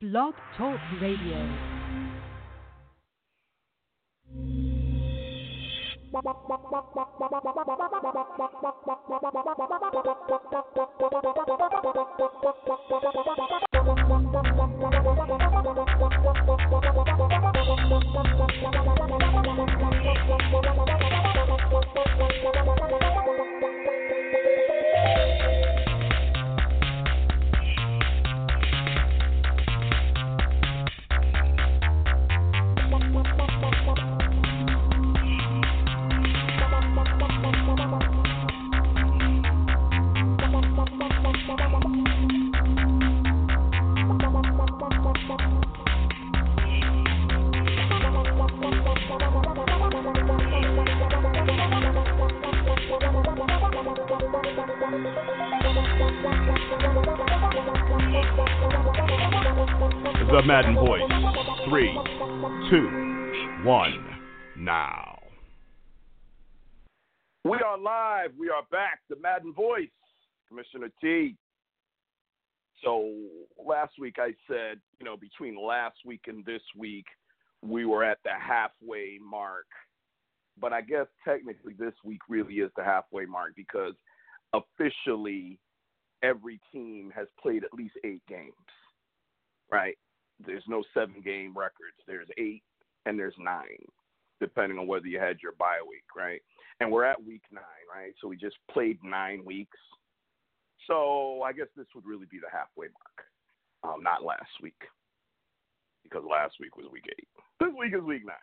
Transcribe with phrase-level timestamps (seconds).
[0.00, 1.42] Blog Talk Radio.
[60.28, 61.02] The Madden Voice.
[61.68, 61.96] Three,
[62.68, 64.04] two, one,
[64.56, 65.18] now.
[67.44, 68.32] We are live.
[68.36, 69.00] We are back.
[69.08, 69.88] The Madden Voice,
[70.48, 71.36] Commissioner T.
[72.82, 73.14] So
[73.64, 77.06] last week I said, you know, between last week and this week,
[77.62, 79.66] we were at the halfway mark.
[80.60, 83.94] But I guess technically this week really is the halfway mark because
[84.54, 85.58] officially
[86.22, 88.52] every team has played at least eight games,
[89.70, 89.96] right?
[90.44, 91.96] There's no seven game records.
[92.06, 92.62] There's eight
[93.06, 93.84] and there's nine,
[94.40, 96.40] depending on whether you had your bye week, right?
[96.80, 97.62] And we're at week nine,
[97.92, 98.12] right?
[98.20, 99.78] So we just played nine weeks.
[100.86, 103.26] So I guess this would really be the halfway mark,
[103.84, 104.80] um, not last week,
[106.02, 107.28] because last week was week eight.
[107.60, 108.36] This week is week nine.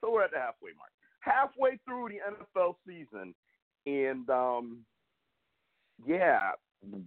[0.00, 0.90] So we're at the halfway mark.
[1.20, 3.34] Halfway through the NFL season.
[3.86, 4.84] And um,
[6.06, 6.52] yeah,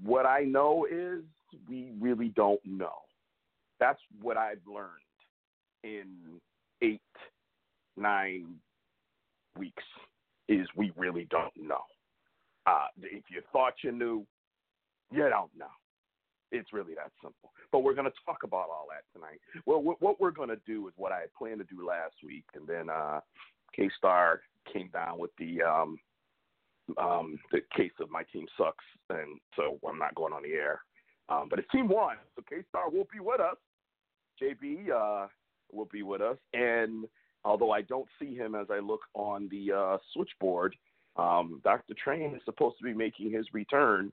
[0.03, 1.21] what I know is
[1.69, 2.95] we really don't know.
[3.79, 4.89] That's what I've learned
[5.83, 6.39] in
[6.81, 7.01] eight,
[7.97, 8.55] nine
[9.57, 9.83] weeks
[10.47, 11.81] is we really don't know.
[12.65, 14.25] Uh, if you thought you knew,
[15.11, 15.65] you don't know.
[16.51, 17.51] It's really that simple.
[17.71, 19.39] But we're going to talk about all that tonight.
[19.65, 22.45] Well, what we're going to do is what I had planned to do last week,
[22.55, 23.19] and then uh,
[23.75, 24.41] K Star
[24.71, 25.97] came down with the um,
[26.99, 30.81] um, the case of my team sucks, and so I'm not going on the air.
[31.29, 33.57] Um, but it's team one, so K Star will be with us.
[34.41, 35.27] JB uh,
[35.71, 37.05] will be with us, and
[37.43, 40.75] although I don't see him as I look on the uh, switchboard,
[41.15, 41.93] um, Dr.
[42.01, 44.11] Train is supposed to be making his return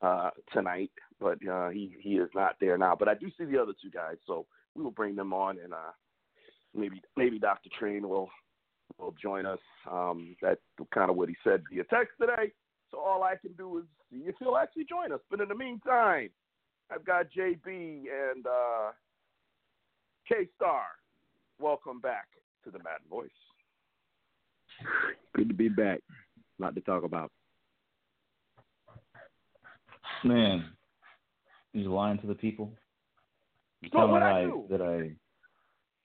[0.00, 2.96] uh, tonight, but uh, he he is not there now.
[2.98, 5.72] But I do see the other two guys, so we will bring them on, and
[5.72, 5.92] uh,
[6.74, 7.70] maybe maybe Dr.
[7.78, 8.30] Train will
[8.98, 9.58] will join us.
[9.90, 10.60] Um, that's
[10.92, 12.52] kind of what he said via text today.
[12.90, 15.20] So all I can do is see if he'll actually join us.
[15.30, 16.30] But in the meantime,
[16.90, 18.90] I've got JB and uh,
[20.28, 20.82] K Star.
[21.58, 22.26] Welcome back
[22.64, 23.28] to the Madden Voice.
[25.34, 26.00] Good to be back.
[26.58, 27.30] A lot to talk about.
[30.24, 30.64] Man,
[31.72, 32.70] he's lying to the people.
[33.82, 34.64] You Well, tell what me I do?
[34.70, 35.10] that I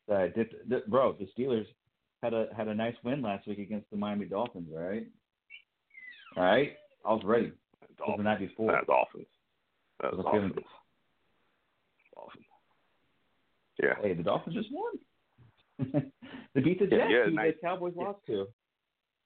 [0.07, 1.13] that I dipped, dip- bro.
[1.13, 1.65] The Steelers
[2.21, 5.07] had a had a nice win last week against the Miami Dolphins, right?
[6.37, 6.73] All right,
[7.05, 7.51] I was ready.
[7.99, 8.71] Was the night before.
[8.71, 9.25] That's Dolphins.
[10.01, 10.65] That's I was feeling Dolphins.
[12.15, 12.45] Dolphins.
[13.81, 13.93] Yeah.
[14.01, 14.93] Hey, the Dolphins just won.
[16.53, 17.53] they beat the Yeah, Jets, yeah, who nice.
[17.55, 18.03] the Cowboys Yeah.
[18.05, 18.47] lost to.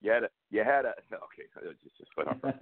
[0.02, 1.48] You had a, you had a, okay,
[1.84, 2.54] just, just whatever.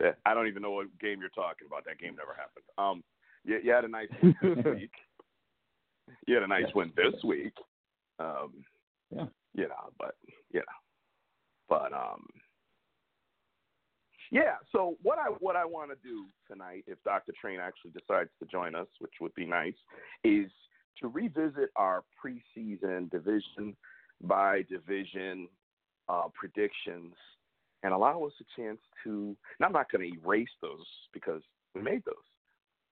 [0.00, 1.84] Yeah, I don't even know what game you're talking about.
[1.86, 2.64] That game never happened.
[2.78, 3.02] Um,
[3.44, 4.92] you, you had a nice win this week.
[6.26, 6.72] You had a nice Yeah.
[6.74, 7.54] win this week.
[8.18, 8.64] Um,
[9.14, 9.26] Yeah.
[9.54, 10.16] You know, but
[10.50, 10.78] you know,
[11.68, 12.26] but um,
[14.30, 14.56] yeah.
[14.72, 17.32] So what I what I want to do tonight, if Dr.
[17.40, 19.74] Train actually decides to join us, which would be nice,
[20.24, 20.50] is
[21.00, 23.76] to revisit our preseason division
[24.22, 25.48] by division
[26.08, 27.14] uh, predictions
[27.82, 29.36] and allow us a chance to.
[29.58, 31.42] And I'm not going to erase those because
[31.74, 32.14] we made those,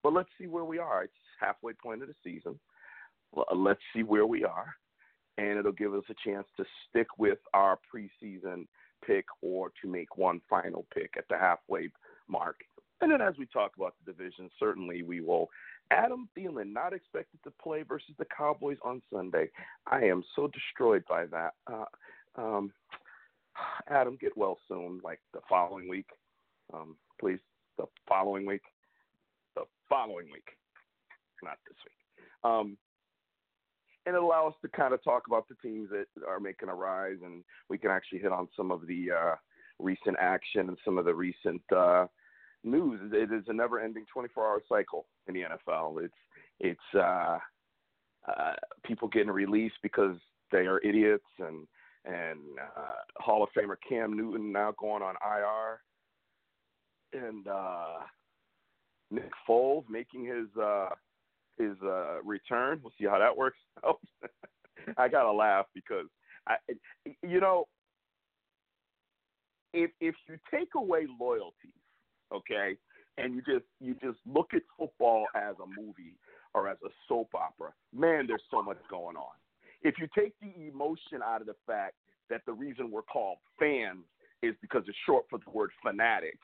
[0.03, 1.03] but let's see where we are.
[1.03, 2.59] It's halfway point of the season.
[3.53, 4.73] Let's see where we are,
[5.37, 8.67] and it'll give us a chance to stick with our preseason
[9.05, 11.89] pick or to make one final pick at the halfway
[12.27, 12.61] mark.
[13.01, 15.49] And then as we talk about the division, certainly we will.
[15.91, 19.49] Adam Thielen not expected to play versus the Cowboys on Sunday.
[19.85, 21.53] I am so destroyed by that.
[21.67, 21.85] Uh,
[22.35, 22.71] um,
[23.89, 26.07] Adam, get well soon, like the following week.
[26.73, 27.39] Um, please,
[27.77, 28.63] the following week.
[29.55, 30.47] The following week,
[31.43, 32.25] not this week.
[32.43, 32.77] Um,
[34.05, 37.17] and allow us to kind of talk about the teams that are making a rise,
[37.23, 39.35] and we can actually hit on some of the uh,
[39.79, 42.05] recent action and some of the recent uh,
[42.63, 42.99] news.
[43.13, 46.03] It is a never-ending 24-hour cycle in the NFL.
[46.03, 46.13] It's
[46.59, 47.39] It's uh,
[48.27, 48.53] uh,
[48.85, 50.17] people getting released because
[50.51, 51.67] they are idiots, and
[52.05, 52.39] and
[52.77, 55.81] uh, Hall of Famer Cam Newton now going on IR,
[57.13, 57.99] and uh,
[59.09, 60.89] Nick Foles making his uh,
[61.57, 62.79] his uh, return.
[62.83, 63.99] We'll see how that works out.
[64.97, 66.07] I gotta laugh because
[66.47, 66.55] I,
[67.23, 67.65] you know,
[69.73, 71.71] if if you take away loyalties,
[72.33, 72.77] okay,
[73.17, 76.15] and you just you just look at football as a movie
[76.53, 79.33] or as a soap opera, man, there's so much going on.
[79.81, 81.95] If you take the emotion out of the fact
[82.29, 84.05] that the reason we're called fans
[84.41, 86.37] is because it's short for the word fanatic,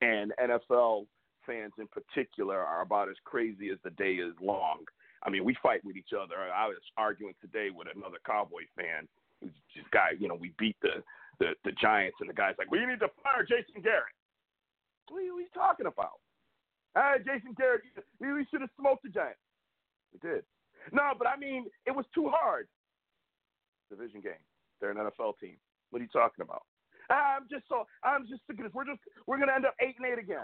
[0.00, 1.06] and NFL
[1.46, 4.84] fans in particular are about as crazy as the day is long.
[5.22, 6.34] I mean, we fight with each other.
[6.36, 9.08] I was arguing today with another Cowboy fan.
[9.42, 11.02] This guy, you know, we beat the,
[11.40, 14.16] the the Giants, and the guy's like, "We need to fire Jason Garrett."
[15.08, 16.18] What are you, what are you talking about?
[16.96, 17.82] Ah, Jason Garrett,
[18.20, 19.40] we, we should have smoked the Giants.
[20.12, 20.42] We did.
[20.92, 22.68] No, but I mean, it was too hard.
[23.90, 24.40] Division game.
[24.80, 25.56] They're an NFL team.
[25.90, 26.62] What are you talking about?
[27.10, 28.74] I'm just so I'm just sick of this.
[28.74, 30.42] We're just we're gonna end up eight and eight again.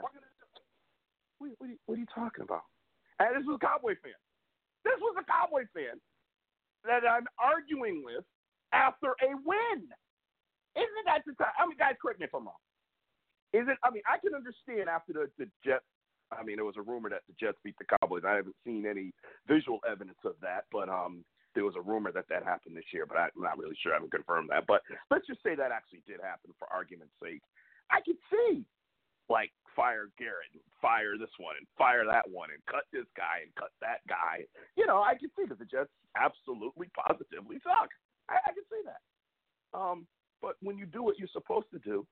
[1.43, 2.63] What, what, are you, what are you talking about?
[3.19, 4.15] And this was a Cowboy fan.
[4.87, 5.99] This was a Cowboy fan
[6.87, 8.23] that I'm arguing with
[8.71, 9.91] after a win.
[10.79, 11.51] Isn't that the time?
[11.59, 12.63] I mean, guys, correct me if I'm wrong.
[13.53, 13.77] Is it?
[13.83, 15.85] I mean, I can understand after the, the Jets.
[16.31, 18.23] I mean, there was a rumor that the Jets beat the Cowboys.
[18.25, 19.13] I haven't seen any
[19.45, 23.05] visual evidence of that, but um, there was a rumor that that happened this year,
[23.05, 23.93] but I'm not really sure.
[23.93, 24.65] I haven't confirmed that.
[24.67, 24.81] But
[25.11, 27.43] let's just say that actually did happen for argument's sake.
[27.91, 28.65] I could see,
[29.29, 33.45] like, fire Garrett and fire this one and fire that one and cut this guy
[33.45, 34.45] and cut that guy.
[34.77, 37.91] You know, I can see that the Jets absolutely, positively suck.
[38.29, 39.03] I, I can see that.
[39.77, 40.07] Um,
[40.41, 42.07] but when you do what you're supposed to do,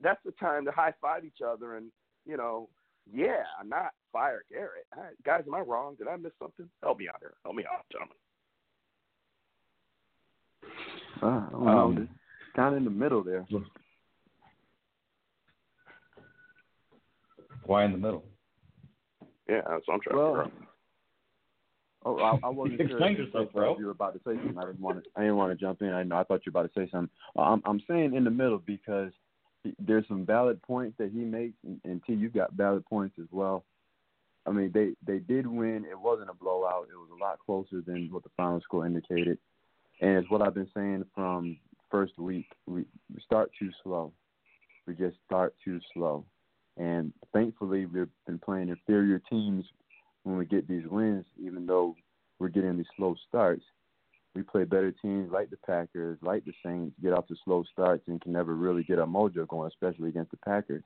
[0.00, 1.90] that's the time to high five each other and
[2.26, 2.68] you know,
[3.10, 4.86] yeah, I'm not fire Garrett.
[4.94, 5.96] Right, guys, am I wrong?
[5.96, 6.68] Did I miss something?
[6.82, 7.34] Help me out here.
[7.42, 8.16] Help me out, gentlemen.
[11.22, 12.08] Uh, um,
[12.54, 13.46] kind of in the middle there.
[17.68, 18.24] Why in the middle?
[19.46, 20.68] Yeah, that's what I'm trying well, to figure out.
[22.06, 23.78] Oh, I, I wasn't Explain sure yourself, bro.
[23.78, 24.56] you were about to say something.
[24.56, 25.10] I didn't want to.
[25.16, 25.92] I didn't want to jump in.
[25.92, 26.16] I know.
[26.16, 27.10] I thought you were about to say something.
[27.36, 29.12] I'm I'm saying in the middle because
[29.78, 33.28] there's some valid points that he makes, and, and T, you've got valid points as
[33.30, 33.66] well.
[34.46, 35.84] I mean, they they did win.
[35.84, 36.88] It wasn't a blowout.
[36.90, 39.36] It was a lot closer than what the final score indicated.
[40.00, 41.58] And it's what I've been saying from
[41.90, 42.46] first week.
[42.66, 44.14] We, we start too slow.
[44.86, 46.24] We just start too slow.
[46.78, 49.64] And thankfully, we've been playing inferior teams
[50.22, 51.96] when we get these wins, even though
[52.38, 53.64] we're getting these slow starts.
[54.34, 58.04] We play better teams like the Packers, like the Saints, get off to slow starts
[58.06, 60.84] and can never really get our mojo going, especially against the Packers.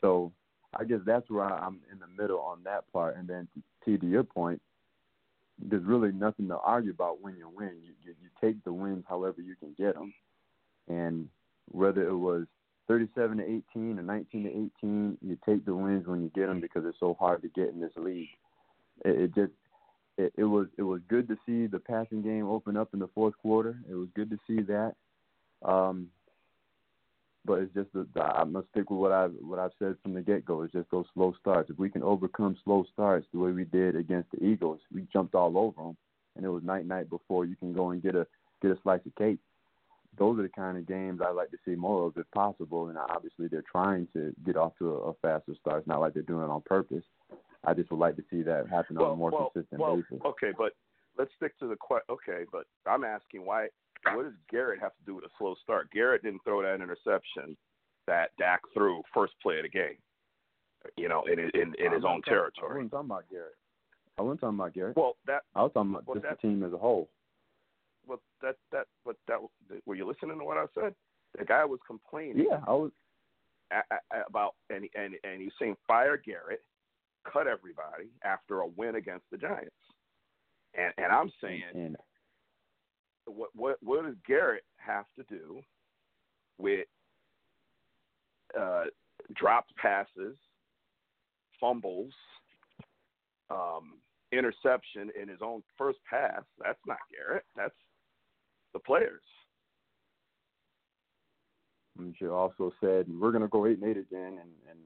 [0.00, 0.32] So
[0.78, 3.16] I guess that's where I'm in the middle on that part.
[3.16, 3.48] And then
[3.84, 4.62] T, to your point,
[5.60, 7.72] there's really nothing to argue about when you win.
[7.82, 10.14] You, you you take the wins however you can get them,
[10.86, 11.28] and
[11.72, 12.46] whether it was
[12.88, 16.60] 37 to 18 or 19 to 18, you take the wins when you get them
[16.60, 18.28] because it's so hard to get in this league.
[19.04, 19.52] It, it just
[20.16, 23.08] it, it was it was good to see the passing game open up in the
[23.14, 23.78] fourth quarter.
[23.88, 24.94] It was good to see that.
[25.64, 26.08] Um,
[27.44, 30.14] but it's just the, the, I'm gonna stick with what I've what I've said from
[30.14, 30.62] the get go.
[30.62, 31.70] It's just those slow starts.
[31.70, 35.34] If we can overcome slow starts the way we did against the Eagles, we jumped
[35.34, 35.96] all over them,
[36.36, 38.26] and it was night night before you can go and get a
[38.60, 39.38] get a slice of cake.
[40.18, 42.88] Those are the kind of games I like to see more of if possible.
[42.88, 45.80] And obviously they're trying to get off to a, a faster start.
[45.80, 47.04] It's not like they're doing it on purpose.
[47.64, 50.20] I just would like to see that happen on a more well, consistent well, basis.
[50.24, 50.72] Okay, but
[51.18, 52.06] let's stick to the question.
[52.10, 53.68] Okay, but I'm asking why.
[54.14, 55.90] What does Garrett have to do with a slow start?
[55.90, 57.56] Garrett didn't throw that interception
[58.06, 59.98] that Dak threw first play of the game.
[60.96, 62.74] You know, in in, in his own talking- I territory.
[62.76, 63.56] wasn't talking about Garrett.
[64.18, 64.96] I wasn't talking about Garrett.
[64.96, 67.08] Well, that I was talking about well, just the team as a whole.
[68.08, 69.38] Well that that but that
[69.86, 70.94] were you listening to what I said?
[71.38, 72.46] The guy was complaining.
[72.50, 72.90] Yeah, I was.
[73.70, 76.62] a- a- about and and and he's saying fire Garrett,
[77.30, 79.74] cut everybody after a win against the Giants.
[80.74, 81.96] And and I'm saying And
[83.26, 85.60] what what what does Garrett have to do
[86.56, 86.86] with
[88.58, 88.84] uh,
[89.34, 90.36] dropped passes,
[91.60, 92.12] fumbles,
[93.50, 93.98] um,
[94.32, 96.42] interception in his own first pass?
[96.58, 97.44] That's not Garrett.
[97.54, 97.74] That's
[98.78, 99.22] the players.
[101.98, 104.78] and she also said we're going to go eight and eight again, and and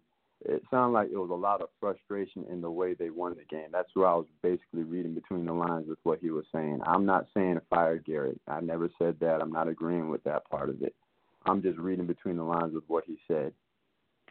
[0.45, 3.45] it sounded like it was a lot of frustration in the way they won the
[3.45, 3.69] game.
[3.71, 6.81] That's where I was basically reading between the lines with what he was saying.
[6.85, 8.41] I'm not saying fire Garrett.
[8.49, 9.41] I never said that.
[9.41, 10.97] I'm not agreeing with that part of it.
[11.47, 13.53] I'm just reading between the lines with what he said,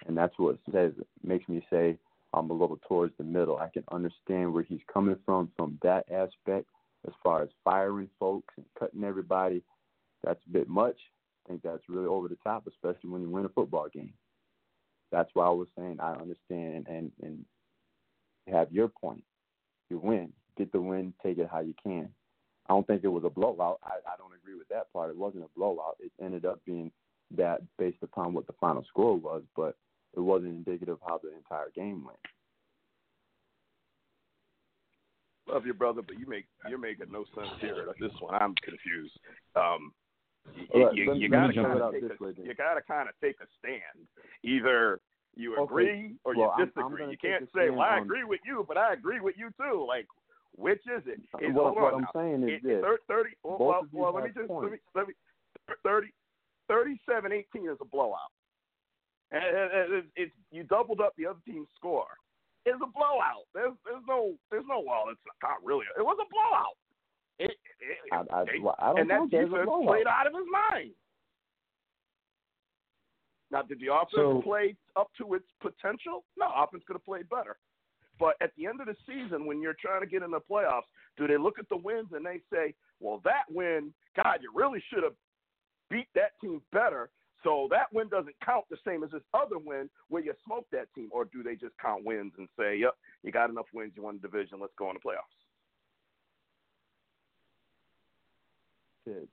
[0.07, 0.91] and that's what says
[1.23, 1.97] makes me say
[2.33, 3.57] I'm a little towards the middle.
[3.57, 6.67] I can understand where he's coming from from that aspect
[7.07, 9.63] as far as firing folks and cutting everybody.
[10.23, 10.97] That's a bit much.
[11.45, 14.13] I think that's really over the top, especially when you win a football game.
[15.11, 17.45] That's why I was saying I understand and and
[18.51, 19.23] have your point.
[19.89, 22.09] You win, get the win, take it how you can.
[22.69, 23.79] I don't think it was a blowout.
[23.83, 25.09] I, I don't agree with that part.
[25.09, 25.97] It wasn't a blowout.
[25.99, 26.91] It ended up being
[27.35, 29.75] that based upon what the final score was, but
[30.15, 32.19] it wasn't indicative of how the entire game went.
[35.51, 37.85] Love your brother, but you make you're making no sense here.
[37.99, 39.17] This one, I'm confused.
[39.55, 39.91] Um,
[40.73, 43.09] you, Right, you, you gotta kind of out take this a, way you gotta kind
[43.09, 44.07] of take a stand.
[44.43, 44.99] Either
[45.35, 47.11] you Okay, agree or well, you I'm- I'm disagree.
[47.11, 50.07] you can't say, "Well, I agree with you, but I agree with you too." Like,
[50.55, 51.19] which is it?
[51.43, 52.07] Is, what what I'm now.
[52.13, 52.83] saying is It- this.
[53.07, 53.35] thirty.
[53.43, 54.83] Well, Both well, of well, let me just let me points.
[54.95, 55.13] let me
[55.83, 56.07] 30,
[56.69, 58.31] 37-18 is a blowout.
[59.31, 62.07] And, and- and it's, it's you doubled up the other team's score.
[62.65, 63.49] It's a blowout.
[63.53, 65.05] There's there's no there's no well.
[65.09, 65.85] It's not really.
[65.97, 66.77] It was a blowout.
[67.39, 70.27] It, it, I, I, they- I don't and that think there's a defense played out
[70.27, 70.91] of his mind.
[73.51, 76.23] Now, did the offense So- play up to its potential?
[76.37, 77.57] No, offense could have played better.
[78.19, 80.85] But at the end of the season, when you're trying to get in the playoffs,
[81.17, 84.79] do they look at the wins and they say, "Well, that win, God, you really
[84.89, 85.15] should have
[85.89, 87.09] beat that team better."
[87.43, 90.93] So that win doesn't count the same as this other win where you smoked that
[90.93, 94.03] team, or do they just count wins and say, "Yep, you got enough wins, you
[94.03, 95.37] won the division, let's go in the playoffs"?
[99.05, 99.27] to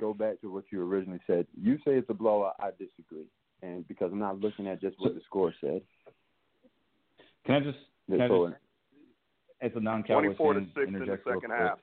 [0.00, 1.46] go back to what you originally said.
[1.60, 2.56] You say it's a blowout.
[2.60, 3.26] I disagree,
[3.62, 5.82] and because I'm not looking at just what the score said.
[7.46, 7.78] Can I just?
[8.10, 8.60] Can I So, just
[9.62, 11.78] as a non-Cowboys Twenty-four to six in the second half.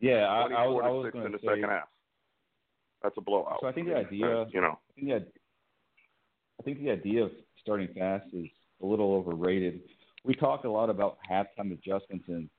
[0.00, 1.48] Yeah, I, I was, Twenty-four I to was going in to the say.
[1.54, 1.88] second half.
[3.02, 3.58] That's a blowout.
[3.60, 5.32] So I think the idea- you know, I think the,
[6.58, 8.46] I think the idea of starting fast is
[8.82, 9.80] a little overrated.
[10.24, 12.50] We talk a lot about halftime adjustments and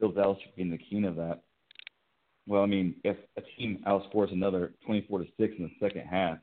[0.00, 1.42] Bill Belichick being the king of that.
[2.46, 6.38] Well, I mean, if a team outscores another 24 to six in the second half,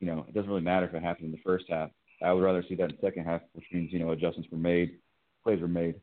[0.00, 1.90] you know, it doesn't really matter if it happened in the first half.
[2.22, 4.58] I would rather see that in the second half, which means you know adjustments were
[4.58, 4.98] made,
[5.42, 5.96] plays were made.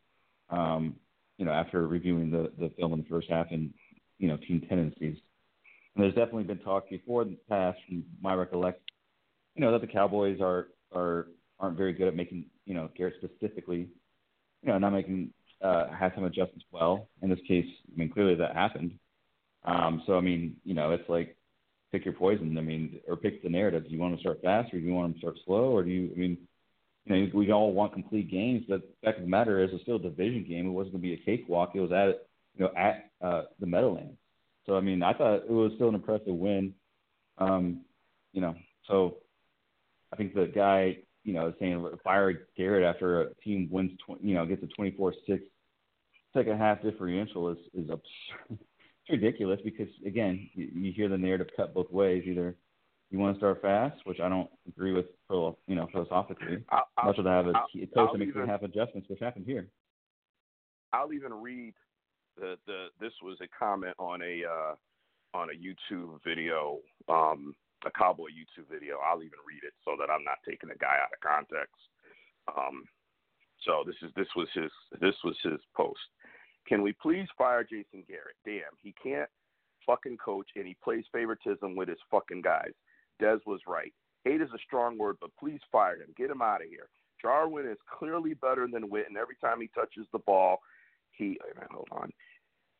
[0.49, 0.95] Um,
[1.37, 3.73] you know, after reviewing the the film in the first half and
[4.17, 5.17] you know team tendencies.
[5.95, 8.81] And there's definitely been talk before in the past, from my recollection,
[9.55, 11.27] you know, that the Cowboys are are
[11.59, 13.89] aren't very good at making, you know, Garrett specifically,
[14.63, 15.31] you know, not making
[15.61, 17.09] uh, halftime adjustments well.
[17.21, 18.93] In this case, I mean, clearly that happened.
[19.65, 21.35] Um, so I mean, you know, it's like
[21.91, 22.57] pick your poison.
[22.57, 23.83] I mean, or pick the narrative.
[23.83, 25.89] Do you want to start fast, or do you want to start slow, or do
[25.89, 26.11] you?
[26.15, 26.37] I mean,
[27.05, 29.83] you know, we all want complete games, but the fact of the matter is, it's
[29.83, 30.67] still a division game.
[30.67, 31.71] It wasn't going to be a cakewalk.
[31.73, 34.17] It was at, you know, at uh, the Meadowlands.
[34.65, 36.73] So I mean, I thought it was still an impressive win.
[37.37, 37.81] Um,
[38.33, 38.55] you know,
[38.87, 39.17] so
[40.13, 44.35] I think the guy, you know, saying fire Garrett after a team wins, tw- you
[44.35, 45.13] know, gets a 24-6
[46.33, 48.59] second half differential is is absurd.
[49.07, 52.23] It's ridiculous because again, you, you hear the narrative cut both ways.
[52.27, 52.55] Either
[53.09, 56.63] you want to start fast, which I don't agree with, you know, philosophically.
[56.69, 59.09] I'll, I'll, Much rather have a, I'll- a coach I'll that makes even- half adjustments,
[59.09, 59.67] which happened here.
[60.93, 61.73] I'll even read
[62.37, 62.87] the the.
[62.99, 64.75] This was a comment on a uh,
[65.37, 68.97] on a YouTube video, um, a cowboy YouTube video.
[69.05, 71.75] I'll even read it so that I'm not taking the guy out of context.
[72.47, 72.83] Um,
[73.65, 75.99] so this is this was his this was his post.
[76.67, 78.37] Can we please fire Jason Garrett?
[78.45, 79.29] Damn, he can't
[79.85, 82.71] fucking coach and he plays favoritism with his fucking guys.
[83.21, 83.93] Dez was right.
[84.23, 86.13] Hate is a strong word, but please fire him.
[86.15, 86.89] Get him out of here.
[87.21, 89.17] Jarwin is clearly better than Witten.
[89.19, 90.59] Every time he touches the ball,
[91.11, 91.37] he
[91.71, 92.11] hold on.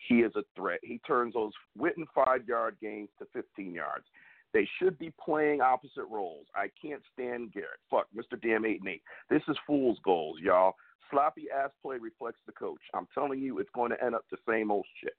[0.07, 0.79] He is a threat.
[0.83, 4.05] He turns those Witten five yard gains to 15 yards.
[4.53, 6.47] They should be playing opposite roles.
[6.55, 7.79] I can't stand Garrett.
[7.89, 8.41] Fuck, Mr.
[8.41, 9.01] Damn 8 and 8.
[9.29, 10.75] This is fool's goals, y'all.
[11.09, 12.81] Sloppy ass play reflects the coach.
[12.93, 15.15] I'm telling you, it's going to end up the same old shit.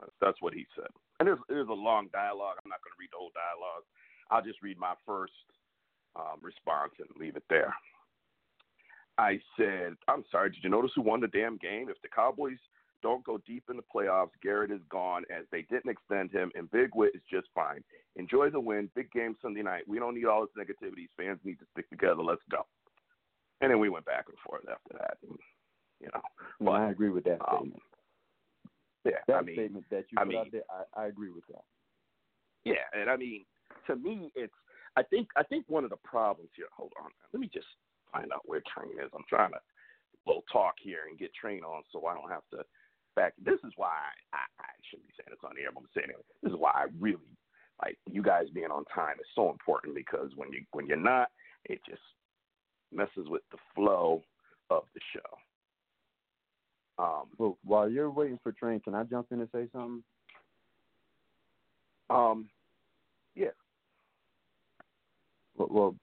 [0.00, 0.90] That's, that's what he said.
[1.20, 2.56] And there's, there's a long dialogue.
[2.62, 3.84] I'm not going to read the whole dialogue.
[4.30, 5.32] I'll just read my first
[6.16, 7.74] um, response and leave it there.
[9.18, 11.88] I said, I'm sorry, did you notice who won the damn game?
[11.88, 12.58] If the Cowboys
[13.02, 16.70] don't go deep in the playoffs, Garrett is gone as they didn't extend him, and
[16.70, 17.82] Big Wit is just fine.
[18.16, 18.88] Enjoy the win.
[18.94, 19.82] Big game Sunday night.
[19.86, 21.08] We don't need all this negativity.
[21.16, 22.22] Fans need to stick together.
[22.22, 22.66] Let's go.
[23.60, 25.18] And then we went back and forth after that.
[25.28, 25.38] And,
[26.00, 26.20] you know,
[26.60, 27.82] and I agree with that um, statement.
[29.04, 30.62] yeah, That I mean, statement that you I put mean- out there,
[30.96, 31.64] I, I agree with that.
[32.64, 33.44] Yeah, and I mean,
[33.88, 34.52] to me, it's.
[34.96, 36.66] I think I think one of the problems here.
[36.76, 37.66] Hold on, let me just
[38.12, 39.10] find out where Train is.
[39.14, 39.60] I'm trying to
[40.26, 42.64] little talk here and get Train on, so I don't have to
[43.16, 43.34] back.
[43.42, 43.96] This is why
[44.32, 46.24] I, I shouldn't be saying this on the air, but I'm saying it.
[46.42, 47.18] This is why I really
[47.82, 51.30] like you guys being on time is so important because when you when you're not,
[51.64, 52.02] it just
[52.92, 54.22] messes with the flow
[54.70, 57.02] of the show.
[57.02, 60.04] Um, well, while you're waiting for Train, can I jump in and say something?
[62.10, 62.48] Um,
[63.34, 63.48] yeah.
[65.56, 65.94] Well, well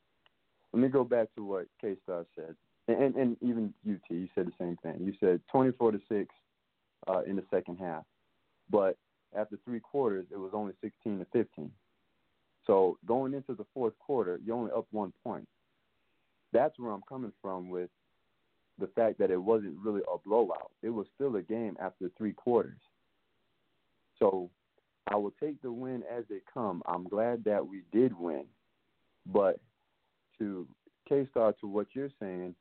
[0.74, 2.56] let me go back to what K Star said,
[2.88, 4.96] and, and, even UT, you said the same thing.
[5.00, 6.34] You said 24 to six
[7.08, 8.04] uh, in the second half,
[8.70, 8.98] but
[9.36, 11.72] after three quarters, it was only 16 to 15.
[12.66, 15.48] So going into the fourth quarter, you're only up one point.
[16.52, 17.90] That's where I'm coming from with
[18.80, 20.72] the fact that it wasn't really a blowout.
[20.82, 22.80] It was still a game after three quarters.
[24.18, 24.50] So
[25.08, 26.82] I will take the win as they come.
[26.86, 28.46] I'm glad that we did win.
[29.26, 29.60] But
[30.40, 30.68] to
[31.08, 32.56] K Star, to what you're saying,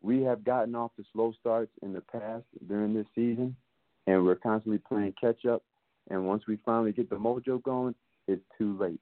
[0.00, 3.54] we have gotten off the slow starts in the past during this season,
[4.06, 5.62] and we're constantly playing catch up.
[6.10, 7.94] And once we finally get the mojo going,
[8.26, 9.00] it's too late.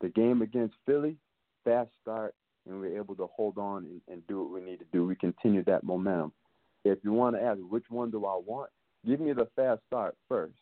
[0.00, 1.16] The game against Philly,
[1.64, 2.34] fast start,
[2.66, 5.06] and we're able to hold on and, and do what we need to do.
[5.06, 6.32] We continue that momentum.
[6.84, 8.70] If you want to ask which one do I want,
[9.06, 10.58] give me the fast start first,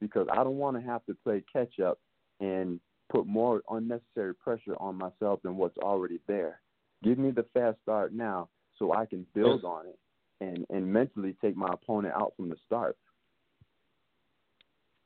[0.00, 1.98] because I don't want to have to play catch up
[2.40, 2.78] and
[3.10, 6.60] put more unnecessary pressure on myself than what's already there.
[7.02, 8.48] Give me the fast start now
[8.78, 9.98] so I can build on it
[10.40, 12.96] and, and mentally take my opponent out from the start.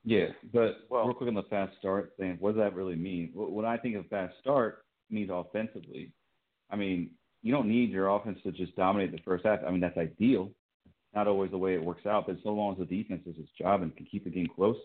[0.04, 3.30] Yeah, but well, real quick on the fast start thing, what does that really mean?
[3.34, 6.10] When I think of fast start, means offensively.
[6.70, 7.10] I mean,
[7.42, 9.60] you don't need your offense to just dominate the first half.
[9.66, 10.50] I mean, that's ideal.
[11.14, 13.50] Not always the way it works out, but so long as the defense does its
[13.58, 14.76] job and can keep the game close.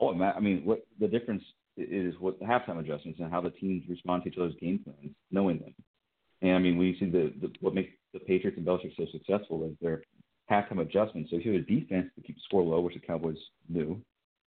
[0.00, 1.42] Oh, I mean, what the difference
[1.78, 5.14] is what the halftime adjustments and how the teams respond to each other's game plans,
[5.30, 5.74] knowing them.
[6.42, 9.64] And I mean, we see the, the what makes the Patriots and Belichick so successful
[9.64, 10.02] is their
[10.50, 11.30] halftime adjustments.
[11.30, 13.36] So if you have a defense to keep score low, which the Cowboys
[13.72, 14.00] do,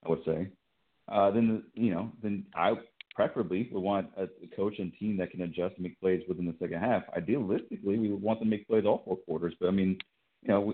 [0.06, 0.48] I would say,
[1.12, 2.74] uh, then you know, then I
[3.14, 6.56] preferably we want a, coach and team that can adjust and make plays within the
[6.60, 7.04] second half.
[7.18, 9.54] Idealistically, we would want them to make plays all four quarters.
[9.60, 9.98] But I mean,
[10.44, 10.74] you know,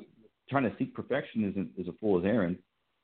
[0.49, 2.57] trying to seek perfection isn't is a fool's errand.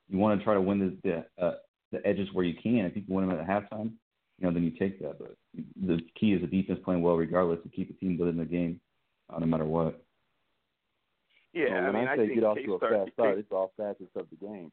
[0.09, 1.55] You want to try to win the the, uh,
[1.93, 2.85] the edges where you can.
[2.85, 3.91] If you can win them at halftime,
[4.39, 5.19] you know, then you take that.
[5.19, 5.35] But
[5.81, 8.81] the key is the defense playing well regardless to keep the team within the game,
[9.33, 10.03] uh, no matter what.
[11.53, 13.51] Yeah, well, when I, mean, I say I get off to a fast start, it's
[13.51, 14.71] all facets of the game.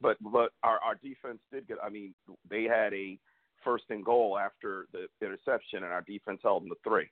[0.00, 1.78] But but our our defense did get.
[1.82, 2.14] I mean,
[2.48, 3.18] they had a
[3.64, 7.08] first and goal after the interception, and our defense held them to three.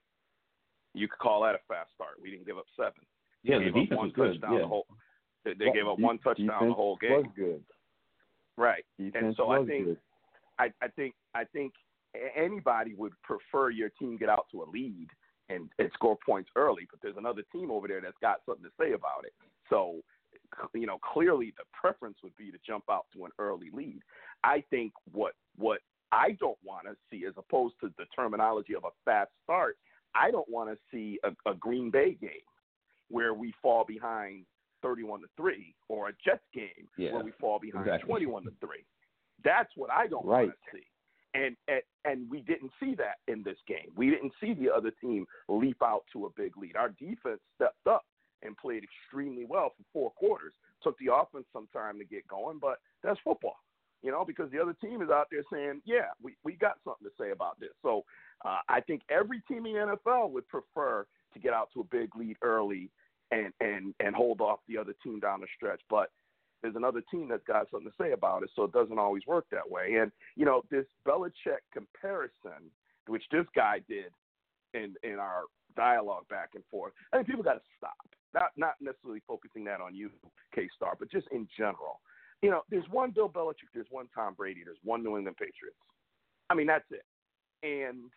[0.93, 2.21] You could call that a fast start.
[2.21, 3.01] We didn't give up seven.
[3.41, 4.37] Yeah, they the defense was good.
[4.43, 4.59] Yeah.
[4.59, 4.85] the whole,
[5.43, 7.11] they, they gave up one touchdown the whole game.
[7.11, 7.63] Was good.
[8.57, 8.85] Right.
[8.97, 9.97] Defense and so I think good.
[10.59, 11.73] I, I think I think
[12.35, 15.07] anybody would prefer your team get out to a lead
[15.49, 18.71] and, and score points early, but there's another team over there that's got something to
[18.79, 19.33] say about it.
[19.69, 20.01] So
[20.73, 24.01] you know, clearly the preference would be to jump out to an early lead.
[24.43, 25.79] I think what what
[26.11, 29.77] I don't want to see, as opposed to the terminology of a fast start,
[30.13, 32.29] I don't want to see a, a Green Bay game
[33.09, 34.45] where we fall behind
[34.83, 38.07] 31 to three, or a Jets game yeah, where we fall behind exactly.
[38.07, 38.85] 21 to three.
[39.43, 40.47] That's what I don't right.
[40.47, 40.83] want to see.
[41.35, 43.89] And, and and we didn't see that in this game.
[43.95, 46.75] We didn't see the other team leap out to a big lead.
[46.75, 48.03] Our defense stepped up
[48.43, 50.53] and played extremely well for four quarters.
[50.83, 53.55] Took the offense some time to get going, but that's football,
[54.01, 57.07] you know, because the other team is out there saying, yeah, we, we got something
[57.07, 57.71] to say about this.
[57.81, 58.03] So
[58.45, 61.85] uh, I think every team in the NFL would prefer to get out to a
[61.85, 62.91] big lead early
[63.33, 65.81] and, and, and hold off the other team down the stretch.
[65.89, 66.09] But
[66.61, 69.45] there's another team that's got something to say about it, so it doesn't always work
[69.51, 69.95] that way.
[69.99, 72.71] And, you know, this Belichick comparison,
[73.07, 74.11] which this guy did
[74.73, 75.43] in, in our
[75.75, 77.97] dialogue back and forth, I think people got to stop
[78.33, 80.09] not not necessarily focusing that on you,
[80.53, 82.01] K Star, but just in general.
[82.41, 85.77] You know, there's one Bill Belichick, there's one Tom Brady, there's one New England Patriots.
[86.49, 87.05] I mean, that's it.
[87.63, 88.09] And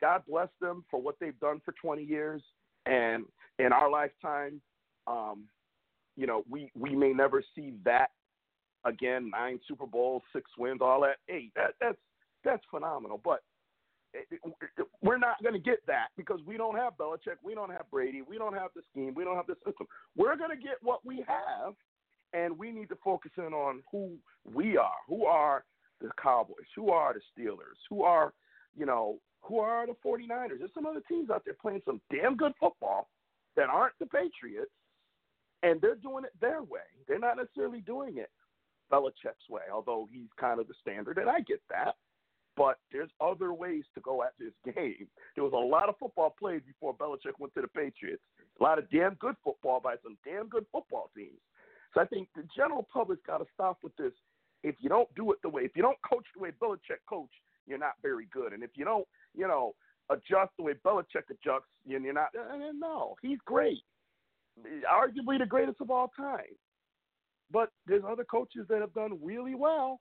[0.00, 2.42] God bless them for what they've done for 20 years.
[2.86, 3.24] And
[3.58, 4.60] in our lifetime,
[5.06, 5.44] um,
[6.16, 8.10] you know, we we may never see that
[8.84, 9.30] again.
[9.30, 11.16] Nine Super Bowls, six wins, all that.
[11.26, 11.98] Hey, that that's
[12.44, 13.20] that's phenomenal.
[13.22, 13.42] But
[15.02, 18.22] we're not going to get that because we don't have Belichick, we don't have Brady,
[18.22, 19.86] we don't have the scheme, we don't have the system.
[20.16, 21.74] We're going to get what we have,
[22.32, 24.12] and we need to focus in on who
[24.44, 24.98] we are.
[25.08, 25.64] Who are
[26.00, 26.66] the Cowboys?
[26.74, 27.78] Who are the Steelers?
[27.90, 28.32] Who are,
[28.76, 30.58] you know, who are the 49ers?
[30.58, 33.08] There's some other teams out there playing some damn good football
[33.56, 34.70] that aren't the Patriots,
[35.62, 36.88] and they're doing it their way.
[37.08, 38.30] They're not necessarily doing it
[38.92, 41.94] Belichick's way, although he's kind of the standard, and I get that.
[42.56, 45.08] But there's other ways to go at this game.
[45.34, 48.22] There was a lot of football played before Belichick went to the Patriots.
[48.58, 51.38] A lot of damn good football by some damn good football teams.
[51.92, 54.12] So I think the general public's got to stop with this.
[54.62, 57.34] If you don't do it the way, if you don't coach the way Belichick coached,
[57.66, 58.52] you're not very good.
[58.52, 59.74] And if you don't, you know,
[60.10, 62.28] adjust the way Belichick adjusts, and you're not.
[62.74, 63.82] No, he's great,
[64.90, 66.44] arguably the greatest of all time.
[67.52, 70.00] But there's other coaches that have done really well,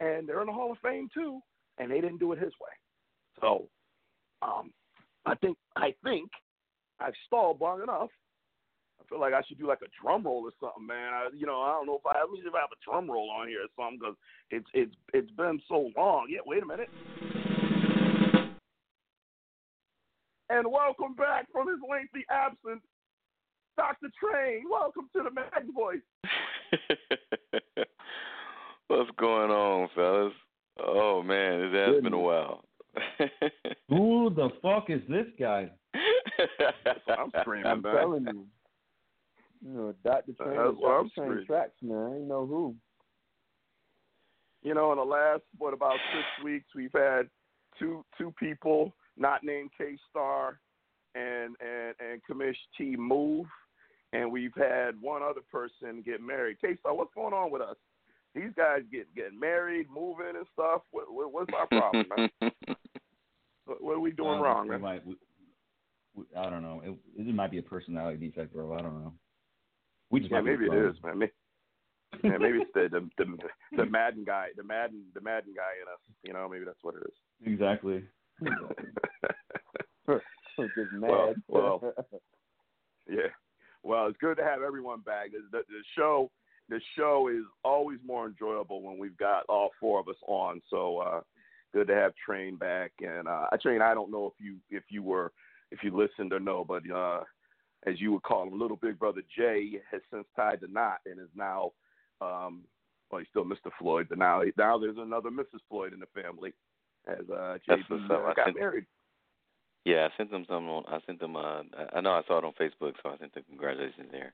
[0.00, 1.40] and they're in the Hall of Fame too,
[1.78, 3.40] and they didn't do it his way.
[3.40, 3.68] So,
[4.42, 4.72] um,
[5.26, 6.30] I think I think
[6.98, 8.10] I've stalled long enough.
[9.00, 11.12] I feel like I should do like a drum roll or something, man.
[11.12, 13.10] I, you know, I don't know if I me see if I have a drum
[13.10, 14.16] roll on here or something because
[14.50, 16.26] it's it's it's been so long.
[16.28, 16.90] Yeah, wait a minute.
[20.50, 22.82] And welcome back from his lengthy absence,
[23.76, 24.08] Dr.
[24.20, 24.64] Train.
[24.68, 26.00] Welcome to the Madden Voice.
[28.88, 30.32] What's going on, fellas?
[30.84, 32.64] Oh man, it has been a while.
[33.90, 35.70] Who the fuck is this guy?
[37.16, 37.94] I'm screaming, I'm man.
[37.94, 38.46] telling you.
[39.64, 40.32] You know, Dr.
[40.32, 41.28] Train, That's what I'm Dr.
[41.28, 41.96] Train tracks, man.
[41.96, 42.74] I ain't know who.
[44.64, 47.28] You know, in the last what about six weeks, we've had
[47.78, 50.60] two two people not named K Star
[51.14, 53.46] and and and Commish T move,
[54.12, 56.58] and we've had one other person get married.
[56.60, 57.76] K Star, what's going on with us?
[58.34, 60.82] These guys get getting married, moving and stuff.
[60.92, 62.50] What, what, what's our problem, man?
[63.66, 64.80] What, what are we doing Um, wrong, we man?
[64.80, 65.14] might, we,
[66.14, 66.82] we, I don't know.
[66.84, 68.72] It, it might be a personality defect, bro.
[68.72, 69.12] I don't know.
[70.10, 71.18] We just Yeah, maybe it is, man.
[71.18, 71.32] Maybe,
[72.24, 73.36] yeah, maybe it's the, the the
[73.76, 76.00] the Madden guy, the Madden the Madden guy in us.
[76.24, 77.14] You know, maybe that's what it is.
[77.46, 78.02] Exactly.
[78.40, 78.52] Just
[80.92, 81.34] mad.
[81.48, 81.94] Well, well.
[83.08, 83.28] Yeah.
[83.82, 85.32] Well, it's good to have everyone back.
[85.32, 86.30] The, the, the show,
[86.68, 90.62] the show is always more enjoyable when we've got all four of us on.
[90.70, 91.20] So uh,
[91.72, 92.92] good to have Train back.
[93.00, 95.32] And uh, Train, I don't know if you if you were
[95.70, 97.22] if you listened or no, but uh,
[97.86, 101.18] as you would call him, little big brother Jay has since tied the knot and
[101.18, 101.72] is now,
[102.20, 102.62] um,
[103.10, 103.70] well, he's still Mr.
[103.78, 105.60] Floyd, but now now there's another Mrs.
[105.68, 106.52] Floyd in the family.
[107.08, 108.02] As uh, Jay That's what's.
[108.10, 108.84] I got sent- married.
[109.84, 110.84] yeah, I sent them some on.
[110.88, 111.36] I sent them.
[111.36, 114.32] Uh, I- I know I saw it on Facebook, so I sent them congratulations there.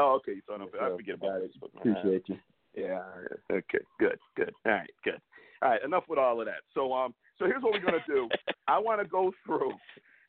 [0.00, 0.32] Oh, okay.
[0.34, 1.50] You saw no, Yes, I forget about it.
[1.60, 1.84] Facebook.
[1.84, 1.96] man.
[1.96, 2.38] Appreciate you.
[2.76, 3.02] Yeah.
[3.50, 3.78] Okay.
[3.98, 4.18] Good.
[4.36, 4.52] Good.
[4.64, 4.90] All right.
[5.04, 5.20] Good.
[5.62, 5.82] All right.
[5.84, 6.60] Enough with all of that.
[6.74, 7.14] So um.
[7.38, 8.28] So here's what we're gonna do.
[8.68, 9.72] I want to go through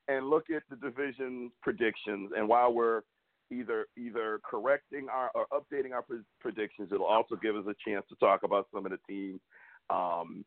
[0.07, 3.01] and look at the division predictions, and while we're
[3.51, 8.05] either either correcting our or updating our pre- predictions, it'll also give us a chance
[8.09, 9.39] to talk about some of the teams.
[9.91, 10.43] Um,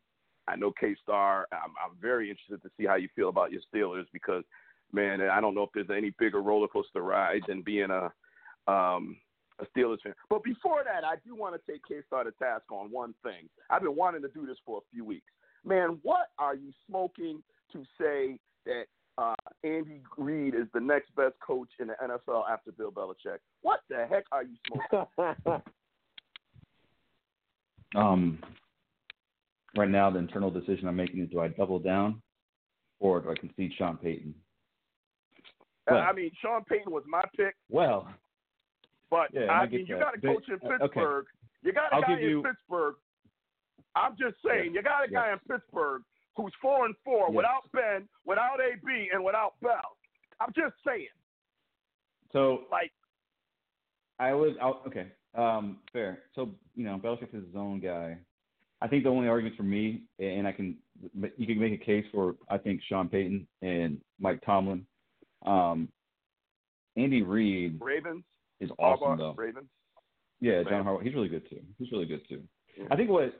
[0.47, 1.47] I know K Star.
[1.51, 4.43] I'm, I'm very interested to see how you feel about your Steelers because,
[4.91, 8.11] man, I don't know if there's any bigger roller coaster ride than being a
[8.71, 9.17] um,
[9.59, 10.13] a Steelers fan.
[10.29, 13.49] But before that, I do want to take K Star to task on one thing.
[13.69, 15.31] I've been wanting to do this for a few weeks.
[15.65, 18.85] Man, what are you smoking to say that
[19.17, 23.37] uh, Andy Reid is the next best coach in the NFL after Bill Belichick?
[23.61, 24.55] What the heck are you
[24.89, 25.61] smoking?
[27.95, 28.39] Um,
[29.75, 32.21] right now, the internal decision I'm making is: do I double down,
[32.99, 34.33] or do I concede Sean Payton?
[35.89, 38.07] Well- I mean, Sean Payton was my pick, Well,
[39.09, 39.99] but Yeah, I I mean, you that.
[39.99, 40.79] got a But- coach in uh, okay.
[40.85, 41.25] Pittsburgh.
[41.61, 42.95] You got a I'll guy in you- Pittsburgh.
[43.95, 44.79] I'm just saying, Yeah.
[44.79, 46.03] you got a guy in Pittsburgh
[46.35, 49.97] who's four and four without Ben, without AB, and without Bell.
[50.39, 51.09] I'm just saying,
[52.31, 52.91] so like,
[54.19, 54.85] I was out.
[54.87, 56.23] Okay, um, fair.
[56.33, 58.17] So you know, Belichick is his own guy.
[58.83, 60.75] I think the only argument for me, and I can,
[61.37, 64.85] you can make a case for, I think Sean Payton and Mike Tomlin.
[65.45, 65.87] Um,
[66.97, 68.23] Andy Reid Ravens,
[68.59, 69.33] is awesome Harbaugh, though.
[69.35, 69.67] Ravens.
[70.41, 71.01] Yeah, John Harbaugh.
[71.01, 71.61] He's really good too.
[71.79, 72.43] He's really good too.
[72.91, 73.33] I think what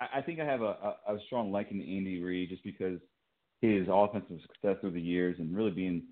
[0.00, 2.98] I I think I have a, a, a strong liking to Andy Reid just because
[3.60, 6.02] his offensive success through the years and really being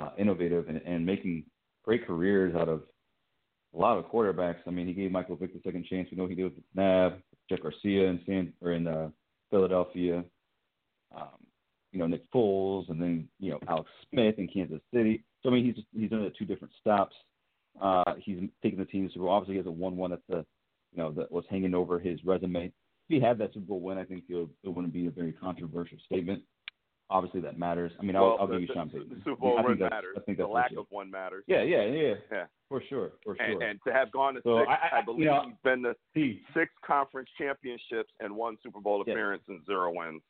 [0.00, 1.44] uh, innovative and, and making
[1.84, 2.82] great careers out of
[3.74, 4.58] a lot of quarterbacks.
[4.66, 6.08] I mean, he gave Michael Vick the second chance.
[6.10, 9.08] We know he did with McNabb, Jeff Garcia in San or in uh,
[9.50, 10.24] Philadelphia.
[11.14, 11.28] Um,
[11.92, 15.22] you know, Nick Foles, and then you know Alex Smith in Kansas City.
[15.42, 17.14] So I mean, he's he's done it at two different stops.
[17.80, 19.34] Uh, he's taken the team to Super Bowl.
[19.34, 20.44] Obviously, he has a one-one that's the
[20.94, 22.66] you know that was hanging over his resume.
[22.66, 22.72] If
[23.08, 25.32] he had that Super Bowl win, I think it, would- it wouldn't be a very
[25.32, 26.42] controversial statement.
[27.12, 27.92] Obviously, that matters.
[28.00, 29.22] I mean, I'll, well, I'll the, give you the, Sean the Payton.
[29.24, 30.14] Super Bowl I think run matters.
[30.16, 31.44] I think the lack of one matters.
[31.46, 32.44] Yeah, yeah, yeah, Yeah.
[32.68, 33.44] for sure, for sure.
[33.44, 35.82] And, and to have gone to So six, I- I- believe you know- he's been
[35.82, 39.12] to he, six conference championships and one Super Bowl Yeah.
[39.12, 40.22] appearance and zero wins.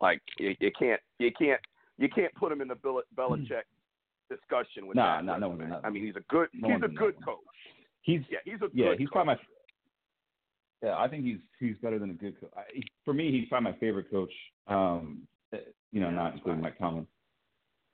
[0.00, 1.60] Like you, you can't, you can't,
[1.98, 3.62] you can't put him in the Bill, Belichick
[4.30, 5.24] discussion with Nah, that.
[5.24, 5.70] nah, no resume.
[5.70, 7.38] one's I mean, he's a good, No he's a good coach.
[8.02, 9.12] he's Yeah, he's a yeah, he's coach.
[9.12, 9.40] probably my.
[10.80, 12.50] Yeah, I think he's he's better than a good coach.
[12.56, 12.62] I,
[13.04, 14.32] for me, he's probably my favorite coach.
[14.68, 15.26] Um,
[15.92, 17.06] you know, not including Mike Tomlin.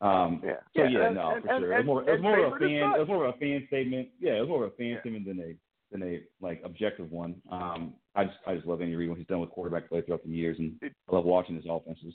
[0.00, 0.56] Um, Yeah.
[0.76, 1.72] So Yeah, yeah, and- no, and- for and- sure.
[1.72, 2.94] It was more, it was more of a fan.
[2.94, 4.08] It was more of a fan statement.
[4.18, 5.00] Yeah, it was more of a fan Yeah.
[5.00, 5.56] statement than a
[5.92, 7.40] than a like objective one.
[7.50, 10.24] Um, I just I just love Andy Reid what he's done with quarterback play throughout
[10.24, 12.14] the years, and It- I love watching his offenses.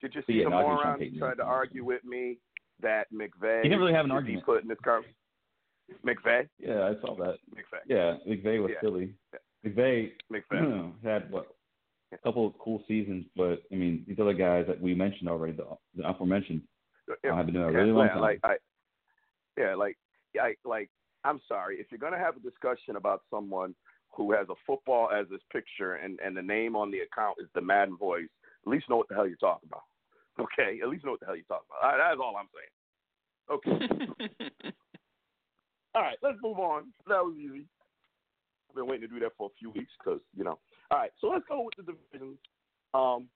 [0.00, 2.04] Did you But see yeah, the no, I think Sean moron tried to argue with
[2.04, 2.38] me
[2.80, 4.44] that McVay He didn't really have an argument.
[4.44, 5.02] put in this car?
[6.04, 7.38] McVay, Yeah, I saw that.
[7.54, 8.80] McVay, Yeah, McVay was Yeah.
[8.80, 9.14] Philly.
[9.64, 10.92] McVay McVay.
[11.02, 11.54] had what
[12.12, 15.52] a couple of cool seasons, but I mean these other guys that we mentioned already,
[15.52, 16.62] the, the aforementioned,
[17.24, 18.20] Yeah, have been doing a yeah, really long time.
[18.20, 18.56] Like I,
[19.58, 19.96] yeah, like
[20.40, 20.90] I like.
[21.24, 23.74] I'm sorry if you're gonna have a discussion about someone
[24.10, 27.48] who has a football as his picture and and the name on the account is
[27.54, 28.28] the Madden Voice.
[28.66, 29.82] At least know what the hell you're talking about.
[30.40, 31.84] Okay, at least know what the hell you're talking about.
[31.84, 32.72] All right, that's all I'm saying.
[33.52, 34.72] Okay.
[35.94, 36.84] All right, let's move on.
[37.06, 37.66] That was easy.
[38.70, 40.58] I've been waiting to do that for a few weeks because you know.
[40.92, 42.36] All right, so let's go with the divisions.
[42.92, 43.28] Um,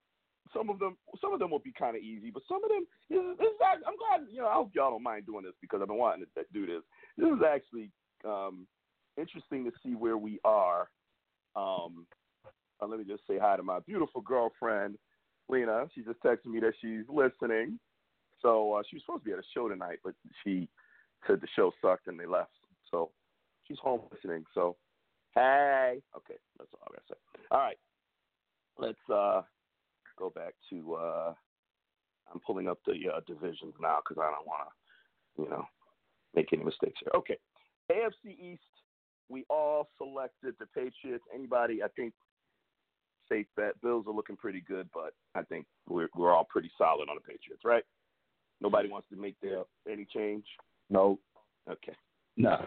[0.52, 2.86] some of them, some of them will be kind of easy, but some of them,
[3.08, 4.28] this is, this is, I'm glad.
[4.30, 6.66] You know, I hope y'all don't mind doing this because I've been wanting to do
[6.66, 6.82] this.
[7.16, 7.90] This is actually
[8.26, 8.66] um,
[9.16, 10.90] interesting to see where we are.
[11.56, 12.06] Um,
[12.82, 14.98] uh, let me just say hi to my beautiful girlfriend,
[15.48, 15.86] Lena.
[15.94, 17.78] She just texted me that she's listening.
[18.42, 20.12] So uh, she was supposed to be at a show tonight, but
[20.44, 20.68] she
[21.26, 22.50] said the show sucked and they left.
[22.90, 23.12] So
[23.66, 24.44] she's home listening.
[24.52, 24.76] So
[25.36, 27.42] hey, okay, that's all I gotta say.
[27.52, 27.78] All right,
[28.78, 29.42] let's uh,
[30.18, 30.94] go back to.
[30.94, 31.34] Uh,
[32.32, 34.68] I'm pulling up the uh, divisions now because I don't want
[35.36, 35.64] to, you know,
[36.34, 37.12] make any mistakes here.
[37.14, 37.38] Okay,
[37.92, 38.62] AFC East.
[39.28, 41.24] We all selected the Patriots.
[41.34, 41.82] Anybody?
[41.82, 42.12] I think
[43.28, 43.80] safe bet.
[43.82, 47.20] Bills are looking pretty good, but I think we're we're all pretty solid on the
[47.32, 47.84] Patriots, right?
[48.60, 50.44] Nobody wants to make their any change.
[50.88, 51.18] No,
[51.70, 51.92] Okay.
[52.36, 52.64] no,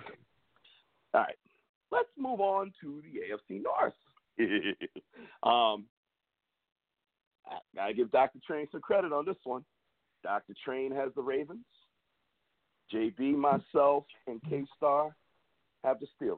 [1.13, 1.35] All right.
[1.91, 3.93] Let's move on to the AFC North.
[5.43, 5.85] um,
[7.49, 8.39] I gotta give Dr.
[8.45, 9.65] Train some credit on this one.
[10.23, 10.53] Dr.
[10.63, 11.65] Train has the Ravens.
[12.93, 15.15] JB, myself, and K Star
[15.83, 16.37] have the Steelers.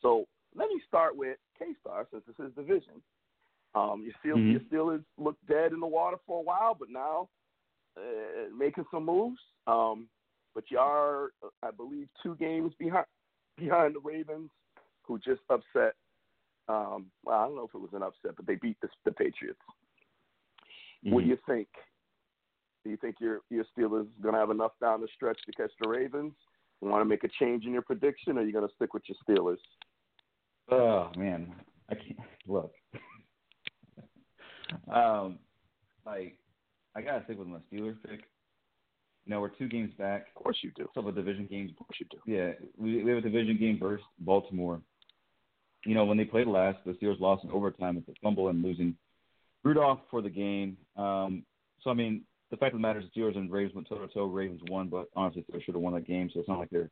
[0.00, 3.02] So let me start with K Star since it's his division.
[3.74, 4.52] Um, your, Steel- Mhm.
[4.52, 7.28] your Steelers looked dead in the water for a while, but now
[7.96, 9.40] uh, making some moves.
[9.66, 10.08] Um,
[10.54, 11.30] but you are,
[11.62, 13.06] I believe, two games behind
[13.60, 14.50] behind the Ravens,
[15.02, 15.94] who just upset.
[16.68, 19.12] Um, well, I don't know if it was an upset, but they beat the, the
[19.12, 19.60] Patriots.
[21.02, 21.30] What do Mhm.
[21.30, 21.68] you think?
[22.84, 25.72] Do you think your your Steelers going to have enough down the stretch to catch
[25.80, 26.34] the Ravens?
[26.80, 28.94] You want to make a change in your prediction, or are you going to stick
[28.94, 29.58] with your Steelers?
[30.70, 31.54] Oh man,
[31.88, 32.72] I can't look.
[34.92, 35.38] um,
[36.06, 36.38] like
[36.94, 38.20] I gotta stick with my Steelers pick.
[39.30, 40.26] You know, we're two games back.
[40.34, 40.88] Of course you do.
[40.90, 41.70] Still have a division game.
[41.70, 42.16] Of course you do.
[42.26, 44.82] Yeah, we we have a division game versus Baltimore.
[45.86, 48.60] You know, when they played last, the Steelers lost in overtime with a fumble and
[48.60, 48.96] losing
[49.62, 50.76] Rudolph for the game.
[50.96, 51.44] Um,
[51.80, 54.04] so I mean, the fact of the matter is, the Steelers and Ravens went toe
[54.04, 54.24] to toe.
[54.24, 56.28] Ravens won, but honestly, they should have won that game.
[56.34, 56.90] So it's not like they're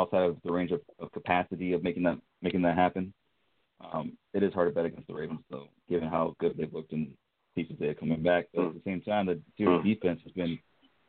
[0.00, 3.14] outside of the range of, of capacity of making that making that happen.
[3.92, 6.90] Um, it is hard to bet against the Ravens, though, given how good they've looked
[6.90, 7.12] and
[7.54, 8.46] pieces they have coming back.
[8.52, 10.58] But at the same time, the Steelers defense has been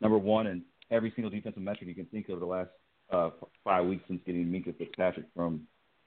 [0.02, 2.70] number one in every single defensive metric you can think of the last
[3.12, 3.30] uh,
[3.64, 5.62] five weeks since getting Minkah Fitzpatrick from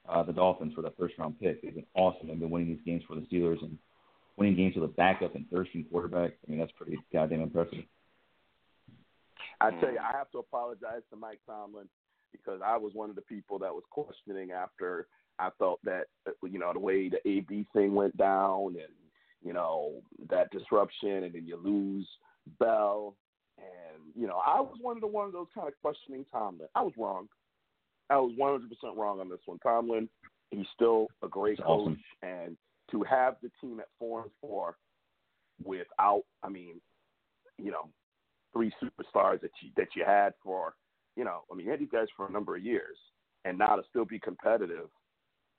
[0.07, 1.61] uh, the Dolphins for that first round pick.
[1.61, 2.27] They've been awesome.
[2.27, 3.77] They've been winning these games for the Steelers and
[4.37, 6.31] winning games with a backup and third string quarterback.
[6.31, 7.83] I mean, that's pretty goddamn impressive.
[9.61, 11.87] I tell you, I have to apologize to Mike Tomlin
[12.31, 15.07] because I was one of the people that was questioning after
[15.39, 18.93] I felt that uh, you know the way the AB thing went down and
[19.43, 22.07] you know that disruption, and then you lose
[22.59, 23.15] Bell,
[23.57, 26.67] and you know I was one of the one of those kind of questioning Tomlin.
[26.75, 27.27] I was wrong.
[28.09, 29.59] I was 100% wrong on this one.
[29.59, 30.09] Tomlin,
[30.51, 32.03] he's still a great That's coach, awesome.
[32.21, 32.57] and
[32.91, 34.75] to have the team at four and four
[35.63, 36.81] without, I mean,
[37.57, 37.89] you know,
[38.51, 40.75] three superstars that you that you had for,
[41.15, 42.97] you know, I mean, you had these guys for a number of years,
[43.45, 44.89] and now to still be competitive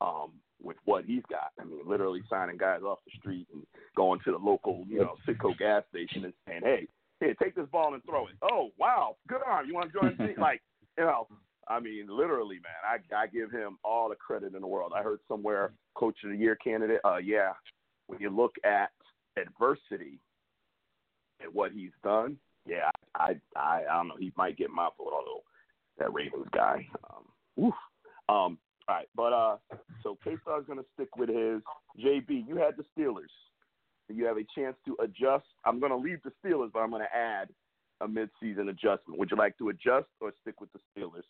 [0.00, 1.50] um, with what he's got.
[1.60, 3.64] I mean, literally signing guys off the street and
[3.96, 6.88] going to the local, you know, Citgo gas station and saying, "Hey,
[7.24, 9.66] here, take this ball and throw it." Oh, wow, good arm.
[9.66, 10.36] You want to join the team?
[10.40, 10.62] Like,
[10.98, 11.26] you know,
[11.68, 14.92] I mean, literally, man, I I give him all the credit in the world.
[14.94, 17.00] I heard somewhere, Coach of the Year candidate.
[17.04, 17.52] Uh, yeah,
[18.06, 18.90] when you look at
[19.36, 20.18] adversity
[21.40, 24.16] and what he's done, yeah, I I I don't know.
[24.18, 25.42] He might get my vote, although
[25.98, 26.86] that Ravens guy.
[27.10, 27.74] Um, oof.
[28.28, 28.58] Um,
[28.88, 29.56] all right, but uh,
[30.02, 31.62] so K Star's gonna stick with his.
[31.98, 33.32] JB, you had the Steelers.
[34.08, 35.46] You have a chance to adjust.
[35.64, 37.48] I'm gonna leave the Steelers, but I'm gonna add
[38.00, 39.18] a midseason adjustment.
[39.18, 41.24] Would you like to adjust or stick with the Steelers?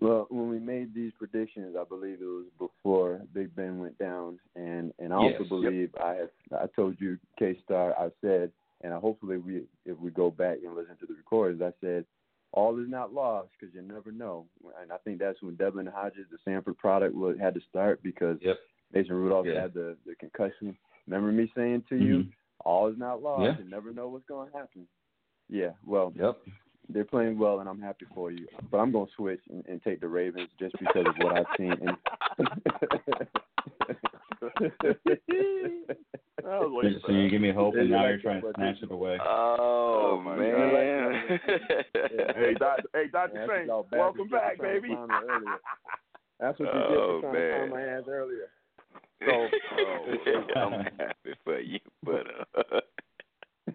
[0.00, 4.40] Well, when we made these predictions, I believe it was before Big Ben went down,
[4.56, 5.34] and and I Yes.
[5.38, 8.50] also believe I have I told you K Star I said,
[8.80, 12.06] and I, hopefully we if we go back and listen to the recordings, I said
[12.52, 14.46] all is not lost because you never know,
[14.80, 18.38] and I think that's when Devlin Hodges, the Samford product, was, had to start because
[18.40, 18.58] Yep.
[18.92, 19.62] Mason Rudolph Yeah.
[19.62, 20.76] had the the concussion.
[21.06, 22.32] Remember me saying to you, Mhm.
[22.64, 23.44] all is not lost.
[23.44, 23.58] Yeah.
[23.64, 24.86] You never know what's going to happen.
[25.48, 26.38] Yeah, well, Yep.
[26.90, 28.46] they're playing well, and I'm happy for you.
[28.70, 31.46] But I'm going to switch and, and take the Ravens just because of what I've
[31.56, 31.96] seen.
[36.42, 37.30] I was So you that.
[37.30, 39.18] give me hope, and now you you're trying to snatch it away.
[39.24, 41.38] Oh, Oh, my man.
[42.34, 42.82] Hey, Dr.
[42.94, 43.32] Hey, Dr.
[43.34, 44.88] Yeah, Train, welcome back, baby.
[44.94, 45.58] find me earlier.
[46.38, 48.48] That's what you Oh, get for trying to find my hands earlier.
[49.26, 49.48] So,
[50.24, 52.26] Yeah, I'm happy for you, but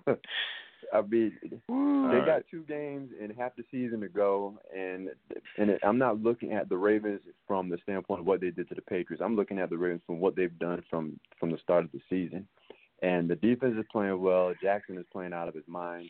[0.07, 0.13] uh,
[0.93, 2.45] I mean, they got right.
[2.49, 5.09] two games and half the season to go, and
[5.57, 8.69] and it, I'm not looking at the Ravens from the standpoint of what they did
[8.69, 9.21] to the Patriots.
[9.23, 12.01] I'm looking at the Ravens from what they've done from from the start of the
[12.09, 12.47] season,
[13.01, 14.53] and the defense is playing well.
[14.61, 16.09] Jackson is playing out of his mind,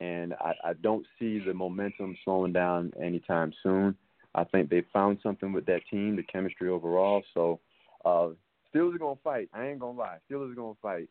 [0.00, 3.96] and I, I don't see the momentum slowing down anytime soon.
[4.34, 7.22] I think they found something with that team, the chemistry overall.
[7.34, 7.60] So,
[8.04, 8.28] uh,
[8.74, 9.48] Steelers are gonna fight.
[9.52, 11.08] I ain't gonna lie, Steelers are gonna fight.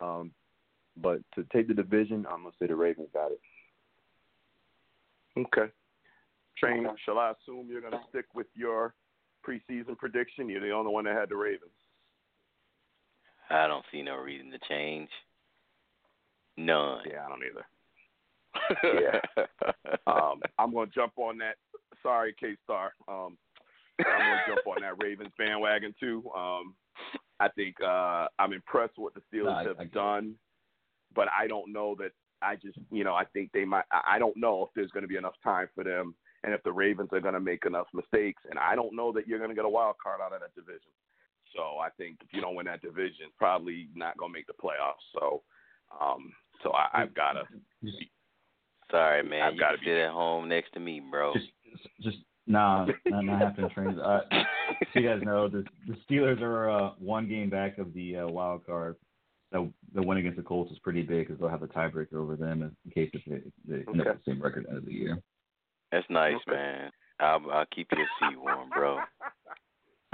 [0.00, 0.32] Um,
[0.96, 3.40] but to take the division, I'm gonna say the Ravens got it.
[5.38, 5.72] okay.
[6.56, 8.94] Train, shall I assume you're going to stick with your
[9.46, 10.48] preseason prediction?
[10.48, 11.70] You're the only one that had the Ravens.
[13.50, 15.10] I don't see no reason to change.
[16.56, 17.00] None.
[17.10, 17.66] Yeah, I don't either.
[19.02, 19.44] Yeah.
[20.06, 21.56] um, I'm going to jump on that.
[22.02, 22.92] Sorry, K Star.
[23.08, 23.36] Um,
[24.00, 26.22] I'm going to jump on that Ravens bandwagon too.
[26.36, 26.74] Um,
[27.40, 29.92] I think uh, I'm impressed with what the Steelers No, have I get it.
[29.94, 30.34] done,
[31.14, 32.12] but I don't know that.
[32.42, 33.84] I just, you know, I think they might.
[33.90, 36.62] I I don't know if there's going to be enough time for them, and if
[36.62, 39.50] the Ravens are going to make enough mistakes, and I don't know that you're going
[39.50, 40.92] to get a wild card out of that division.
[41.56, 44.52] So I think if you don't win that division, probably not going to make the
[44.54, 45.04] playoffs.
[45.14, 45.42] So,
[46.00, 47.44] um, so I, I've got to.
[48.90, 49.42] Sorry, man.
[49.42, 51.32] I've you gotta can be- sit at home next to me, bro.
[51.32, 51.46] Just,
[52.02, 53.70] just nah, not, not happening.
[53.70, 53.98] Trains.
[53.98, 54.20] Uh,
[54.92, 58.26] so you guys know the the Steelers are uh, one game back of the uh,
[58.26, 58.96] wild card.
[59.52, 62.36] The the win against the Colts is pretty big because they'll have a tiebreaker over
[62.36, 64.70] them in, in case if they, they end up with the same record at the
[64.70, 65.22] end of the year.
[65.92, 66.56] That's nice, Okay.
[66.56, 66.90] man.
[67.20, 68.98] I'll I'll keep your seat warm, bro.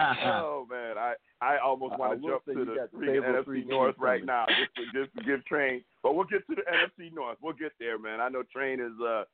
[0.25, 3.41] oh man, I I almost want to will jump to the got the freaking favorable
[3.41, 5.83] NFC three North right now, just to, just to give Train.
[6.03, 7.39] But we'll get to the NFC North.
[7.43, 8.21] We'll get there, man.
[8.21, 9.25] I know Train has uh,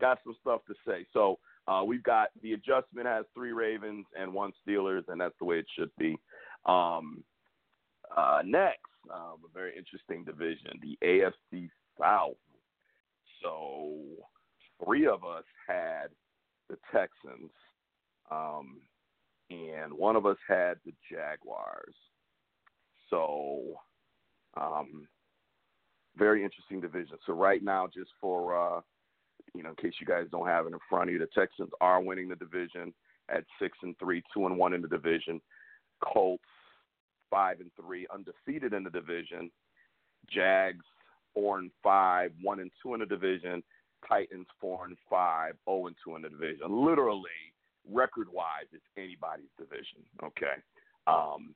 [0.00, 1.06] got some stuff to say.
[1.12, 1.38] So
[1.68, 5.58] uh, we've got the adjustment has three Ravens and one Steelers, and that's the way
[5.58, 6.16] it should be.
[6.64, 7.24] Um,
[8.16, 8.80] uh, next,
[9.12, 12.36] um, a very interesting division, the AFC South.
[13.42, 13.94] So
[14.84, 16.08] three of us had
[16.68, 17.50] the Texans,
[18.30, 18.80] um,
[19.50, 21.94] and one of us had the Jaguars.
[23.10, 23.80] So,
[24.60, 25.06] um,
[26.16, 27.18] very interesting division.
[27.26, 28.80] So right now, just for uh,
[29.54, 31.70] you know, in case you guys don't have it in front of you, the Texans
[31.80, 32.92] are winning the division
[33.28, 35.40] at six and three, two and one in the division.
[36.02, 36.44] Colts
[37.30, 39.50] five and three, undefeated in the division.
[40.30, 40.84] Jags
[41.34, 43.62] four and five, one and two in the division.
[44.06, 46.66] Titans four and five, zero and two in the division.
[46.68, 47.30] Literally,
[47.90, 50.02] record wise, it's anybody's division.
[50.22, 50.56] Okay.
[51.06, 51.54] Um,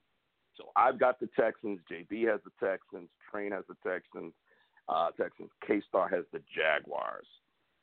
[0.57, 1.81] so I've got the Texans.
[1.90, 3.09] JB has the Texans.
[3.31, 4.33] Train has the Texans.
[4.88, 5.50] Uh, Texans.
[5.66, 7.26] K Star has the Jaguars.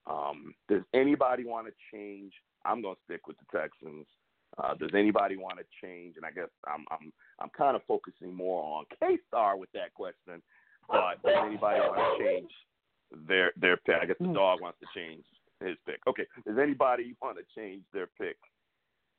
[0.10, 2.34] Um, does anybody want to change?
[2.66, 4.06] I'm going to stick with the Texans.
[4.58, 6.16] Uh, does anybody want to change?
[6.16, 9.94] And I guess I'm I'm I'm kind of focusing more on K Star with that
[9.94, 10.42] question.
[10.88, 12.52] But does anybody want to change
[13.28, 13.96] their their pick?
[14.02, 15.26] I guess the dog wants to change
[15.62, 16.00] his pick.
[16.08, 16.26] Okay.
[16.46, 18.38] Does anybody want to change their pick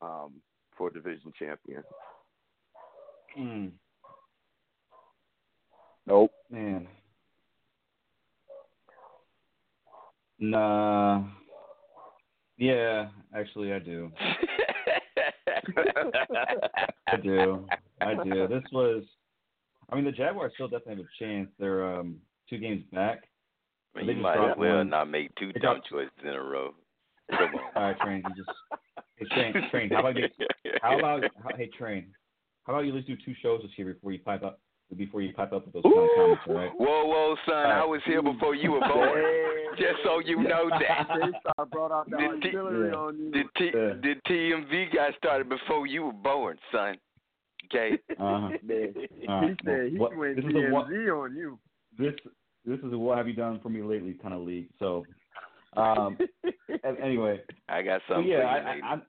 [0.01, 0.35] um,
[0.77, 1.83] for division champion?
[3.39, 3.71] Mm,
[6.07, 6.33] Nope.
[6.51, 6.89] man.
[10.41, 11.25] Nah.
[12.57, 14.11] Yeah, actually, I do.
[17.07, 17.65] I do.
[18.01, 18.49] I do.
[18.49, 19.03] This was.
[19.91, 21.49] I mean, the Jaguars still definitely have a chance.
[21.59, 22.17] They're um,
[22.51, 23.23] two games back.
[23.95, 24.91] Man, They you might as well one.
[24.91, 26.75] not make two They dumb dropped- choices in a row.
[27.31, 27.61] Come on.
[27.77, 28.23] All right, train.
[28.29, 28.51] You just.
[29.17, 29.55] Hey, train.
[29.71, 29.91] Train.
[29.91, 30.29] How about you?
[30.83, 31.23] How about?
[31.43, 32.07] How, hey, train.
[32.65, 34.61] How about you at least do two shows this year before you pipe up?
[34.97, 36.71] Before you pipe up with those kind of comments, all right?
[36.79, 37.55] Whoa, whoa, son!
[37.71, 39.11] I was here before you were born.
[39.77, 41.07] Just so you know that.
[41.59, 42.97] I brought out the Did T- artillery Yeah.
[42.97, 43.31] on you.
[43.31, 43.95] The, T- Yeah.
[44.03, 46.97] the TMV got started before you were born, son.
[47.67, 47.99] Okay.
[48.19, 48.49] Uh-huh.
[48.63, 48.95] Man,
[49.29, 51.59] Uh, he said he what- went this is a what- on you.
[51.99, 52.15] This
[52.65, 54.69] this is a what have you done for me lately kind of league.
[54.79, 55.05] So,
[55.77, 56.19] um,
[57.01, 59.03] anyway, I got so something yeah, I, I, I'm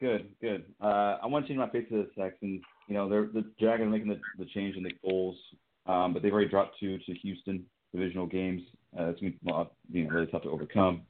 [0.00, 0.64] good, good.
[0.82, 2.60] Uh, I want to change my pick to the Texans.
[2.88, 5.36] You know, they're the Jaguars making the, the change in the goals,
[5.86, 7.64] um, but they've already dropped two to Houston
[7.94, 8.62] divisional games.
[8.98, 11.02] Uh, it's gonna be well, you know really tough to overcome,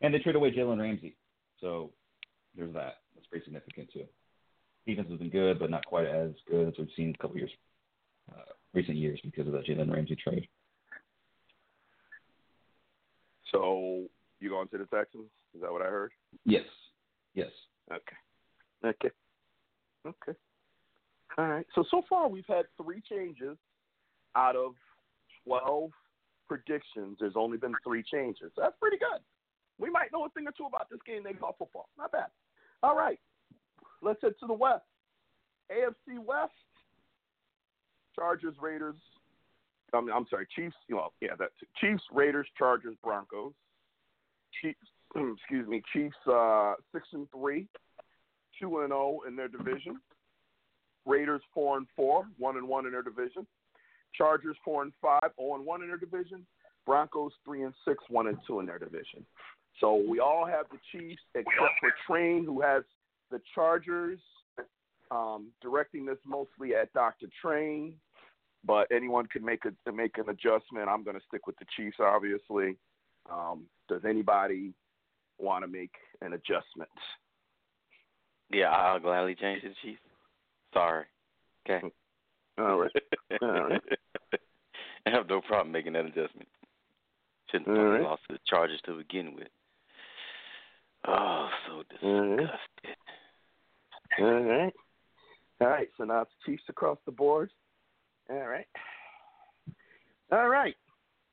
[0.00, 1.16] and they traded away Jalen Ramsey,
[1.60, 1.90] so
[2.56, 2.98] there's that.
[3.14, 4.04] That's pretty significant too.
[4.86, 7.50] Defense has been good, but not quite as good as we've seen a couple years
[8.32, 10.48] uh, recent years because of the Jalen Ramsey trade.
[13.52, 14.02] So
[14.40, 15.30] you going to the Texans?
[15.54, 16.12] Is that what I heard?
[16.44, 16.64] Yes.
[17.34, 17.50] Yes.
[17.90, 18.86] Okay.
[18.86, 19.10] Okay.
[20.06, 20.38] Okay.
[21.36, 21.66] All right.
[21.74, 23.56] So so far we've had three changes
[24.36, 24.72] out of
[25.44, 25.90] twelve
[26.50, 27.16] predictions.
[27.20, 28.50] There's only been three changes.
[28.56, 29.20] That's pretty good.
[29.78, 31.88] We might know a thing or two about this game they call football.
[31.96, 32.26] Not bad.
[32.82, 33.20] All right.
[34.02, 34.82] Let's head to the West.
[35.70, 36.50] AFC West.
[38.16, 38.96] Chargers, Raiders.
[39.94, 40.74] I'm, I'm sorry, Chiefs.
[40.90, 43.52] Well, yeah, that's Chiefs, Raiders, Chargers, Broncos.
[44.60, 44.78] Chiefs.
[45.14, 46.16] Excuse me, Chiefs.
[46.28, 47.68] Uh, six and three,
[48.60, 50.00] two and zero in their division.
[51.06, 53.46] Raiders four and four, one and one in their division.
[54.16, 56.46] Chargers four and five, zero and one in their division.
[56.86, 59.24] Broncos three and six, one and two in their division.
[59.80, 62.82] So we all have the Chiefs except for Train, who has
[63.30, 64.18] the Chargers.
[65.10, 67.26] Um, directing this mostly at Dr.
[67.42, 67.94] Train,
[68.64, 70.88] but anyone could make a make an adjustment.
[70.88, 72.76] I'm going to stick with the Chiefs, obviously.
[73.28, 74.72] Um, does anybody
[75.38, 75.90] want to make
[76.20, 76.90] an adjustment?
[78.52, 80.00] Yeah, I'll gladly change the Chiefs.
[80.72, 81.06] Sorry.
[81.68, 81.84] Okay.
[82.58, 82.90] All right.
[83.42, 83.82] All right.
[85.06, 86.48] I have no problem making that adjustment.
[87.50, 88.02] Shouldn't have right.
[88.02, 89.48] lost the charges to begin with.
[91.06, 92.96] Oh, so disgusted.
[94.18, 94.72] All right.
[95.60, 95.88] All right.
[95.96, 97.50] So now it's Chiefs across the board.
[98.28, 98.66] All right.
[100.30, 100.74] All right.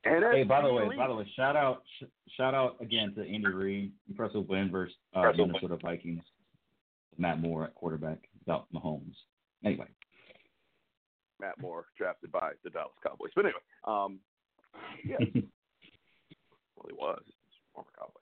[0.05, 2.05] And Hey, by the way, NFC by the way, shout out, sh-
[2.37, 5.47] shout out again to Andy Reid, impressive win versus uh, Impressive win.
[5.49, 6.23] Minnesota Vikings.
[7.17, 9.15] Matt Moore at quarterback without Mahomes.
[9.65, 9.87] Anyway,
[11.39, 13.31] Matt Moore drafted by the Dallas Cowboys.
[13.35, 14.19] But anyway, um,
[15.05, 15.17] yeah,
[16.75, 17.21] well, he was
[17.73, 18.19] former Cowboy.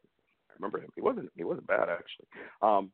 [0.50, 0.90] I remember him.
[0.96, 1.32] He wasn't.
[1.36, 2.28] He wasn't bad actually.
[2.62, 2.92] Um,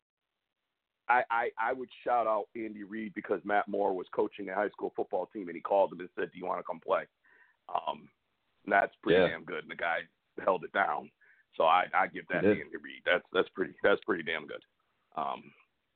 [1.09, 4.69] I, I I would shout out Andy Reid because Matt Moore was coaching a high
[4.69, 7.03] school football team and he called him and said, "Do you want to come play?"
[7.69, 8.07] Um,
[8.67, 9.28] that's pretty Yeah.
[9.30, 9.63] damn good.
[9.63, 9.99] And the guy
[10.43, 11.09] held it down.
[11.57, 12.49] So I I give that to.
[12.51, 13.01] Andy Reid.
[13.05, 14.63] That's that's pretty that's pretty damn good.
[15.15, 15.51] Um,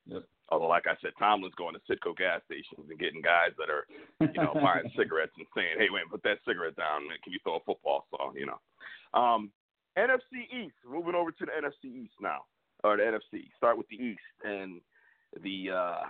[0.08, 0.24] Yep.
[0.50, 3.88] Although, like I said, Tomlin's going to Citgo gas stations and getting guys that are
[4.22, 7.18] you know, buying cigarettes and saying, "Hey, wait, put that cigarette down, man.
[7.24, 9.50] Can you throw a football?" So, you know, um,
[9.98, 10.76] NFC East.
[10.88, 12.46] Moving over to the NFC East now,
[12.84, 13.50] or the NFC.
[13.58, 14.82] Start with the East and
[15.42, 16.04] the uh,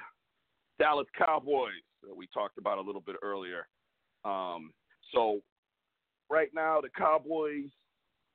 [0.80, 1.72] Dallas Cowboys
[2.06, 3.68] that we talked about a little bit earlier.
[4.26, 4.74] Um,
[5.14, 5.40] so,
[6.30, 7.70] right now, the Cowboys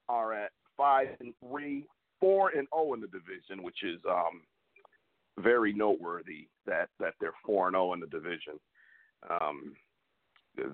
[0.09, 1.85] are at five and three,
[2.19, 4.41] four and zero in the division, which is um,
[5.39, 8.59] very noteworthy that that they're four and zero in the division.
[9.29, 9.75] Um,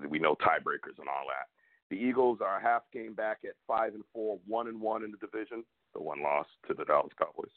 [0.09, 1.47] we know tiebreakers and all that.
[1.89, 5.11] The Eagles are a half game back at five and four, one and one in
[5.11, 5.63] the division.
[5.93, 7.51] The one loss to the Dallas Cowboys.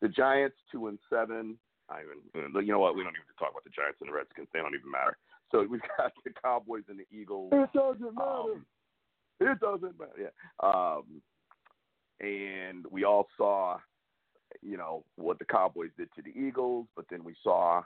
[0.00, 1.58] The Giants two and seven.
[1.88, 2.96] I even you know what?
[2.96, 4.48] We don't even talk about the Giants and the Redskins.
[4.52, 5.16] They don't even matter.
[5.50, 7.52] So we've got the Cowboys and the Eagles.
[7.52, 8.66] It doesn't Um,
[9.40, 10.30] it doesn't matter.
[10.30, 10.32] Yeah.
[10.62, 11.22] Um,
[12.20, 13.78] and we all saw,
[14.62, 17.82] you know, what the Cowboys did to the Eagles, but then we saw,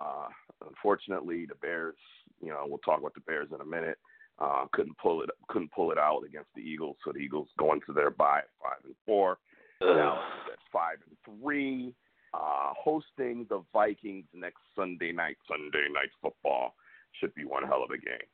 [0.00, 0.28] uh,
[0.66, 1.96] unfortunately, the Bears.
[2.40, 3.98] You know, we'll talk about the Bears in a minute.
[4.38, 6.96] Uh, couldn't pull it, couldn't pull it out against the Eagles.
[7.04, 9.38] So the Eagles go into their bye five and four.
[9.80, 11.92] Now at five and three,
[12.34, 15.36] uh, hosting the Vikings next Sunday night.
[15.48, 16.74] Sunday night football
[17.20, 18.26] should be one hell of a game.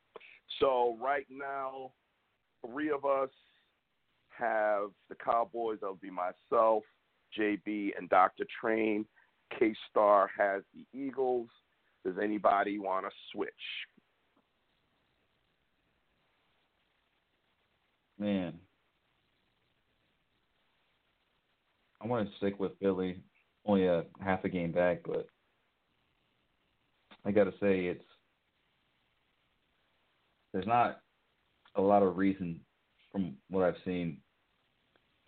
[0.61, 1.93] So right now,
[2.65, 3.31] three of us
[4.39, 5.79] have the Cowboys.
[5.81, 6.85] That'll be myself,
[7.39, 8.45] JB, and Dr.
[8.61, 9.05] Train.
[9.59, 11.49] K Star has the Eagles.
[12.05, 13.53] Does anybody want to switch?
[18.19, 18.55] man,
[22.03, 23.21] I want to stick with Philly.
[23.67, 25.27] Only a half a game back, but
[27.25, 28.05] I got to say it's
[30.53, 31.01] there's not
[31.75, 32.61] a lot of reason
[33.13, 34.19] from what I've seen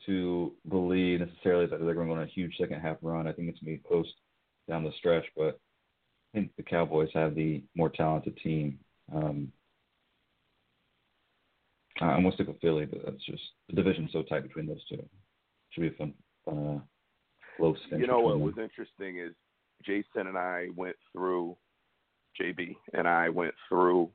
[0.06, 3.26] to believe necessarily that they're going to go on a huge second half run.
[3.26, 4.06] I think it's going to be close
[4.68, 5.58] down the stretch, but
[6.32, 8.78] I think the Cowboys have the more talented team.
[9.12, 9.52] Um,
[12.00, 14.66] I- I'm going to stick with Philly, but that's just the division's so tight between
[14.66, 15.02] those two.
[15.70, 16.80] Should be a fun, fun uh,
[17.56, 17.78] close.
[17.90, 19.32] You know what was interesting is
[19.84, 21.56] Jason and I went through
[22.40, 24.10] JB and I went through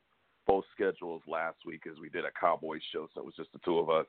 [0.47, 3.59] both schedules last week as we did a Cowboys show, so it was just the
[3.65, 4.05] two of us.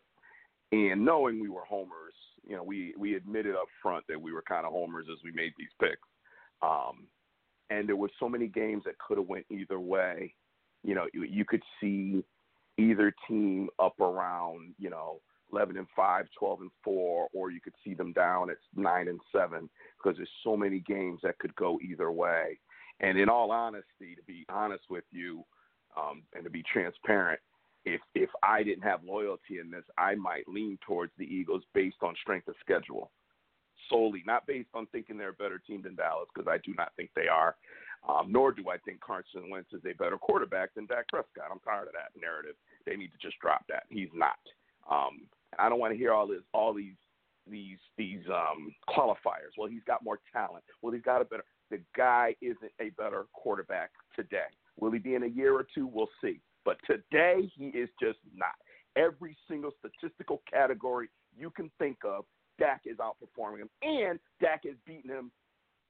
[0.72, 2.14] And knowing we were homers,
[2.46, 5.32] you know, we we admitted up front that we were kind of homers as we
[5.32, 6.08] made these picks.
[6.62, 7.06] Um,
[7.70, 10.34] and there were so many games that could have went either way.
[10.82, 12.24] You know, you, you could see
[12.78, 15.20] either team up around, you know,
[15.52, 19.20] 11 and 5, 12 and 4, or you could see them down at 9 and
[19.32, 22.58] 7 because there's so many games that could go either way.
[23.00, 25.44] And in all honesty, to be honest with you,
[25.96, 27.40] Um, and to be transparent,
[27.86, 32.02] if if I didn't have loyalty in this, I might lean towards the Eagles based
[32.02, 33.10] on strength of schedule
[33.88, 36.92] solely, not based on thinking they're a better team than Dallas, because I do not
[36.96, 37.56] think they are.
[38.08, 41.50] Um, nor do I think Carson Wentz is a better quarterback than Dak Prescott.
[41.50, 42.54] I'm tired of that narrative.
[42.84, 43.84] They need to just drop that.
[43.88, 44.38] He's not.
[44.88, 45.26] Um,
[45.58, 46.94] I don't want to hear all this, all these,
[47.50, 49.54] these, these um, qualifiers.
[49.58, 50.62] Well, he's got more talent.
[50.82, 51.44] Well, he's got a better.
[51.70, 54.50] The guy isn't a better quarterback today.
[54.78, 55.88] Will he be in a year or two?
[55.92, 56.40] We'll see.
[56.66, 58.56] But today, he is just not.
[58.96, 61.08] Every single statistical category
[61.38, 62.24] you can think of,
[62.58, 65.30] Dak is outperforming him, and Dak is beating him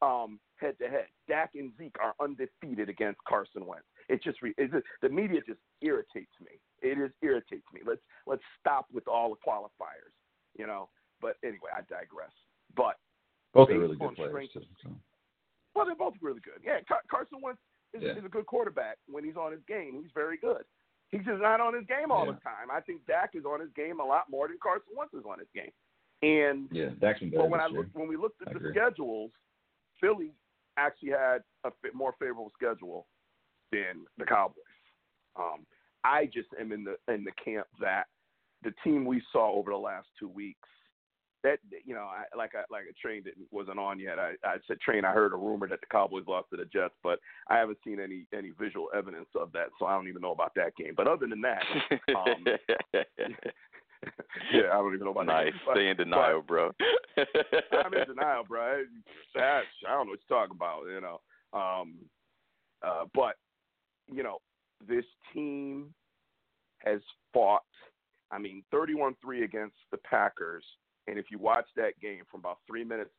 [0.03, 1.07] um, head to head.
[1.27, 3.87] Dak and Zeke are undefeated against Carson Wentz.
[4.11, 6.61] It just, it just the media just irritates me.
[6.83, 7.81] It is irritates me.
[7.87, 10.13] Let's let's stop with all the qualifiers,
[10.59, 10.91] you know.
[11.23, 12.33] But anyway, I digress.
[12.77, 12.97] But
[13.55, 14.51] both are really good players.
[14.53, 14.91] Too, so.
[15.75, 16.63] Well, they're both really good.
[16.63, 17.61] Yeah, Car- Carson Wentz
[17.95, 18.13] is, yeah.
[18.13, 19.99] is, a good quarterback when he's on his game.
[20.01, 20.63] He's very good.
[21.11, 22.33] He's just not on his game all yeah.
[22.33, 22.71] the time.
[22.73, 25.39] I think Dak is on his game a lot more than Carson Wentz is on
[25.39, 25.71] his game.
[26.23, 27.43] And yeah, Dak's been better.
[27.43, 28.73] But when I look, when we looked at I the agree.
[28.73, 29.31] schedules,
[30.01, 30.33] Philly
[30.77, 33.07] actually had a more favorable schedule
[33.73, 34.57] than the Cowboys.
[35.39, 35.67] Um,
[36.05, 38.05] I just am in the in the camp that
[38.63, 40.69] the team we saw over the last two weeks.
[41.47, 44.19] That you know, I, like I like a train that wasn't on yet.
[44.19, 45.05] I, I said train.
[45.05, 48.01] I heard a rumor that the Cowboys lost to the Jets, but I haven't seen
[48.01, 50.95] any any visual evidence of that, so I don't even know about that game.
[50.97, 51.63] But other than that,
[52.17, 52.45] um,
[54.53, 55.53] yeah, I don't even know about nice.
[55.67, 55.77] that.
[55.77, 56.71] Stay in denial, but, bro.
[57.85, 58.83] I'm in denial, bro.
[59.37, 61.21] I, I don't know what you're talking about, you know.
[61.53, 61.95] Um,
[62.85, 63.37] uh, but
[64.13, 64.39] you know,
[64.89, 65.95] this team
[66.79, 67.01] has
[67.33, 67.63] fought.
[68.33, 70.65] I mean, 31-3 against the Packers,
[71.07, 73.11] and if you watch that game from about three minutes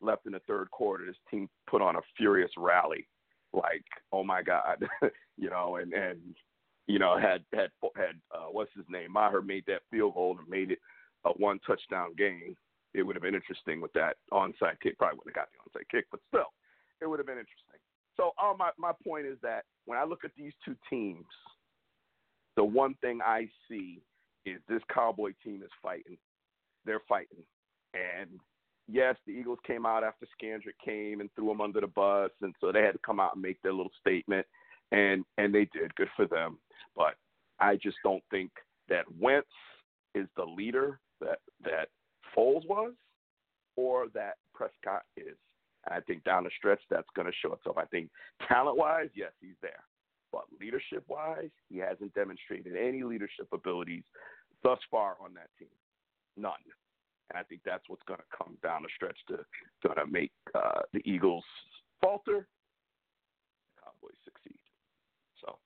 [0.00, 3.06] left in the third quarter, this team put on a furious rally.
[3.52, 4.84] Like, oh my God,
[5.36, 6.20] you know, and and
[6.86, 9.12] you know, had had had uh, what's his name?
[9.12, 10.78] Maher made that field goal and made it
[11.24, 12.56] a one touchdown game.
[12.94, 14.98] It would have been interesting with that onside kick.
[14.98, 16.52] Probably wouldn't have got the onside kick, but still,
[17.00, 17.80] it would have been interesting.
[18.16, 21.26] So, uh, my my point is that when I look at these two teams,
[22.56, 24.02] the one thing I see
[24.44, 26.16] is this Cowboy team is fighting.
[26.86, 27.42] They're fighting,
[27.92, 28.30] and
[28.88, 32.54] yes, the Eagles came out after Scandrick came and threw them under the bus, and
[32.60, 34.46] so they had to come out and make their little statement,
[34.92, 35.94] and and they did.
[35.96, 36.58] Good for them.
[36.94, 37.16] But
[37.60, 38.50] I just don't think
[38.88, 39.48] that Wentz
[40.14, 41.88] is the leader that that
[42.36, 42.92] Foles was,
[43.76, 45.36] or that Prescott is.
[45.84, 47.78] And I think down the stretch that's going to show itself.
[47.78, 48.10] I think
[48.48, 49.84] talent wise, yes, he's there,
[50.32, 54.02] but leadership wise, he hasn't demonstrated any leadership abilities
[54.62, 55.68] thus far on that team.
[56.36, 56.52] None.
[57.30, 59.38] And I think that's what's going to come down the stretch to
[59.82, 61.44] going to make uh, the Eagles
[62.00, 62.46] falter,
[63.66, 64.60] the Cowboys succeed.
[65.40, 65.58] So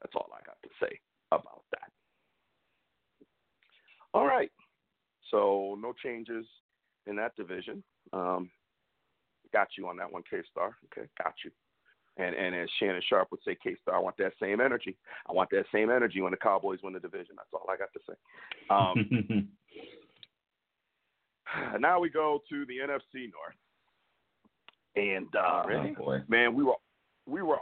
[0.00, 1.00] that's all I got to say
[1.32, 1.90] about that.
[4.14, 4.50] All right.
[5.30, 6.46] So no changes
[7.06, 7.82] in that division.
[8.12, 8.50] Um,
[9.52, 10.76] got you on that one, K Star.
[10.86, 11.50] Okay, got you.
[12.16, 14.96] And and as Shannon Sharpe would say, K Star, I want that same energy.
[15.28, 17.36] I want that same energy when the Cowboys win the division.
[17.36, 18.14] That's all I got to say.
[18.68, 19.48] Um,
[21.80, 23.54] now we go to the NFC North.
[24.96, 25.62] And uh,
[26.00, 26.74] oh, man, we were
[27.26, 27.58] we were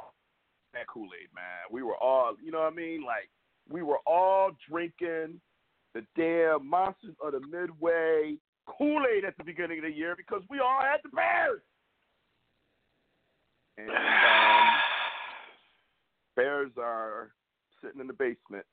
[0.73, 1.45] that Kool Aid, man.
[1.71, 3.05] We were all, you know what I mean?
[3.05, 3.29] Like
[3.69, 5.41] we were all drinking
[5.95, 8.37] the damn monsters of the Midway
[8.67, 11.61] Kool Aid at the beginning of the year because we all had the Bears.
[13.77, 13.97] And um,
[16.37, 17.33] Bears are
[17.83, 18.65] sitting in the basement.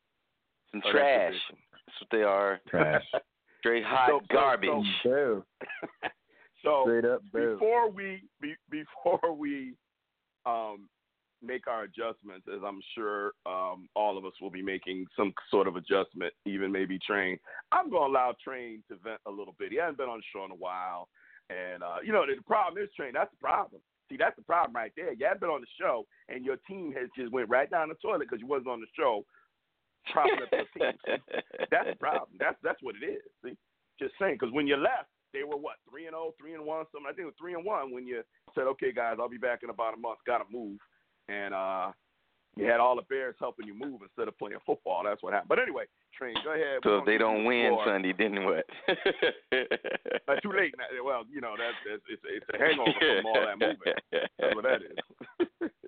[0.72, 1.34] Some trash.
[1.52, 2.60] That's what they are.
[2.68, 3.04] Trash.
[3.66, 4.70] Straight hot so, garbage.
[5.02, 5.44] So,
[6.64, 9.74] so Straight up before we be, before we
[10.46, 10.88] um,
[11.42, 15.68] make our adjustments, as I'm sure um, all of us will be making some sort
[15.68, 17.40] of adjustment, even maybe Train.
[17.72, 19.72] I'm going to allow Train to vent a little bit.
[19.72, 21.08] He hasn't been on the show in a while.
[21.50, 23.82] And, uh, you know, the problem is, Train, that's the problem.
[24.12, 25.12] See, that's the problem right there.
[25.14, 27.96] You haven't been on the show, and your team has just went right down the
[27.96, 29.26] toilet because you wasn't on the show
[30.12, 30.98] propping up your team.
[31.72, 32.38] that's the problem.
[32.40, 33.24] That's that's what it is.
[33.44, 33.58] See,
[34.00, 34.38] just saying.
[34.40, 37.08] Because when you left, they were what three and 0, 3 and one, something.
[37.08, 38.22] I think it was three and one when you
[38.54, 40.20] said, "Okay, guys, I'll be back in about a month.
[40.26, 40.80] Got to move."
[41.28, 41.92] and uh,
[42.56, 45.04] you had all the Bears helping you move instead of playing football.
[45.04, 45.50] That's what happened.
[45.50, 45.86] But anyway,
[46.18, 46.80] Train, go ahead.
[46.84, 48.66] So if they don't win Sunday, then what?
[48.88, 50.74] uh, too late.
[50.78, 51.04] Now.
[51.04, 53.94] Well, you know that's, that's it's, it's a hangover from all that moving.
[54.40, 55.70] That's what that is.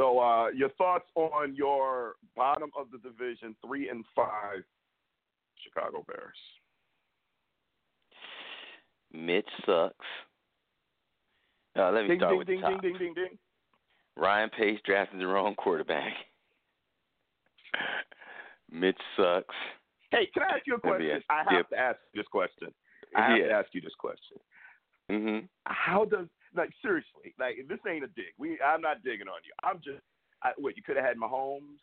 [0.00, 4.62] so, uh, your thoughts on your bottom of the division, three and five,
[5.62, 6.36] Chicago Bears?
[9.12, 10.06] Mitch sucks.
[11.78, 12.80] Uh, let me ding, start ding, with ding, the top.
[12.82, 13.38] Ding, ding, ding, ding,
[14.16, 16.12] Ryan Pace drafted the wrong quarterback.
[18.72, 19.54] Mitch sucks.
[20.10, 21.06] Hey, can I ask you a question?
[21.06, 21.22] Yes.
[21.28, 21.68] I have Yep.
[21.70, 22.74] to ask you this question.
[23.14, 24.38] I have to ask you this question.
[25.10, 25.48] Mhm.
[25.66, 27.34] How does like seriously?
[27.38, 28.32] Like this ain't a dig.
[28.38, 29.52] We I'm not digging on you.
[29.62, 30.02] I'm just
[30.42, 31.80] I, what you could have had Mahomes,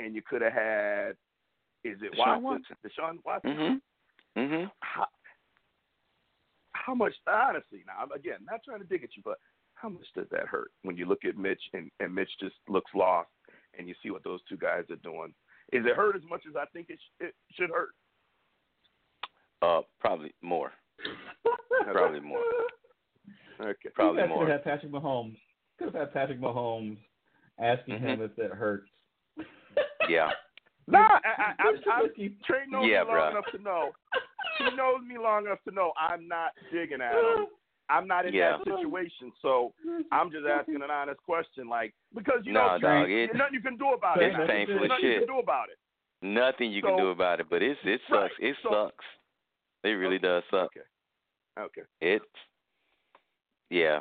[0.00, 1.10] and you could have had
[1.84, 2.76] is it Deshaun Watson?
[2.84, 3.50] Deshaun Watson.
[3.50, 3.80] Mhm.
[4.36, 4.70] Mhm.
[4.80, 5.06] How,
[6.72, 7.14] how much?
[7.26, 9.38] Honestly, now again not trying to dig at you, but
[9.74, 12.90] how much does that hurt when you look at Mitch and, and Mitch just looks
[12.94, 13.28] lost,
[13.78, 15.34] and you see what those two guys are doing?
[15.72, 17.90] Is it hurt as much as I think it, sh- it should hurt?
[19.62, 20.72] Uh, probably more.
[21.92, 22.40] Probably more.
[23.60, 23.88] Okay.
[23.94, 24.44] Probably you guys more.
[24.44, 25.36] could have had Patrick Mahomes.
[25.78, 26.96] Could have had Patrick Mahomes
[27.58, 28.24] asking him Mhm.
[28.30, 28.88] if it hurts.
[30.08, 30.30] Yeah.
[30.86, 31.90] Nah, I, I, I, Mr.
[31.90, 32.36] I, Whiskey.
[32.44, 33.30] Trey knows Yeah, me long bruh.
[33.30, 33.92] enough to know.
[34.58, 37.46] He knows me long enough to know I'm not digging at him.
[37.88, 38.58] I'm not in Yeah.
[38.58, 39.72] that situation, so
[40.12, 43.54] I'm just asking an honest question, like because you Nah, know dog, there's it- nothing
[43.54, 44.26] you can do about it.
[44.26, 45.78] It's painful There's as nothing you can do about it.
[46.20, 48.34] Nothing you can do about it, but it's it Right, sucks.
[48.40, 49.04] It so- sucks.
[49.84, 50.70] It really Okay, does suck.
[50.76, 50.86] Okay.
[51.80, 51.82] Okay.
[52.02, 52.24] It's
[53.74, 54.00] yeah.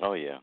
[0.00, 0.38] Oh yeah.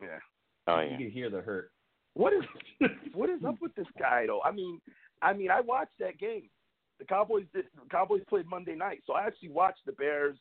[0.00, 0.18] Yeah.
[0.66, 0.96] Oh You yeah.
[0.96, 1.70] can hear the hurt.
[2.14, 2.42] What is
[3.14, 4.42] what is up with this guy though?
[4.42, 4.80] I mean,
[5.22, 6.50] I mean, I watched that game.
[6.98, 10.36] The Cowboys did, the Cowboys played Monday night, so I actually watched the Bears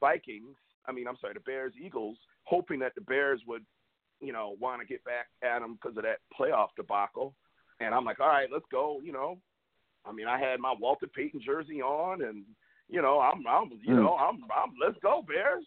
[0.00, 0.56] Vikings.
[0.86, 3.64] I mean, I'm sorry, the Bears Eagles, hoping that the Bears would,
[4.20, 7.34] you know, want to get back at them because of that playoff debacle.
[7.78, 9.00] And I'm like, all right, let's go.
[9.02, 9.38] You know,
[10.04, 12.44] I mean, I had my Walter Payton jersey on, and
[12.88, 14.02] you know, I'm, I'm, you hmm.
[14.02, 15.64] know, I'm, I'm, let's go Bears.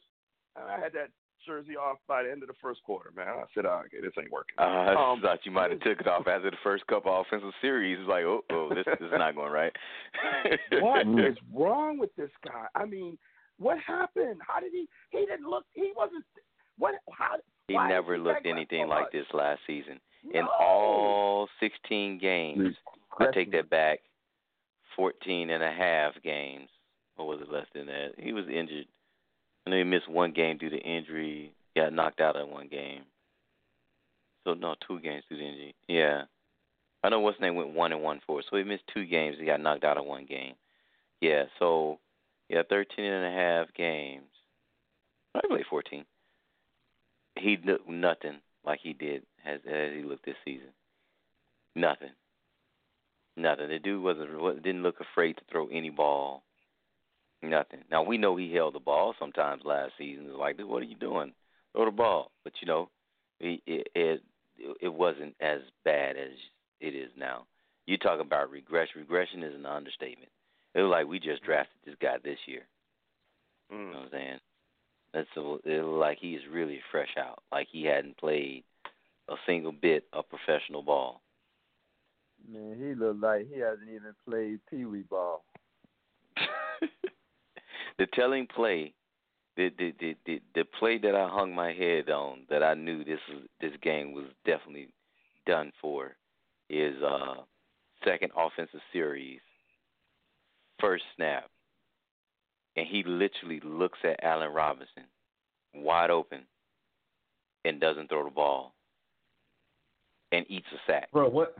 [0.56, 1.10] And I had that
[1.46, 3.28] jersey off by the end of the first quarter, man.
[3.28, 4.56] I said, oh, okay, this ain't working.
[4.58, 7.52] Uh, I Um, thought you might have took it off after the first couple offensive
[7.62, 8.00] series.
[8.00, 9.72] It's like, oh, oh, this, this is not going right.
[10.82, 12.66] What is wrong with this guy?
[12.74, 13.18] I mean,
[13.60, 14.40] what happened?
[14.46, 14.88] How did he?
[15.12, 15.66] He didn't look.
[15.74, 16.26] He wasn't.
[16.78, 16.96] What?
[17.12, 17.36] How?
[17.68, 20.00] He never looked anything so like this last season.
[20.34, 22.76] In all 16 games,
[23.20, 24.00] I take that back.
[24.96, 26.70] 14 and a half games.
[27.18, 28.10] Or was it less than that?
[28.18, 28.86] He was injured.
[29.66, 31.54] I know he missed one game due to injury.
[31.76, 33.04] Got knocked out in one game.
[34.46, 35.76] So no, two games due to injury.
[35.88, 36.24] Yeah.
[37.04, 38.42] I know what's name went one and one for.
[38.50, 39.38] So he missed two games.
[39.40, 40.54] He got knocked out in one game.
[41.22, 41.46] Yeah.
[41.60, 42.00] So
[42.50, 44.28] yeah, 13 and a half games.
[45.34, 46.06] I played 14.
[47.38, 50.70] He looked nothing like he did as as he looked this season.
[51.76, 52.12] Nothing.
[53.36, 53.70] Nothing.
[53.70, 56.44] The dude wasn't didn't look afraid to throw any ball.
[57.50, 57.82] Nothing.
[57.92, 60.26] Now we know he held the ball sometimes last season.
[60.28, 61.34] It's like, what are you doing?
[61.74, 62.32] Throw the ball.
[62.44, 62.90] But you know,
[63.40, 64.22] it it it,
[64.82, 66.32] it wasn't as bad as
[66.82, 67.46] it is now.
[67.88, 69.02] You talk about regression.
[69.02, 70.32] Regression is an understatement.
[70.74, 72.64] It was like we just drafted this guy this year.
[73.86, 73.94] You know Mm.
[74.00, 74.40] what I'm saying?
[75.14, 77.44] That's a, it was like he's really fresh out.
[77.52, 78.64] Like he hadn't played
[79.30, 81.22] a single bit of professional ball.
[82.48, 85.44] Man, he looked like he hasn't even played pee wee ball.
[87.98, 88.94] The telling play,
[89.58, 93.04] the, the the the the play that I hung my head on, that I knew
[93.04, 94.90] this was this game was definitely
[95.46, 96.16] done for,
[96.70, 97.36] is uh
[98.04, 99.40] second offensive series,
[100.80, 101.50] first snap,
[102.76, 105.04] and he literally looks at Allen Robinson,
[105.74, 106.42] wide open,
[107.64, 108.74] and doesn't throw the ball,
[110.32, 111.12] and eats a sack.
[111.12, 111.56] Bro, what?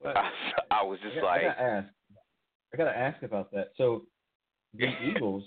[0.00, 0.30] what I,
[0.70, 1.88] I was I just gotta, like, I gotta ask.
[2.72, 3.70] I gotta ask about that.
[3.76, 4.02] So,
[4.78, 5.44] the Eagles,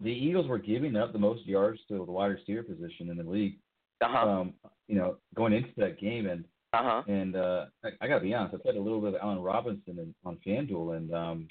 [0.00, 3.22] the Eagles were giving up the most yards to the wide receiver position in the
[3.24, 3.58] league.
[4.02, 4.54] uh huh, Um,
[4.88, 7.02] you know, going into that game, and uh huh.
[7.08, 9.98] and uh, I, I gotta be honest, I played a little bit of Allen Robinson
[9.98, 11.48] in, on FanDuel, and um,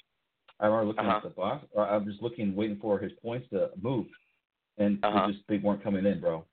[0.60, 1.18] I remember looking Uh-huh.
[1.18, 1.66] at the box.
[1.72, 4.06] Or I was just looking, waiting for his points to move,
[4.78, 5.26] and Uh-huh.
[5.28, 6.46] they just they weren't coming in, bro.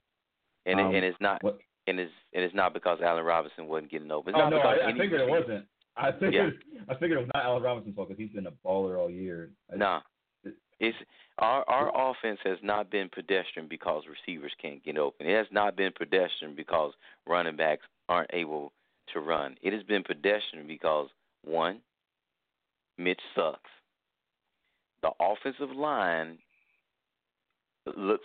[0.66, 1.58] And it, Um, and it's not What?
[1.86, 4.34] and it's and it's not because Allen Robinson wasn't getting open.
[4.34, 5.66] It's oh no, I, I figured it wasn't.
[5.96, 8.98] I figured I figured it was not Allen Robinson's fault because he's been a baller
[8.98, 9.50] all year.
[9.72, 10.00] I- Nah.
[10.80, 10.96] It's
[11.38, 15.28] our our offense has not been pedestrian because receivers can't get open.
[15.28, 16.92] It has not been pedestrian because
[17.24, 18.72] running backs aren't able
[19.12, 19.56] to run.
[19.62, 21.08] It has been pedestrian because
[21.44, 21.80] one,
[22.98, 23.70] Mitch sucks.
[25.02, 26.38] The offensive line
[27.96, 28.24] looks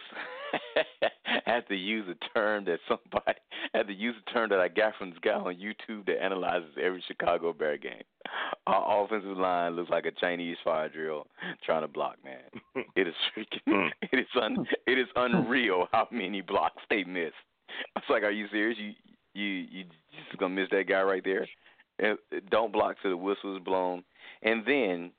[0.53, 3.33] I have to use a term that somebody I
[3.77, 6.69] have to use a term that I got from this guy on YouTube that analyzes
[6.81, 8.03] every Chicago Bear game.
[8.65, 11.27] Our offensive line looks like a Chinese fire drill
[11.63, 12.41] trying to block, man.
[12.95, 13.87] It is freaking hmm.
[14.11, 17.33] it is un it is unreal how many blocks they miss.
[17.95, 18.77] I was like, are you serious?
[18.79, 18.93] You
[19.33, 21.47] you you just gonna miss that guy right there?
[21.99, 22.17] And
[22.51, 24.03] don't block till the whistle is blown.
[24.43, 25.11] And then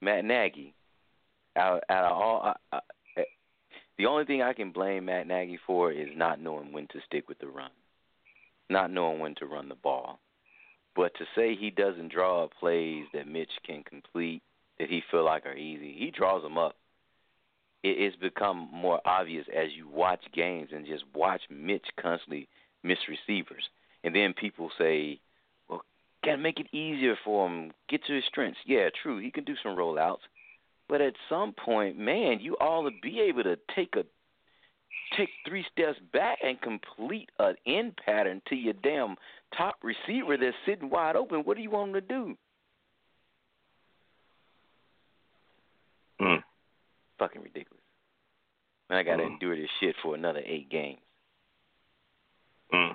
[0.00, 0.74] Matt Nagy,
[1.56, 2.80] out out of all, I, I,
[3.96, 7.28] The only thing I can blame Matt Nagy for is not knowing when to stick
[7.28, 7.70] with the run,
[8.68, 10.18] not knowing when to run the ball.
[10.96, 14.42] But to say he doesn't draw up plays that Mitch can complete
[14.78, 16.76] that he feel like are easy, he draws them up.
[17.82, 22.48] It, it's become more obvious as you watch games and just watch Mitch constantly
[22.82, 23.68] miss receivers,
[24.02, 25.20] and then people say,
[25.68, 25.84] "Well,
[26.24, 27.72] gotta make it easier for him.
[27.88, 29.18] Get to his strengths." Yeah, true.
[29.18, 30.26] He can do some rollouts,
[30.88, 34.04] but at some point, man, you ought to be able to take a
[35.16, 39.16] take three steps back and complete an end pattern to your damn
[39.56, 41.40] top receiver that's sitting wide open.
[41.40, 42.36] What do you want him to do?
[46.20, 46.42] Mm.
[47.18, 47.82] Fucking ridiculous.
[48.90, 49.32] And I got to Mm.
[49.32, 51.00] endure this shit for another eight games.
[52.72, 52.94] Mm.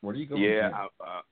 [0.00, 0.34] Where do you go?
[0.34, 0.72] from Yeah, here?
[0.74, 1.22] I, uh,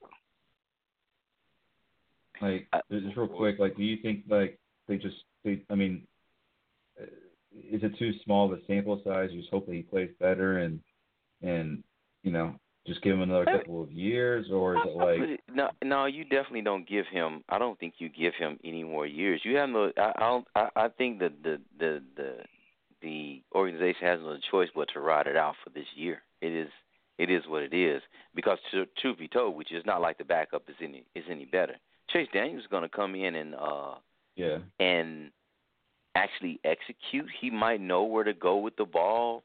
[2.39, 5.63] Like, I- just real quick, like, do you think like they just they?
[5.69, 6.07] I mean,
[6.99, 7.05] uh,
[7.53, 9.29] is it too small of a sample size?
[9.31, 10.79] You just hope that he plays better and
[11.41, 11.83] and
[12.23, 12.55] you know
[12.87, 16.61] just give him another couple of years, or is it like no, no, you definitely
[16.61, 17.43] don't give him.
[17.47, 19.41] I don't think you give him any more years.
[19.43, 19.91] You have no.
[19.97, 20.47] I, I don't.
[20.55, 22.37] I, I think that the the the
[23.01, 26.23] the organization has no choice but to ride it out for this year.
[26.41, 26.69] It is.
[27.19, 28.01] It is what it is.
[28.33, 31.45] Because to, truth be told, which is not like the backup is any is any
[31.45, 31.75] better.
[32.09, 33.93] Chase Daniels is going to come in and uh
[34.41, 34.57] yeah?
[34.79, 35.31] and
[36.15, 37.27] actually execute.
[37.39, 39.43] He might know where to go with the ball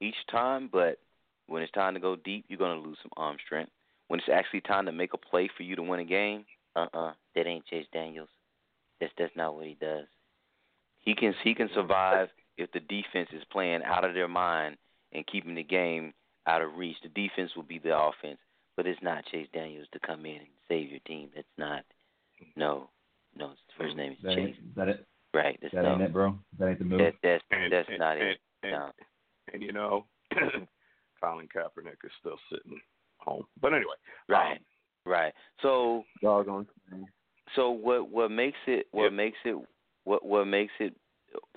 [0.00, 0.98] each time, but
[1.46, 3.72] when it's time to go deep, you're to lose some arm strength.
[4.08, 6.44] When it's actually time to make a play for you to win a game,
[6.76, 8.28] uh-uh, that ain't Chase Daniels.
[9.00, 10.06] That's that's not what he does.
[11.00, 14.76] He can he can survive if the defense is playing out of their mind
[15.12, 16.12] and keeping the game
[16.46, 16.96] out of reach.
[17.02, 18.38] The defense will be the offense,
[18.76, 21.30] but it's not Chase Daniels to come in and save your team.
[21.34, 21.84] That's not.
[22.56, 22.90] No,
[23.36, 23.50] no.
[23.50, 24.54] His first name is That Chase.
[24.58, 25.06] ain't that it?
[25.34, 25.58] Right.
[25.62, 25.92] That's That no.
[25.94, 26.38] ain't it, bro.
[26.58, 26.98] That ain't the move.
[26.98, 28.38] That, that's and, that's and, not and, it.
[28.62, 28.90] And, No.
[29.52, 30.04] and you know,
[31.22, 32.80] Colin Kaepernick is still sitting
[33.18, 33.44] home.
[33.60, 33.94] But anyway,
[34.28, 34.52] Right.
[34.52, 34.58] um,
[35.04, 35.32] Right.
[35.62, 36.66] So Doggone.
[37.56, 39.12] so what what makes it what Yep.
[39.14, 39.56] makes it
[40.04, 40.94] what what makes it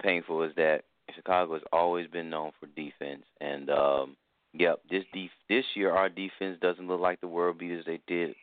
[0.01, 4.17] painful is that Chicago has always been known for defense and um
[4.53, 8.34] yep, this def- this year our defense doesn't look like the world beaters they did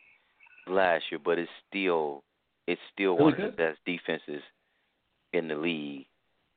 [0.67, 2.23] last year, but it's still
[2.67, 3.53] it's still Really one of good.
[3.53, 4.41] the best defenses
[5.33, 6.05] in the league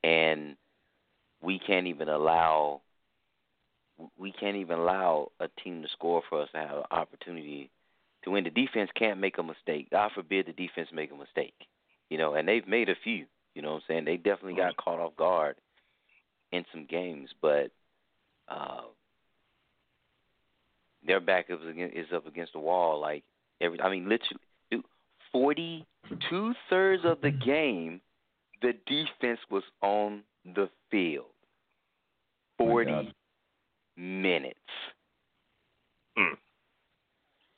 [0.05, 0.57] and
[1.43, 2.81] we can't even allow
[4.19, 7.71] we can't even allow a team to score for us to have an opportunity
[8.23, 8.45] to win.
[8.45, 9.89] The defense can't make a mistake.
[9.91, 11.55] God forbid the defense make a mistake.
[12.11, 13.25] You know, and they've made a few.
[13.55, 14.05] You know what I'm saying?
[14.05, 15.57] They definitely got caught off guard
[16.53, 17.71] in some games, but
[18.49, 18.83] uh
[21.07, 23.23] their back is against, is up against the wall like
[23.61, 24.41] every I mean literally
[25.37, 25.87] dude, forty
[26.31, 28.01] two thirds of the game
[28.63, 31.27] the defense was on the field.
[32.59, 33.15] Oh my Forty God.
[33.97, 34.59] minutes.
[36.19, 36.37] Mm.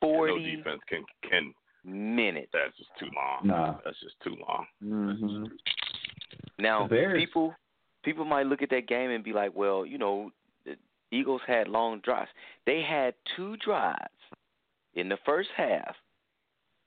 [0.02, 1.54] no defense can can.
[1.84, 2.48] minutes.
[2.52, 3.46] That's just too long.
[3.46, 3.76] Nah.
[3.84, 4.66] That's just too long.
[4.84, 5.44] Mm-hmm.
[6.58, 7.54] Now, people
[8.04, 10.32] people might look at that game and be like, "Well, you know,
[10.64, 10.76] the
[11.12, 12.30] Eagles had long drives.
[12.66, 13.98] They had two drives
[14.94, 15.94] in the first half.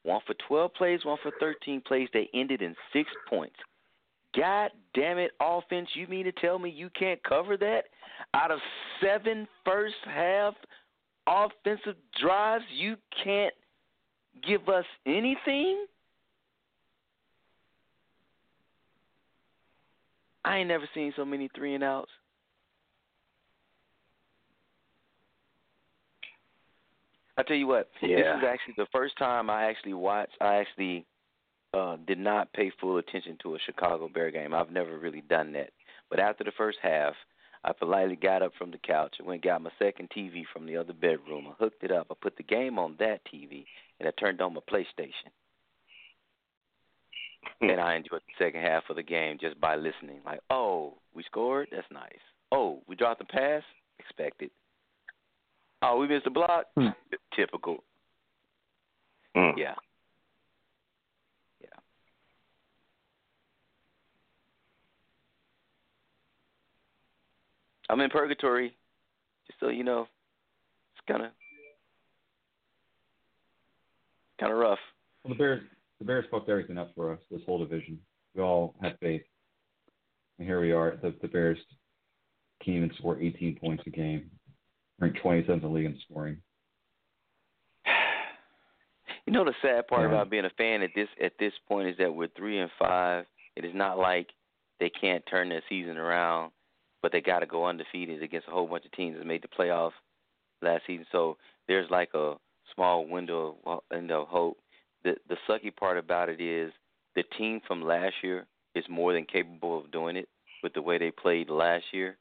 [0.04, 2.10] One for 12 plays, one for 13 plays.
[2.14, 3.56] They ended in 6 points.
[4.36, 7.84] God damn it, offense, you mean to tell me you can't cover that?
[8.34, 8.60] Out of
[9.02, 10.54] seven first half
[11.28, 13.54] offensive drives, you can't
[14.48, 15.86] give us anything?
[20.44, 22.10] I ain't never seen so many three and outs.
[27.42, 28.38] I tell you what, this Yeah.
[28.38, 30.38] is actually the first time I actually watched.
[30.40, 31.06] I actually
[31.74, 34.54] uh, did not pay full attention to a Chicago Bear game.
[34.54, 35.72] I've never really done that.
[36.10, 37.14] But after the first half,
[37.64, 40.68] I politely got up from the couch and went and got my second TV from
[40.68, 41.48] the other bedroom.
[41.48, 42.08] I hooked it up.
[42.12, 43.66] I put the game on that TV,
[44.00, 45.32] and I turned on my PlayStation.
[47.62, 50.20] and I enjoyed the second half of the game just by listening.
[50.26, 51.70] Like, oh, we scored?
[51.72, 52.22] That's nice.
[52.52, 53.64] Oh, we dropped the pass?
[53.98, 54.52] Expected.
[55.82, 56.66] Oh, we missed a block?
[56.78, 56.90] Hmm.
[57.36, 57.84] Typical.
[59.36, 59.54] Mm.
[59.58, 59.74] Yeah.
[61.62, 61.68] Yeah.
[67.90, 68.76] I'm in purgatory.
[69.48, 70.08] Just so you know.
[70.96, 71.32] It's kinda
[74.40, 74.80] kinda rough.
[75.24, 75.62] Well, the Bears,
[76.00, 77.20] the Bears fucked everything up for us.
[77.32, 78.00] This whole division.
[78.36, 79.24] We all had faith,
[80.38, 80.98] and here we are.
[81.02, 81.58] The, the Bears
[82.64, 84.30] can't even score 18 points a game,
[85.02, 86.38] ranked 27th in the league in scoring.
[89.28, 90.08] You know the sad part Yeah.
[90.08, 93.26] about being a fan at this at this point is that we're three and five.
[93.56, 94.30] It is not like
[94.80, 96.52] they can't turn their season around
[97.02, 99.48] but they got to go undefeated against a whole bunch of teams that made the
[99.48, 99.92] playoffs
[100.62, 101.06] last season.
[101.12, 101.38] So
[101.68, 102.36] there's like a
[102.76, 104.58] small window of window of hope.
[105.04, 106.72] The the sucky part about it is
[107.16, 108.46] the team from last year
[108.76, 110.30] is more than capable of doing it
[110.64, 112.18] with the way they played last year.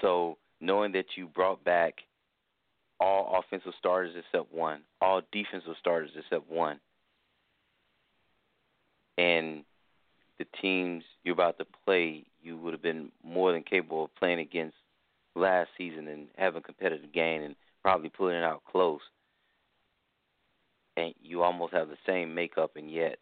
[0.00, 1.94] So knowing that you brought back
[2.98, 6.80] all offensive starters except one, all defensive starters except one,
[9.18, 9.64] and
[10.38, 14.38] the teams you're about to play, you would have been more than capable of playing
[14.38, 14.76] against
[15.34, 19.00] last season and having a competitive game and probably pulling it out close.
[20.96, 23.18] And you almost have the same makeup, and yet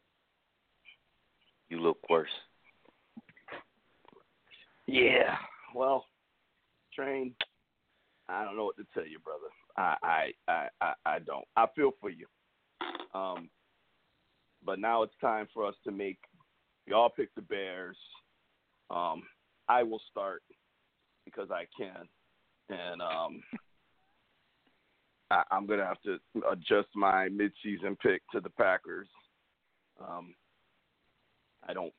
[1.68, 2.28] you look worse.
[4.86, 5.36] Yeah,
[5.74, 6.04] well,
[6.94, 7.34] train.
[8.28, 9.48] I don't know what to tell you, brother.
[9.76, 11.44] I I I I, don't.
[11.56, 12.26] I feel for you.
[13.14, 13.50] Um,
[14.64, 16.18] but now it's time for us to make.
[16.86, 17.96] We all pick the Bears.
[18.90, 19.22] Um,
[19.68, 20.42] I will start
[21.24, 22.08] because I can,
[22.68, 23.42] and um,
[25.30, 26.18] I, I'm gonna have to
[26.50, 29.08] adjust my midseason pick to the Packers.
[30.00, 30.34] Um,
[31.68, 31.92] I don't.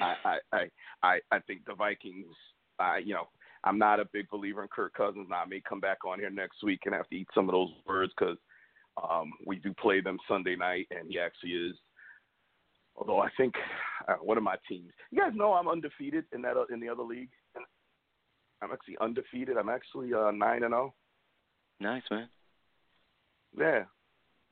[0.00, 0.64] I I I
[1.02, 2.34] I, I think the Vikings.
[2.78, 3.28] I you know
[3.64, 5.28] I'm not a big believer in Kirk Cousins.
[5.30, 7.52] Now, I may come back on here next week and have to eat some of
[7.52, 8.36] those words because
[9.02, 11.76] um, we do play them Sunday night, and he actually is.
[12.96, 13.54] Although I think
[14.08, 17.02] uh, one of my teams, you guys know I'm undefeated in that in the other
[17.02, 17.30] league.
[18.62, 19.56] I'm actually undefeated.
[19.56, 20.92] I'm actually uh, nine and zero.
[20.92, 20.94] Oh.
[21.80, 22.28] Nice man.
[23.58, 23.84] Yeah,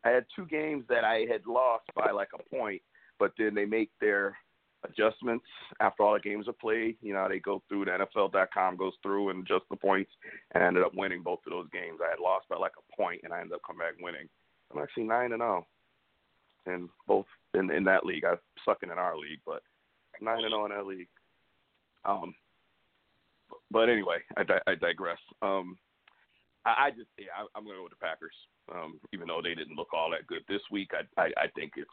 [0.05, 2.81] I had two games that I had lost by like a point,
[3.19, 4.37] but then they make their
[4.85, 5.45] adjustments
[5.81, 6.97] after all the games are played.
[7.01, 10.11] You know, they go through the NFL.com goes through and adjust the points,
[10.53, 12.01] and I ended up winning both of those games.
[12.05, 14.29] I had lost by like a point, and I ended up coming back winning.
[14.73, 16.73] I'm actually nine and zero, oh.
[16.73, 18.25] and both in in that league.
[18.25, 19.63] I'm sucking in our league, but
[20.21, 21.09] nine and zero oh in that league.
[22.05, 22.35] Um,
[23.71, 25.19] but anyway, I, I digress.
[25.43, 25.77] Um,
[26.65, 28.35] I, I just yeah, I, I'm going to go with the Packers.
[28.73, 31.73] Um, even though they didn't look all that good this week, I I, I think
[31.77, 31.91] it's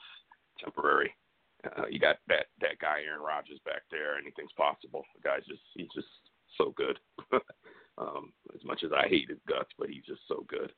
[0.64, 1.14] temporary.
[1.78, 4.18] Uh, you got that that guy Aaron Rodgers back there.
[4.18, 5.04] Anything's possible.
[5.16, 6.08] The guy's just he's just
[6.58, 7.00] so good.
[7.98, 10.72] um, as much as I hate his guts, but he's just so good.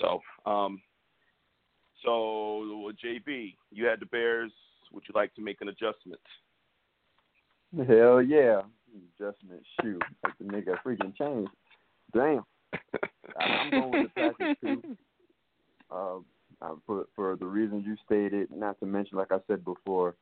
[0.00, 0.80] So, um,
[2.04, 4.52] so JB, you had the Bears.
[4.92, 6.20] Would you like to make an adjustment?
[7.76, 8.62] Hell yeah,
[9.18, 9.62] adjustment.
[9.80, 11.48] Shoot, like the nigga freaking change.
[12.14, 12.44] Damn.
[13.40, 14.96] I'm going with the Packers too.
[15.90, 16.18] Uh,
[16.62, 18.48] uh, for for the reasons you stated.
[18.54, 20.14] Not to mention, like I said before,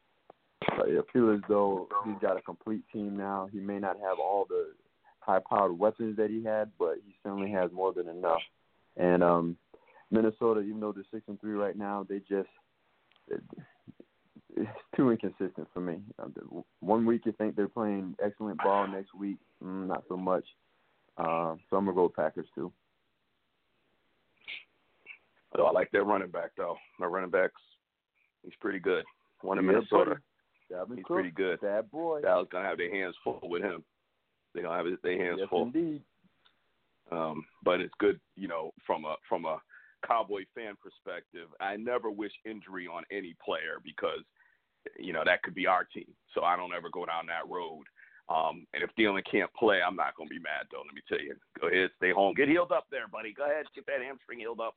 [0.62, 3.48] I feel as though he's got a complete team now.
[3.52, 4.68] He may not have all the
[5.20, 8.40] high-powered weapons that he had, but he certainly has more than enough.
[8.96, 9.56] And um,
[10.10, 12.48] Minnesota, even though they're six and three right now, they just
[14.56, 16.00] it's too inconsistent for me.
[16.18, 16.28] Uh,
[16.80, 20.44] one week you think they're playing excellent ball, next week mm, not so much.
[21.16, 22.72] Uh, so I'm gonna go Packers too.
[25.58, 26.76] Oh, I like their running back though.
[26.98, 27.60] My running backs,
[28.44, 29.04] he's pretty good.
[29.42, 30.16] One in Minnesota.
[30.70, 30.96] Buddy.
[30.96, 31.60] He's pretty good.
[31.60, 32.20] Bad boy.
[32.20, 33.82] Dallas gonna have their hands full with him.
[34.54, 35.64] They're gonna have their hands yes, full.
[35.64, 36.02] Indeed.
[37.10, 39.58] Um, but it's good, you know, from a from a
[40.06, 41.48] Cowboy fan perspective.
[41.60, 44.24] I never wish injury on any player because,
[44.98, 46.06] you know, that could be our team.
[46.34, 47.84] So I don't ever go down that road.
[48.28, 50.84] Um, and if Thielen can't play, I'm not gonna be mad though.
[50.86, 51.34] Let me tell you.
[51.60, 53.32] Go ahead, stay home, get healed up there, buddy.
[53.32, 54.76] Go ahead, get that hamstring healed up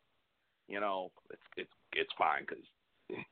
[0.74, 2.63] you know, it's it's it's fine because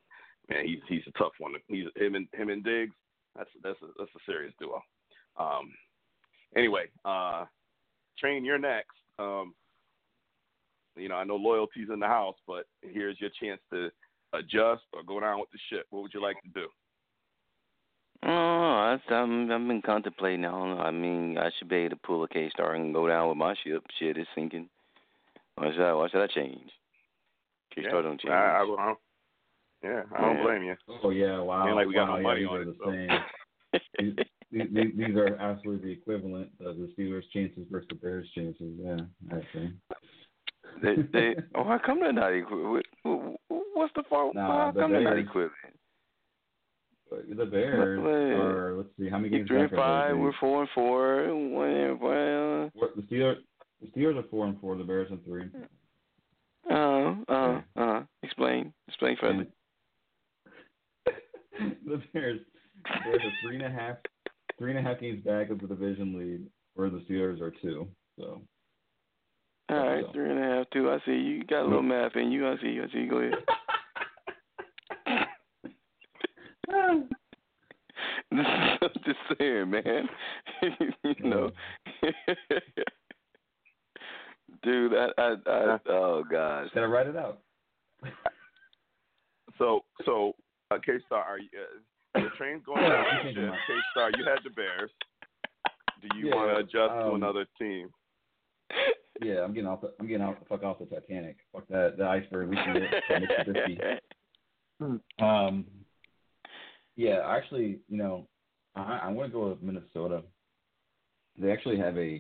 [0.50, 1.54] man, he's he's a tough one.
[1.68, 2.94] He's him and him and Diggs.
[3.36, 4.82] That's that's a, that's a serious duo.
[5.38, 5.74] Um,
[6.56, 7.46] anyway, uh,
[8.20, 8.96] train, you're next.
[9.18, 9.56] Um,
[10.96, 13.90] you know, I know loyalty's in the house, but here's your chance to
[14.34, 15.88] adjust or go down with the ship.
[15.90, 16.68] What would you like to do?
[18.24, 20.46] Oh, I'm, I've been contemplating.
[20.46, 20.84] I don't know.
[20.84, 23.38] I mean, I should be able to pull a K star and go down with
[23.38, 23.84] my ship.
[23.98, 24.70] Shit is sinking.
[25.56, 25.94] Why should I?
[25.94, 26.72] Why should I change?
[27.78, 28.32] Yeah, don't change.
[28.32, 28.94] I, I, I,
[29.84, 30.76] yeah, I don't blame you.
[31.04, 31.68] Oh yeah, wow.
[31.68, 32.78] Ain't like we got wow, no money yeah, on it.
[32.78, 33.20] The
[34.00, 34.16] same.
[34.52, 38.74] these, these, these are absolutely the equivalent of the Steelers' chances versus the Bears' chances.
[38.78, 38.98] Yeah,
[39.32, 39.70] I see.
[40.84, 42.86] they, they, oh, how come they're not equivalent?
[43.04, 44.36] What's the fault?
[44.36, 45.54] Nah, how come Bears, they're not equivalent?
[47.38, 48.78] The Bears are.
[48.78, 49.48] Let's see, how many games?
[49.48, 50.18] Three and five.
[50.18, 51.26] We're four and four.
[51.34, 53.38] One, and well, the Steelers.
[53.82, 54.78] The Steelers are four and four.
[54.78, 55.46] The Bears are three.
[55.46, 55.64] Hmm.
[56.72, 58.04] Uh, uh, uh.
[58.24, 58.74] Explain.
[58.88, 59.48] Explain further.
[61.86, 62.40] the Bears,
[62.84, 63.98] the Bears are three and a half,
[64.58, 67.88] three and a half games back of the division lead, where the Steelers are two.
[68.18, 68.42] So.
[69.70, 70.12] All right, so.
[70.14, 70.90] three and a half, two.
[70.90, 72.48] I see you got a little math in you.
[72.48, 72.84] I see you.
[72.84, 73.10] I see you.
[73.10, 73.34] Go ahead.
[79.06, 80.08] just saying, man.
[81.04, 81.52] you know,
[84.64, 84.94] dude.
[84.94, 86.70] I, I, I, oh gosh.
[86.74, 87.40] Gotta write it out.
[89.58, 90.34] so, so,
[90.72, 91.48] uh, K Star, are you?
[92.16, 93.06] Uh, the train's going down.
[93.34, 94.92] K Star, you had the Bears.
[96.02, 97.90] Do you Yeah, want to adjust to um, another team?
[99.24, 99.82] Yeah, I'm getting off.
[99.82, 100.40] The, I'm getting off.
[100.40, 101.38] The fuck off the Titanic.
[101.54, 101.96] Fuck that.
[101.96, 102.50] The iceberg.
[102.50, 103.80] We can get to Mississippi.
[105.20, 105.66] Um.
[106.96, 108.28] Yeah, actually, you know,
[108.76, 110.24] I, I want to go with Minnesota.
[111.38, 112.20] They actually have a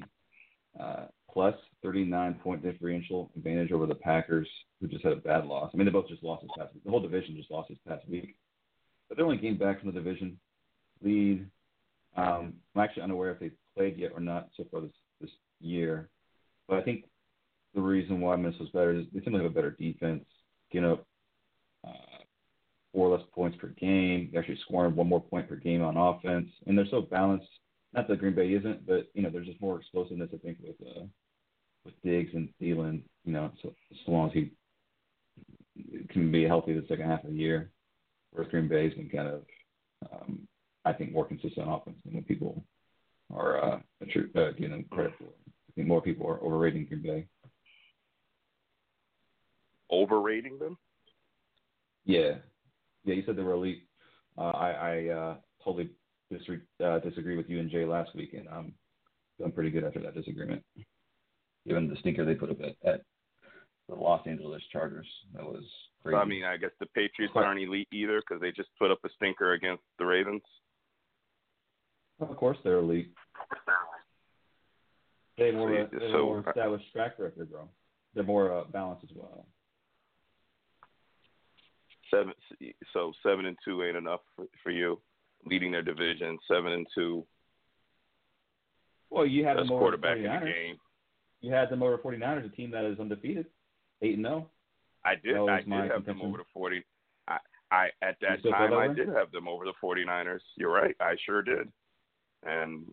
[0.80, 4.48] uh, plus 39 point differential advantage over the Packers,
[4.80, 5.72] who just had a bad loss.
[5.74, 6.84] I mean, they both just lost this past week.
[6.84, 8.36] The whole division just lost this past week.
[9.08, 10.40] But they're only game back from the division
[11.04, 11.46] lead.
[12.16, 15.30] Um, I'm actually unaware if they've played yet or not so far this, this
[15.60, 16.10] year.
[16.68, 17.06] But I think
[17.74, 20.26] the reason why Minnesota's better is they seem to have a better defense,
[20.72, 21.06] getting up
[21.88, 22.24] uh,
[22.94, 24.30] four less points per game.
[24.32, 27.48] They're actually scoring one more point per game on offense, and they're so balanced.
[27.94, 30.30] Not that Green Bay isn't, but you know, there's just more explosiveness.
[30.34, 31.04] I think with uh,
[31.86, 33.02] with Diggs and Thielen.
[33.26, 34.52] You know, so as long as he
[36.10, 37.72] can be healthy the second half of the year,
[38.32, 39.42] whereas Green Bay's been kind of,
[40.12, 40.48] um,
[40.86, 42.64] I think, more consistent offense than what people
[43.34, 45.26] are uh, attri- uh, giving them credit for.
[45.26, 47.28] I think more people are overrating Green Bay.
[49.92, 50.78] Overrating them?
[52.06, 52.36] Yeah,
[53.06, 53.16] yeah.
[53.16, 53.84] You said they were elite.
[54.38, 55.92] Uh, I, I uh, totally
[56.32, 58.74] disagree, uh, disagree with you and Jay last week, and I'm
[59.38, 60.64] feeling pretty good after that disagreement.
[61.68, 63.01] Given the stinker they put up at, at
[63.88, 65.64] the Los Angeles Chargers, that was
[66.01, 66.16] crazy.
[66.18, 69.09] I mean, I guess the Patriots aren't elite either because they just put up a
[69.16, 70.41] stinker against the Ravens.
[72.20, 73.12] of course they're elite.
[75.38, 77.68] They more, So- they're so- more established track record, bro.
[78.14, 79.45] They're more uh, balanced as well.
[82.14, 82.34] Seven,
[82.91, 84.99] so seven and two ain't enough for, for you.
[85.45, 87.26] Leading their division, seven and two.
[89.09, 90.78] Well, you had Best them over quarterback in the game.
[91.42, 93.48] You had them over 49ers, a team that is undefeated,
[94.02, 94.50] eight and zero.
[95.04, 95.36] I did.
[95.38, 96.84] I did have them over the forty.
[97.28, 97.38] I,
[97.72, 100.42] I at that time that I did have them over the 49ers.
[100.58, 100.96] You're right.
[101.00, 101.72] I sure did.
[102.44, 102.86] And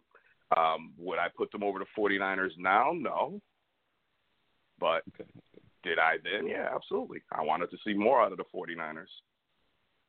[0.56, 2.92] um, would I put them over the 49ers now?
[2.94, 3.40] No.
[4.80, 5.28] But Okay,
[5.82, 6.46] did I then?
[6.46, 7.20] Yeah, absolutely.
[7.32, 9.08] I wanted to see more out of the 49ers.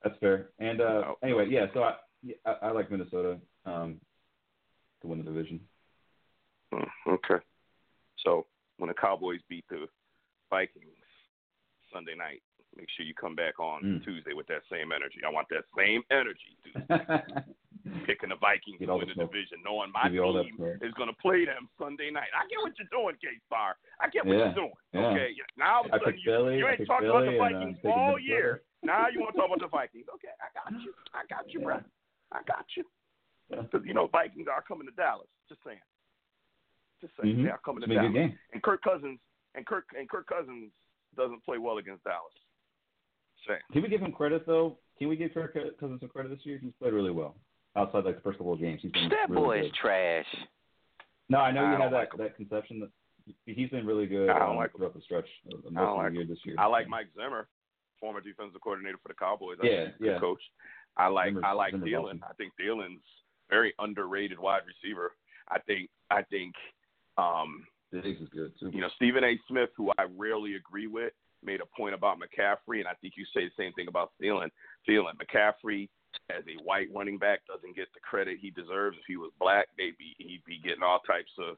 [0.04, 0.50] that's fair.
[0.60, 1.18] And uh, Oh.
[1.24, 1.66] anyway, yeah.
[1.74, 1.96] So I,
[2.46, 4.00] I, I like Minnesota um,
[5.02, 5.60] to win the division.
[6.72, 7.44] Hmm, Okay.
[8.24, 8.46] So
[8.78, 9.88] when the Cowboys beat the
[10.50, 10.86] Vikings
[11.94, 12.42] Sunday night,
[12.76, 14.04] make sure you come back on Mm.
[14.04, 15.20] Tuesday with that same energy.
[15.26, 16.86] I want that same energy Tuesday.
[18.06, 20.94] picking the Vikings to win the division, knowing my Give you all that team is
[20.94, 22.30] going to play them Sunday night.
[22.36, 23.78] I get what you're doing, K Star.
[24.00, 24.78] I get what Yeah, you're doing.
[24.94, 25.08] yeah.
[25.10, 25.30] Okay.
[25.34, 25.44] Yeah.
[25.58, 26.58] Now all of a sudden you, Philly.
[26.60, 28.62] you ain't talking about the I'm Vikings all year.
[28.84, 30.06] Now you want to talk about the Vikings.
[30.16, 30.94] Okay, I got you.
[31.14, 31.80] I got you, bro.
[32.32, 32.84] I got you.
[33.50, 35.28] Because you know Vikings are coming to Dallas.
[35.48, 35.82] Just saying.
[37.02, 37.44] Just saying Mhm.
[37.44, 38.30] they are coming to gonna be a Dallas.
[38.32, 38.40] game.
[38.54, 39.20] And Kirk Cousins
[39.56, 40.72] and Kirk and Kirk Cousins
[41.16, 42.34] doesn't play well against Dallas.
[43.48, 43.62] Saying.
[43.72, 44.78] Can we give him credit though?
[44.98, 46.58] Can we give Kirk Cousins some credit this year?
[46.62, 47.36] He's played really well
[47.76, 48.82] outside like the first couple of games.
[48.82, 49.66] He's been That really boy good.
[49.68, 50.36] is trash.
[51.30, 52.18] No, I know I you don't have that him.
[52.20, 52.90] that conception that
[53.46, 54.80] he's been really good I don't um, like him.
[54.80, 56.56] throughout the stretch of of I don't most of like the year this year.
[56.58, 57.48] I like Mike Zimmer,
[58.00, 59.58] former defensive coordinator for the Cowboys.
[59.64, 60.20] I Yeah, think he's a good yeah.
[60.20, 60.42] coach.
[60.98, 62.06] I like Zimmer's- I like Zimmer's Thielen.
[62.08, 62.24] awesome.
[62.30, 63.04] I think Thielen's
[63.50, 65.16] very underrated wide receiver.
[65.48, 66.56] I think I think
[67.20, 68.70] um, Diggs is good too.
[68.74, 69.38] you know Stephen A.
[69.48, 71.14] Smith, who I rarely agree with,
[71.44, 74.50] made a point about McCaffrey, and I think you say the same thing about Thielen.
[74.88, 75.90] Thielen, McCaffrey,
[76.30, 78.98] as a white running back, doesn't get the credit he deserves.
[78.98, 81.58] If he was black, they'd be he'd be getting all types of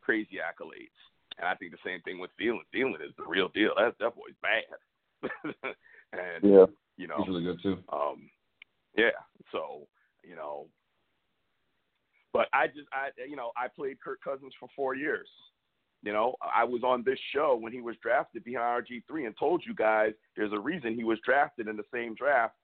[0.00, 0.96] crazy accolades.
[1.38, 2.60] And I think the same thing with Thielen.
[2.74, 3.72] Thielen is the real deal.
[3.76, 4.64] That that boy's bad.
[6.12, 6.66] and Yeah.
[6.96, 7.78] you know, He's really good too.
[7.92, 8.30] um,
[8.96, 9.10] yeah.
[9.52, 9.86] So
[10.24, 10.66] you know,
[12.36, 15.28] but I just I you know I played Kirk Cousins for four years.
[16.02, 19.34] You know, I was on this show when he was drafted behind RG three and
[19.38, 22.54] told you guys there's a reason he was drafted in the same draft.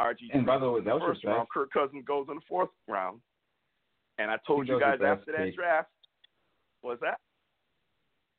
[0.00, 1.48] RG And by the way, that was your first round.
[1.52, 3.20] Kirk Cousins goes in the fourth round.
[4.18, 5.56] And I told you guys after that take.
[5.56, 5.90] draft.
[6.82, 7.18] Was that?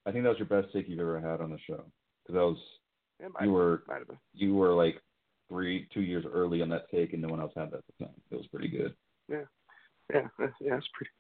[0.06, 1.84] I think that was your best take you've ever had on the show
[2.24, 2.58] because that was
[3.42, 4.18] you were have been.
[4.34, 5.02] you were like
[5.50, 8.06] three two years early on that take and no one else had that at the
[8.06, 8.16] time.
[8.32, 8.94] It was pretty good.
[9.28, 9.44] Yeah,
[10.12, 11.12] that's, yeah, that's pretty.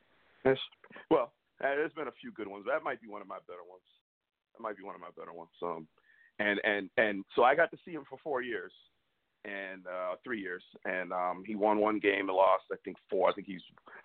[0.43, 0.59] That's
[1.09, 1.33] well.
[1.63, 2.65] uh, There's been a few good ones.
[2.67, 3.83] That might be one of my better ones.
[4.55, 5.51] That might be one of my better ones.
[5.61, 5.87] Um,
[6.39, 8.71] and and and so I got to see him for four years,
[9.45, 13.29] and uh, three years, and um, he won one game and lost I think four.
[13.29, 13.61] I think he's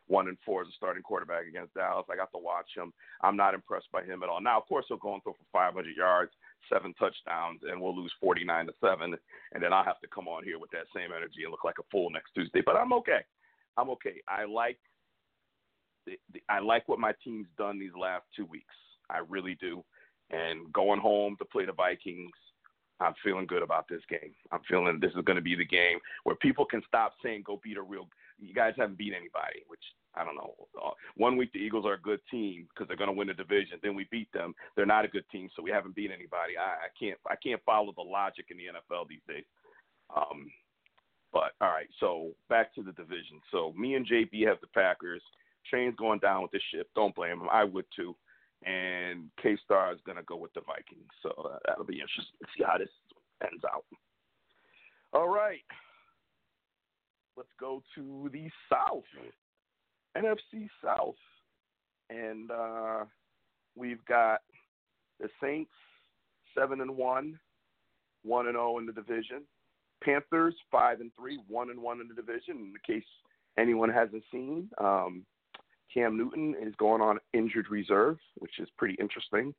[0.09, 2.07] one and four as a starting quarterback against Dallas.
[2.11, 2.93] I got to watch him.
[3.23, 4.41] I'm not impressed by him at all.
[4.41, 6.33] Now, of course, he'll go and throw for 500 yards,
[6.71, 9.15] seven touchdowns, and we'll lose 49 to seven,
[9.53, 11.79] and then I'll have to come on here with that same energy and look like
[11.79, 12.63] a fool next Tuesday.
[12.65, 13.25] But I'm okay.
[13.77, 14.23] I'm okay.
[14.29, 14.79] I like
[16.07, 18.75] the, the, I like what my team's done these last two weeks.
[19.11, 19.85] I really do.
[20.31, 22.31] And going home to play the Vikings,
[23.01, 24.35] I'm feeling good about this game.
[24.53, 27.61] I'm feeling this is going to be the game where people can stop saying go
[27.63, 28.09] beat a real.
[28.39, 29.83] You guys haven't beat anybody, which
[30.15, 30.55] I don't know.
[30.81, 33.35] Uh, one week the Eagles are a good team because they're going to win the
[33.35, 33.79] division.
[33.83, 34.55] Then we beat them.
[34.77, 36.57] They're not a good team, so we haven't beat anybody.
[36.59, 37.19] I, I can't.
[37.29, 39.45] I can't follow the logic in the NFL these days.
[40.15, 40.51] Um,
[41.35, 43.41] but all right, so back to the division.
[43.51, 45.21] So me and JB have the Packers.
[45.69, 46.89] Train's going down with this ship.
[46.95, 47.49] Don't blame him.
[47.51, 48.15] I would too.
[48.65, 51.11] And K Star is going to go with the Vikings.
[51.23, 52.89] So uh, that'll be interesting to see how this
[53.43, 53.85] ends out.
[55.13, 55.65] All right.
[57.37, 59.03] Let's go to the South,
[60.17, 61.17] NFC South.
[62.11, 63.05] And uh,
[63.75, 64.43] we've got
[65.19, 65.73] the Saints,
[66.57, 67.39] 7 and 1,
[68.23, 69.43] 1 and 0 in the division.
[70.03, 72.57] Panthers five and three, one and one in the division.
[72.57, 73.05] In the case
[73.59, 75.25] anyone hasn't seen, um,
[75.93, 79.55] Cam Newton is going on injured reserve, which is pretty interesting.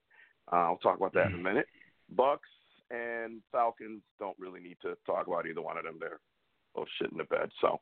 [0.51, 1.67] Uh, I'll talk about that in a minute.
[2.09, 2.49] Bucks
[2.91, 5.97] and Falcons don't really need to talk about either one of them.
[5.99, 6.19] They're
[6.75, 7.49] both shit in the bed.
[7.61, 7.79] So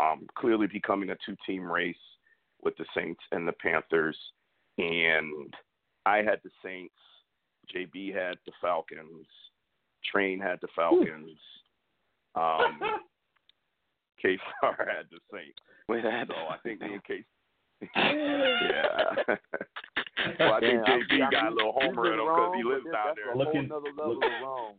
[0.00, 1.96] um, clearly becoming a two-team race
[2.62, 4.16] with the Saints and the Panthers.
[4.78, 5.54] And
[6.06, 6.94] I had the Saints.
[7.74, 9.26] JB had the Falcons.
[10.12, 11.38] Train had the Falcons.
[12.34, 12.80] Um,
[14.22, 15.58] K Star had the Saints.
[15.88, 16.26] Wait, that.
[16.28, 17.24] So I think me and K.
[17.96, 19.36] yeah.
[20.38, 22.92] well, I think JB I got a little homer in him because he lives down
[23.06, 23.32] that's there.
[23.32, 24.74] A Looking- whole nother level look- of wrong.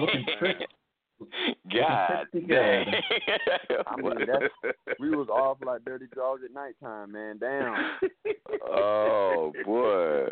[0.00, 0.66] Looking tricky.
[1.72, 2.94] God pretty dang.
[3.86, 7.38] I mean, that's we was off like dirty draws at nighttime, man.
[7.38, 7.98] Damn.
[8.66, 10.26] oh boy.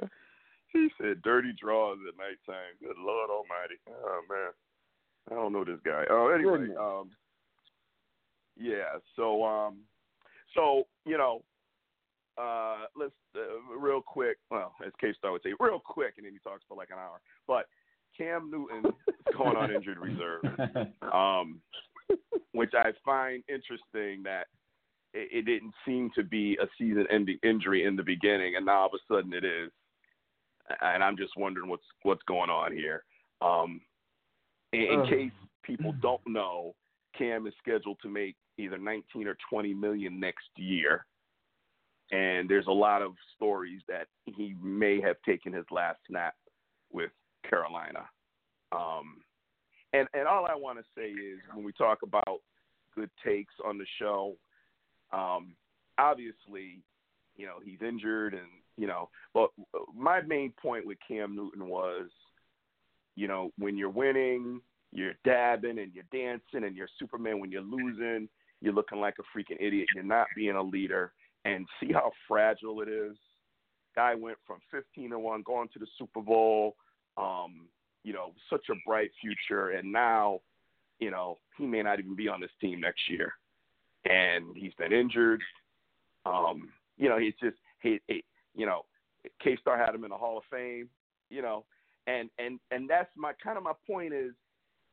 [0.72, 2.74] he said dirty draws at nighttime.
[2.80, 3.78] Good Lord Almighty.
[3.88, 4.50] Oh man.
[5.31, 6.05] I don't know this guy.
[6.11, 7.11] Oh, anyway, um,
[8.57, 8.99] yeah.
[9.16, 9.79] So, um,
[10.55, 11.43] so you know,
[12.39, 14.39] uh, let's uh, real quick.
[14.51, 16.99] Well, as K Star would say, real quick, and then he talks for like an
[16.99, 17.21] hour.
[17.47, 17.66] But
[18.16, 20.43] Cam Newton is going on injured reserve,
[21.12, 21.61] um,
[22.53, 24.47] which I find interesting that
[25.14, 28.87] it, it didn't seem to be a season-ending injury in the beginning, and now all
[28.87, 29.71] of a sudden it is.
[30.83, 33.03] And I'm just wondering what's what's going on here.
[33.43, 33.81] Um,
[34.73, 36.75] in, in case people don't know,
[37.16, 41.07] Cam is scheduled to make either 19 or 20 million next year,
[42.11, 46.35] and there's a lot of stories that he may have taken his last snap
[46.93, 47.11] with
[47.49, 48.05] Carolina.
[48.73, 49.23] Um,
[49.93, 52.41] and and all I want to say is when we talk about
[52.95, 54.37] good takes on the show,
[55.12, 55.55] um,
[55.99, 56.83] obviously,
[57.37, 58.47] you know he's injured, and
[58.77, 59.51] you know, but
[59.97, 62.09] my main point with Cam Newton was
[63.21, 64.62] you know, when you're winning,
[64.93, 67.39] you're dabbing and you're dancing and you're Superman.
[67.39, 68.31] When you're losing,
[68.62, 69.89] you're looking like a freaking idiot.
[69.95, 71.12] You're not being a leader.
[71.45, 73.16] And see how fragile it is.
[73.95, 76.77] Guy went from 15 to one, going to the Super Bowl.
[77.18, 77.66] Um,
[78.05, 80.41] you know, such a bright future, and now,
[81.01, 83.35] you know, he may not even be on this team next year.
[84.07, 85.43] And he's been injured.
[86.25, 88.87] Um, you know, he's just he, he you know,
[89.43, 90.89] K Star had him in the Hall of Fame.
[91.29, 91.64] You know,
[92.11, 94.32] and and and that's my kind of my point is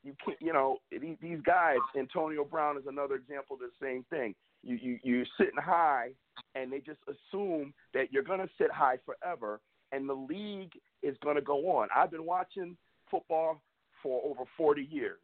[0.04, 4.06] you can't you know these, these guys Antonio Brown is another example of the same
[4.10, 4.36] thing.
[4.64, 6.12] You you you're sitting high
[6.56, 9.60] and they just assume that you're going to sit high forever
[9.92, 11.88] and the league is going to go on.
[11.96, 12.78] I've been watching
[13.10, 13.62] football
[14.04, 15.20] for over 40 years.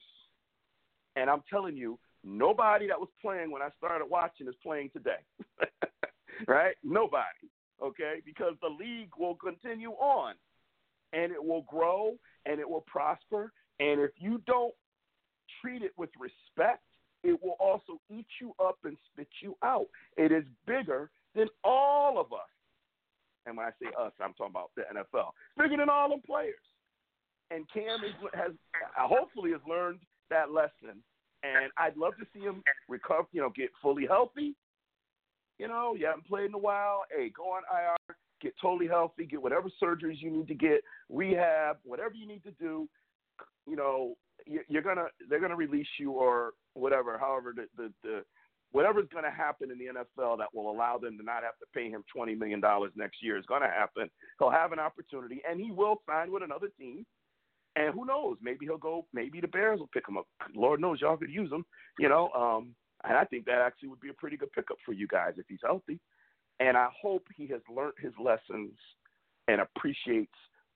[1.15, 5.21] And I'm telling you nobody that was playing when I started watching is playing today.
[6.47, 6.75] Right?
[6.83, 7.47] Nobody.
[7.81, 8.15] Okay?
[8.25, 10.33] Because the league will continue on
[11.13, 12.13] and it will grow
[12.45, 13.51] and it will prosper.
[13.79, 14.73] And if you don't
[15.61, 16.83] treat it with respect,
[17.23, 19.87] it will also eat you up and spit you out.
[20.17, 22.49] It is bigger than all of us.
[23.45, 25.29] And when I say us, I'm talking about the NFL.
[25.29, 26.55] It's bigger than all them players.
[27.51, 28.51] And Cam is, has
[28.97, 29.99] hopefully has learned
[30.29, 31.01] that lesson.
[31.43, 34.55] And I'd love to see him recover, you know, get fully healthy.
[35.59, 37.03] You know, you haven't played in a while.
[37.15, 41.77] Hey, go on IR, get totally healthy, get whatever surgeries you need to get, rehab,
[41.83, 42.87] whatever you need to do.
[43.65, 44.15] You know,
[44.45, 48.25] you- you're gonna they're gonna release you or whatever, however the the, the
[48.71, 51.89] whatever's to happen in the NFL that will allow them to not have to pay
[51.89, 54.09] him twenty million dollars next year is to happen.
[54.39, 57.05] He'll have an opportunity, and he will sign with another team.
[57.75, 58.37] And who knows?
[58.41, 59.07] Maybe he'll go.
[59.13, 60.27] Maybe the Bears will pick him up.
[60.53, 61.65] Lord knows y'all could use him.
[61.97, 64.93] You know, um, and I think that actually would be a pretty good pickup for
[64.93, 65.99] you guys if he's healthy.
[66.59, 68.71] And I hope he has learned his lessons
[69.47, 70.33] and appreciates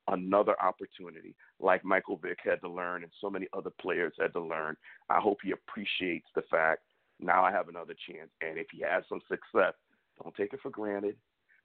[0.08, 4.40] another opportunity like Michael Vick had to learn and so many other players had to
[4.40, 4.76] learn.
[5.10, 6.82] I hope he appreciates the fact
[7.20, 8.30] Now I have another chance.
[8.40, 9.74] And if he has some success,
[10.22, 11.16] don't take it for granted.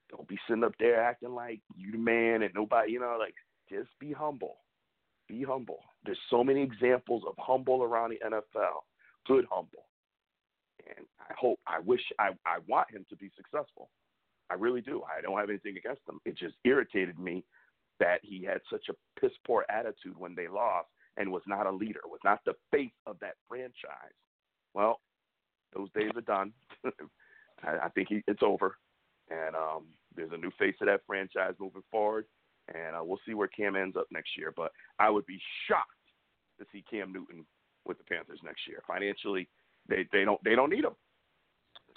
[0.10, 3.35] Don't be sitting up there acting like you the man and nobody, you know, like
[3.69, 4.57] just be humble.
[5.27, 5.80] Be humble.
[6.06, 8.84] There's so many examples of humble around the NFL.
[9.26, 9.85] Good humble.
[10.85, 13.90] And I hope, I wish, I, I want him to be successful.
[14.49, 15.02] I really do.
[15.03, 16.20] I don't have anything against him.
[16.26, 17.44] It just irritated me
[17.99, 20.88] that he had such a piss poor attitude when they lost
[21.18, 24.14] and was not a leader, was not the face of that franchise.
[24.74, 24.99] Well,
[25.76, 26.52] those days are done.
[27.64, 28.78] I, I think he, it's over,
[29.30, 32.26] and um, there's a new face of that franchise moving forward,
[32.74, 34.53] and uh, we'll see where Cam ends up next year.
[34.56, 35.90] But I would be shocked
[36.60, 37.45] to see Cam Newton
[37.86, 38.82] with the Panthers next year.
[38.88, 39.48] Financially,
[39.88, 40.95] they they don't they don't need him.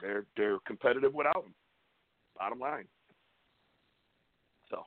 [0.01, 1.55] They're they're competitive without him.
[2.39, 2.87] Bottom line.
[4.71, 4.83] So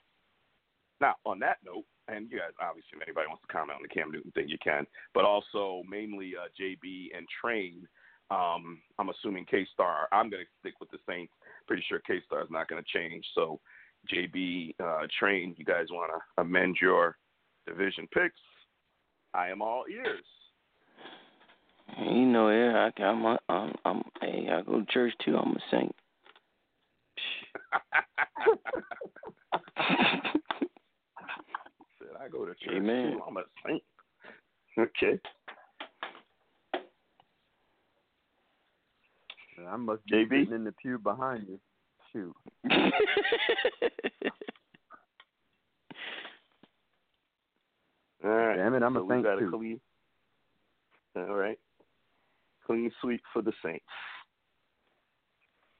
[1.02, 3.94] now on that note, and you guys obviously if anybody wants to comment on the
[3.94, 4.86] Cam Newton thing, you can.
[5.14, 7.88] But also mainly uh, JB and Train.
[8.32, 10.08] Um, I'm assuming K Star.
[10.12, 11.34] I'm going to stick with the Saints.
[11.68, 13.26] Pretty sure K Star is not going to change.
[13.34, 13.60] So
[14.14, 17.18] JB uh, Train, you guys want to amend your
[17.68, 18.40] division picks?
[19.34, 20.24] I am all ears.
[21.98, 25.36] You know, yeah, I, I'm, I'm, I'm, hey, I go to church too.
[25.38, 25.96] I'm a saint.
[32.00, 33.14] Said I go to church Amen.
[33.14, 33.22] too.
[33.28, 33.84] I'm a saint.
[34.78, 35.20] Okay.
[39.68, 40.30] I must be JB?
[40.30, 41.60] sitting in the pew behind you.
[42.14, 42.34] Shoot.
[48.24, 48.56] All right.
[48.58, 49.52] Damn it, I'm so a saint too.
[49.52, 49.80] clean.
[51.16, 51.60] All right.
[52.66, 53.84] Clean sweep for the Saints.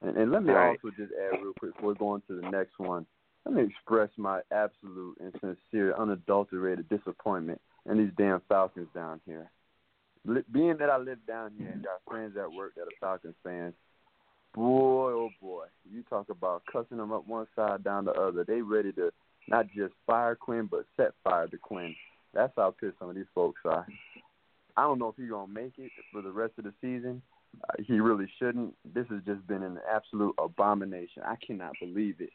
[0.02, 0.78] And, and let me right.
[0.82, 3.06] also just add real quick before going to the next one.
[3.44, 9.50] Let me express my absolute and sincere, unadulterated disappointment in these damn Falcons down here.
[10.52, 13.72] Being that I live down here and got friends at work that are Falcons fans,
[14.54, 18.44] boy, oh boy, you talk about cussing them up one side down the other.
[18.44, 19.10] They ready to
[19.48, 21.94] not just fire Quinn, but set fire to Quinn.
[22.34, 23.86] That's how pissed some of these folks are.
[24.76, 27.22] I don't know if he's gonna make it for the rest of the season.
[27.68, 28.74] Uh, he really shouldn't.
[28.94, 31.22] This has just been an absolute abomination.
[31.26, 32.30] I cannot believe it.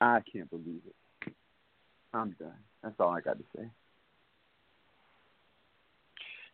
[0.00, 1.32] I can't believe it.
[2.12, 2.54] I'm done.
[2.82, 3.64] That's all I got to say.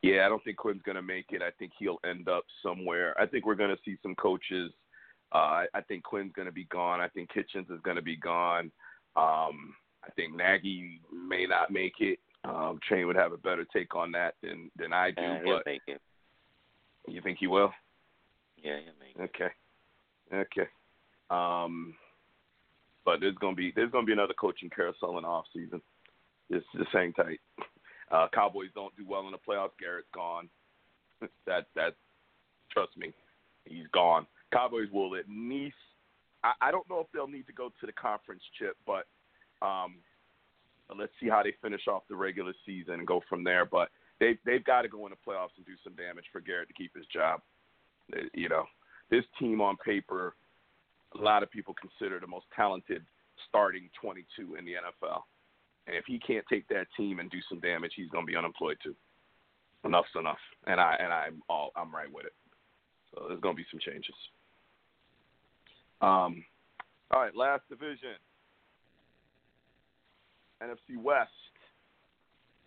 [0.03, 1.43] Yeah, I don't think Quinn's going to make it.
[1.43, 3.15] I think he'll end up somewhere.
[3.21, 4.73] I think we're going to see some coaches.
[5.33, 7.01] Uh, I, I think Quinn's going to be gone.
[7.01, 8.73] I think Kitchens is going to be gone.
[9.17, 9.75] Um,
[10.05, 12.19] I think Nagy may not make it.
[12.45, 15.21] Um, Train would have a better take on that than than I do.
[15.21, 16.01] Yeah, he'll but make it.
[17.07, 17.71] you think he will?
[18.63, 18.79] Yeah,
[19.17, 19.25] he'll.
[19.25, 19.51] Okay.
[20.33, 20.69] Okay.
[21.31, 21.95] Um,
[23.05, 25.81] but there's gonna be there's gonna be another coaching carousel in the off season.
[26.49, 27.41] It's just hang tight.
[28.11, 29.71] Uh, Cowboys don't do well in the playoffs.
[29.79, 30.49] Garrett's gone.
[31.47, 31.95] that that
[32.73, 33.13] trust me,
[33.65, 34.27] he's gone.
[34.53, 35.77] Cowboys will at least.
[36.43, 39.07] I, I don't know if they'll need to go to the conference chip, but
[39.65, 39.97] um,
[40.99, 43.65] let's see how they finish off the regular season and go from there.
[43.65, 46.69] But they they've got to go in the playoffs and do some damage for Garrett
[46.69, 47.41] to keep his job.
[48.35, 48.65] You know,
[49.11, 50.35] this team on paper,
[51.19, 53.03] a lot of people consider the most talented
[53.49, 55.23] starting 22 in the NFL.
[55.87, 58.37] And if he can't take that team and do some damage, he's going to be
[58.37, 58.95] unemployed too.
[59.85, 62.35] Enough's enough, and I and I'm all I'm right with it.
[63.11, 64.15] So there's going to be some changes.
[66.03, 66.45] Um,
[67.11, 68.17] all right, last division,
[70.63, 71.31] NFC West.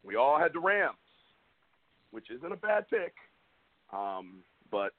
[0.03, 0.97] We all had the Rams,
[2.11, 3.13] which isn't a bad pick,
[3.93, 4.39] um,
[4.71, 4.91] but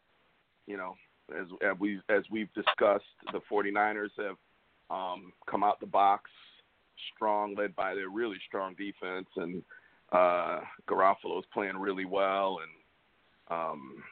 [0.66, 0.94] you know,
[1.30, 4.36] as, as we as we've discussed, the 49ers have
[4.90, 6.30] um, come out the box
[7.14, 9.62] strong, led by their really strong defense, and
[10.12, 14.02] uh, Garoppolo's playing really well, and um,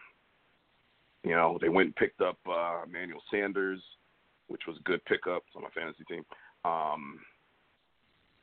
[1.24, 3.80] you know they went and picked up uh, Emmanuel Sanders,
[4.48, 6.24] which was a good pickup on my fantasy team.
[6.64, 7.20] Um,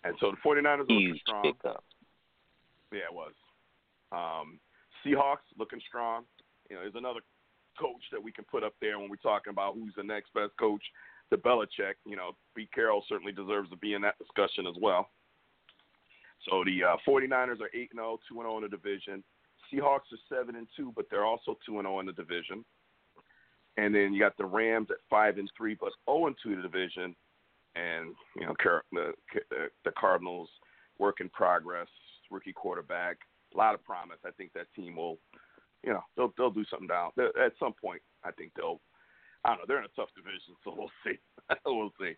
[0.04, 1.44] and so the 49ers are looking strong.
[1.44, 1.84] pickup.
[2.92, 3.34] Yeah, it was.
[4.12, 4.60] Um,
[5.06, 6.24] Seahawks looking strong.
[6.70, 7.20] You know, there's another
[7.80, 10.52] coach that we can put up there when we're talking about who's the next best
[10.60, 10.84] coach
[11.32, 11.96] to Belichick.
[12.06, 15.10] You know, Pete Carroll certainly deserves to be in that discussion as well.
[16.50, 19.24] So the uh, 49ers are 8 0, 2 0 in the division.
[19.72, 22.64] Seahawks are 7 and 2, but they're also 2 0 in the division.
[23.78, 26.56] And then you got the Rams at 5 and 3, but 0 and 2 in
[26.58, 27.16] the division.
[27.76, 28.56] And, you know,
[28.92, 29.14] the,
[29.86, 30.50] the Cardinals,
[30.98, 31.88] work in progress,
[32.30, 33.18] rookie quarterback,
[33.54, 34.18] a lot of promise.
[34.26, 35.18] I think that team will,
[35.84, 38.02] you know, they'll they'll do something down They'll- at some point.
[38.24, 38.80] I think they'll.
[39.46, 39.64] I don't know.
[39.68, 41.18] They're in a tough division, so we'll see.
[41.66, 42.16] we'll see.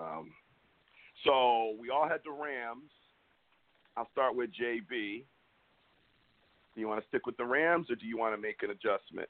[0.00, 0.30] Um,
[1.24, 2.90] so we all had the Rams.
[3.96, 5.24] I'll start with JB.
[6.74, 8.70] Do you want to stick with the Rams, or do you want to make an
[8.70, 9.28] adjustment?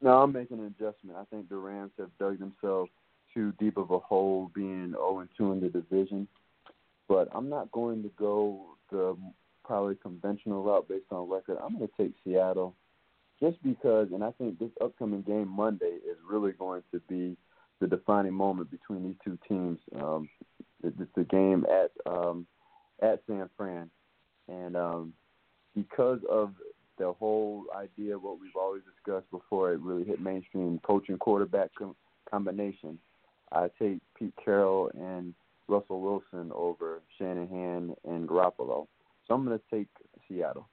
[0.00, 1.16] No, I'm making an adjustment.
[1.18, 2.90] I think the Rams have dug themselves
[3.34, 6.26] too deep of a hole being 0 2 in the division.
[7.08, 9.16] But I'm not going to go the
[9.64, 11.58] probably conventional route based on record.
[11.62, 12.74] I'm going to take Seattle
[13.40, 17.36] just because, and I think this upcoming game Monday is really going to be
[17.80, 19.78] the defining moment between these two teams.
[20.00, 20.28] Um,
[20.82, 22.46] it's the game at um,
[23.02, 23.90] at San Fran,
[24.48, 25.12] and um,
[25.74, 26.52] because of
[26.98, 31.96] the whole idea what we've always discussed before it really hit mainstream coaching quarterback com-
[32.30, 32.98] combination,
[33.50, 35.34] I take Pete Carroll and
[35.68, 38.86] Russell Wilson over Shanahan and Garoppolo.
[39.26, 39.88] So I'm going to take
[40.28, 40.68] Seattle.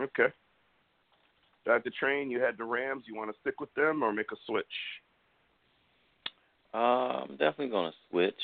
[0.00, 0.32] Okay.
[1.66, 3.04] At the train, you had the Rams.
[3.06, 4.64] You want to stick with them or make a switch?
[6.72, 8.40] Uh, I'm definitely going to switch.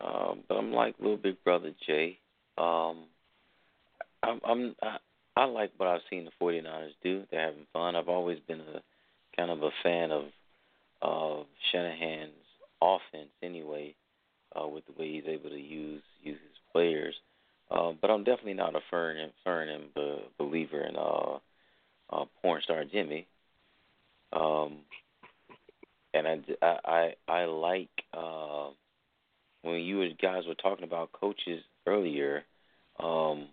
[0.00, 2.18] Um, but I'm like little big brother Jay.
[2.58, 3.04] Um,
[4.22, 4.96] I'm, I'm I,
[5.36, 7.24] I like what I've seen the 49ers do.
[7.30, 7.96] They're having fun.
[7.96, 8.82] I've always been a
[9.36, 10.24] kind of a fan of
[11.02, 12.32] of Shanahan's
[12.80, 13.94] offense anyway,
[14.58, 17.14] uh, with the way he's able to use use his players.
[17.70, 19.84] Uh, but I'm definitely not a firm and firm and
[20.38, 21.38] believer in uh,
[22.10, 23.26] uh, porn star Jimmy.
[24.32, 24.80] Um,
[26.12, 28.68] and I, I I I like uh,
[29.62, 32.42] when you guys were talking about coaches earlier.
[33.00, 33.48] Um,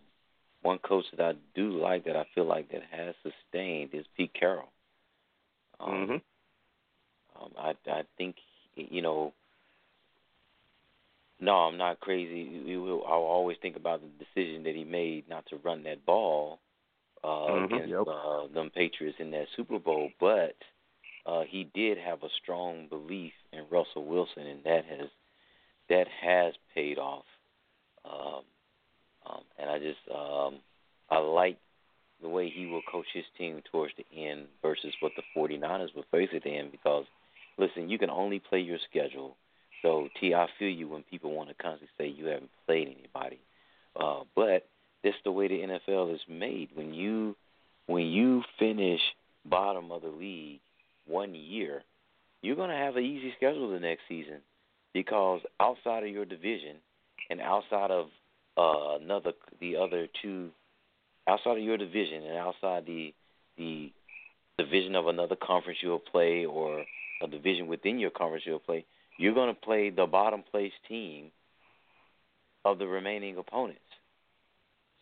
[0.61, 4.34] one coach that I do like that I feel like that has sustained is Pete
[4.38, 4.69] Carroll.
[5.80, 7.43] Um, mm-hmm.
[7.43, 8.35] um, I I think
[8.76, 9.34] you know.
[11.42, 12.64] No, I'm not crazy.
[12.78, 16.60] I'll always think about the decision that he made not to run that ball
[17.24, 17.74] uh, mm-hmm.
[17.74, 18.04] against yep.
[18.08, 20.56] uh, them Patriots in that Super Bowl, but
[21.26, 25.10] uh, he did have a strong belief in Russell Wilson, and that has
[25.90, 27.26] that has paid off.
[28.06, 28.44] Um,
[29.26, 30.60] um, and I just um,
[31.10, 31.58] I like
[32.22, 36.06] the way he will coach his team towards the end versus what the 49ers will
[36.12, 37.06] face at the end because
[37.58, 39.38] listen, you can only play your schedule.
[39.82, 43.40] So T, I feel you when people want to constantly say you haven't played anybody,
[43.99, 44.68] uh, but
[45.03, 46.70] this the way the NFL is made.
[46.76, 47.36] When you
[47.88, 49.02] when you finish
[49.45, 50.60] bottom of the league
[51.08, 51.84] one year,
[52.41, 54.41] you're gonna have an easy schedule the next season
[54.94, 56.78] because outside of your division
[57.30, 58.08] and outside of
[58.58, 60.49] uh, another the other two
[61.28, 63.14] outside of your division and outside the
[63.58, 63.91] the
[64.58, 66.84] division of another conference you'll play or
[67.24, 68.86] a division within your conference you'll play,
[69.22, 71.31] you're going to play the bottom place team
[72.65, 73.80] of the remaining opponents.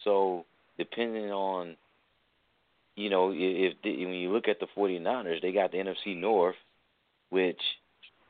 [0.04, 0.46] So,
[0.78, 1.76] depending on
[3.00, 6.58] you know, if, if when you look at the 49ers, they got the NFC North,
[7.30, 7.62] which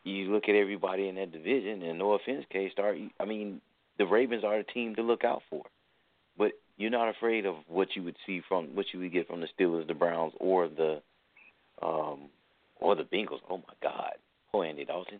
[0.03, 3.61] you look at everybody in that division, and no offense, K Star, I mean,
[3.97, 5.63] the Ravens are the team to look out for.
[6.37, 9.41] But you're not afraid of what you would see from what you would get from
[9.41, 11.01] the Steelers, the Browns, or the
[11.81, 12.29] um
[12.79, 13.39] or the Bengals.
[13.49, 14.13] Oh my God,
[14.51, 15.19] poor Andy Dalton.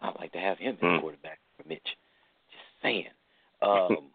[0.00, 1.00] I'd like to have him as mm.
[1.00, 1.80] quarterback for Mitch.
[1.84, 3.06] Just saying.
[3.62, 4.10] Um,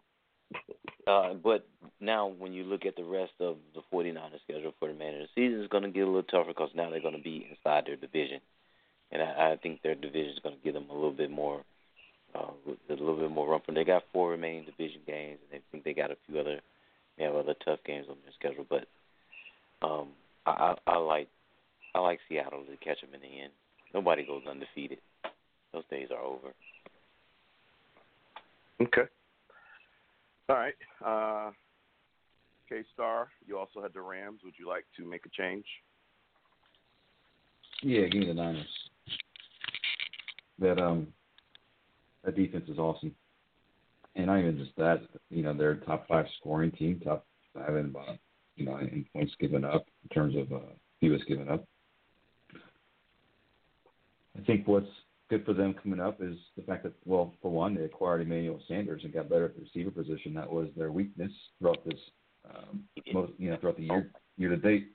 [1.06, 1.66] uh, but
[2.00, 5.28] now when you look at the rest of the 49ers schedule for the remainder of
[5.28, 7.46] the season, it's going to get a little tougher because now they're going to be
[7.48, 8.40] inside their division,
[9.12, 11.62] and I, I think their division is going to give them a little bit more
[12.34, 12.50] uh,
[12.88, 13.60] a little bit more room.
[13.74, 16.60] They got four remaining division games, and they think they got a few other,
[17.16, 18.66] they have other tough games on their schedule.
[18.68, 18.86] But
[19.86, 20.08] um,
[20.44, 21.28] I, I, I like,
[21.94, 23.52] I like Seattle to catch them in the end.
[23.94, 24.98] Nobody goes undefeated.
[25.72, 26.54] Those days are over.
[28.80, 29.10] Okay.
[30.48, 30.74] All right.
[31.04, 31.50] Uh,
[32.68, 34.40] K Star, you also had the Rams.
[34.44, 35.64] Would you like to make a change?
[37.82, 38.66] Yeah, give me the Niners.
[40.58, 41.08] That um
[42.24, 43.14] that defense is awesome.
[44.14, 47.76] And not even just that, you know, they're a top five scoring team, top five
[47.76, 48.14] in uh,
[48.56, 50.66] you know, in points given up in terms of uh
[51.00, 51.64] he was given up.
[52.54, 54.86] I think what's
[55.28, 58.60] good for them coming up is the fact that, well, for one, they acquired Emmanuel
[58.68, 60.34] Sanders and got better at the receiver position.
[60.34, 61.98] That was their weakness throughout this,
[62.48, 64.88] um, most, you know, throughout the year year to date.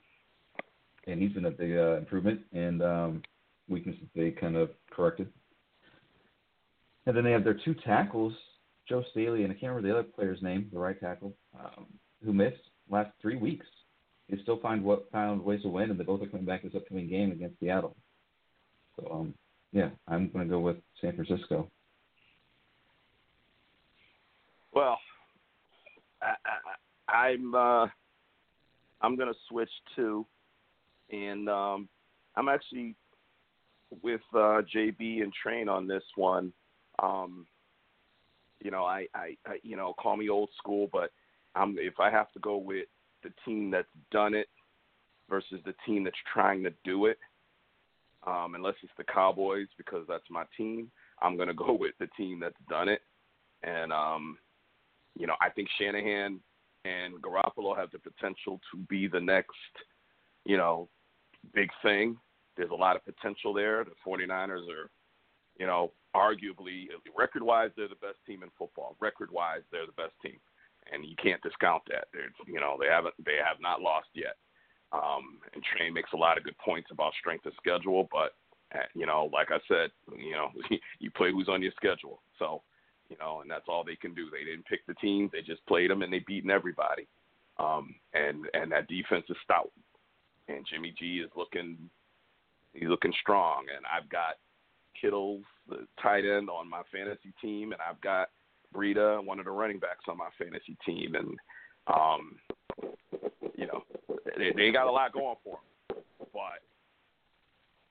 [1.06, 3.22] And he's been a big uh, improvement and um,
[3.68, 5.28] weakness that they kind of corrected.
[7.06, 8.32] And then they have their two tackles,
[8.88, 11.86] Joe Staley, and I can't remember the other player's name, the right tackle, um,
[12.24, 13.66] who missed last three weeks.
[14.30, 16.74] They still find what found ways to win, and they both are coming back this
[16.76, 17.96] upcoming game against Seattle.
[18.96, 19.34] So, um,
[19.72, 21.70] yeah, I'm going to go with San Francisco.
[24.72, 24.98] Well,
[26.22, 26.34] I,
[27.08, 27.86] I, I'm uh,
[29.00, 30.26] I'm going to switch to,
[31.10, 31.88] and um,
[32.36, 32.94] I'm actually
[34.02, 36.52] with uh, JB and Train on this one.
[37.02, 37.46] Um,
[38.60, 41.10] you know, I, I, I, you know, call me old school, but
[41.54, 42.86] I'm if I have to go with
[43.22, 44.48] the team that's done it
[45.28, 47.18] versus the team that's trying to do it.
[48.24, 50.90] Um, unless it's the Cowboys because that's my team,
[51.20, 53.02] I'm gonna go with the team that's done it.
[53.62, 54.38] And um,
[55.18, 56.40] you know, I think Shanahan
[56.84, 59.50] and Garoppolo have the potential to be the next,
[60.44, 60.88] you know,
[61.54, 62.16] big thing.
[62.56, 63.84] There's a lot of potential there.
[63.84, 64.90] The 49ers are,
[65.58, 66.86] you know, arguably
[67.16, 68.96] record-wise they're the best team in football.
[69.00, 70.38] Record-wise they're the best team,
[70.92, 72.08] and you can't discount that.
[72.12, 74.36] They're, you know, they haven't they have not lost yet.
[74.92, 78.34] Um, and Trey makes a lot of good points about strength of schedule, but
[78.74, 80.50] uh, you know, like I said, you know,
[80.98, 82.20] you play who's on your schedule.
[82.38, 82.62] So,
[83.08, 84.28] you know, and that's all they can do.
[84.30, 87.06] They didn't pick the team; they just played them, and they beaten everybody.
[87.58, 89.70] Um, and and that defense is stout,
[90.48, 91.90] and Jimmy G is looking
[92.74, 93.64] he's looking strong.
[93.74, 94.36] And I've got
[95.00, 98.28] Kittles, the tight end, on my fantasy team, and I've got
[98.74, 101.14] Breida, one of the running backs, on my fantasy team.
[101.14, 101.38] And
[101.86, 102.36] um,
[103.56, 103.84] you know,
[104.36, 105.98] they, they got a lot going for them,
[106.32, 106.62] but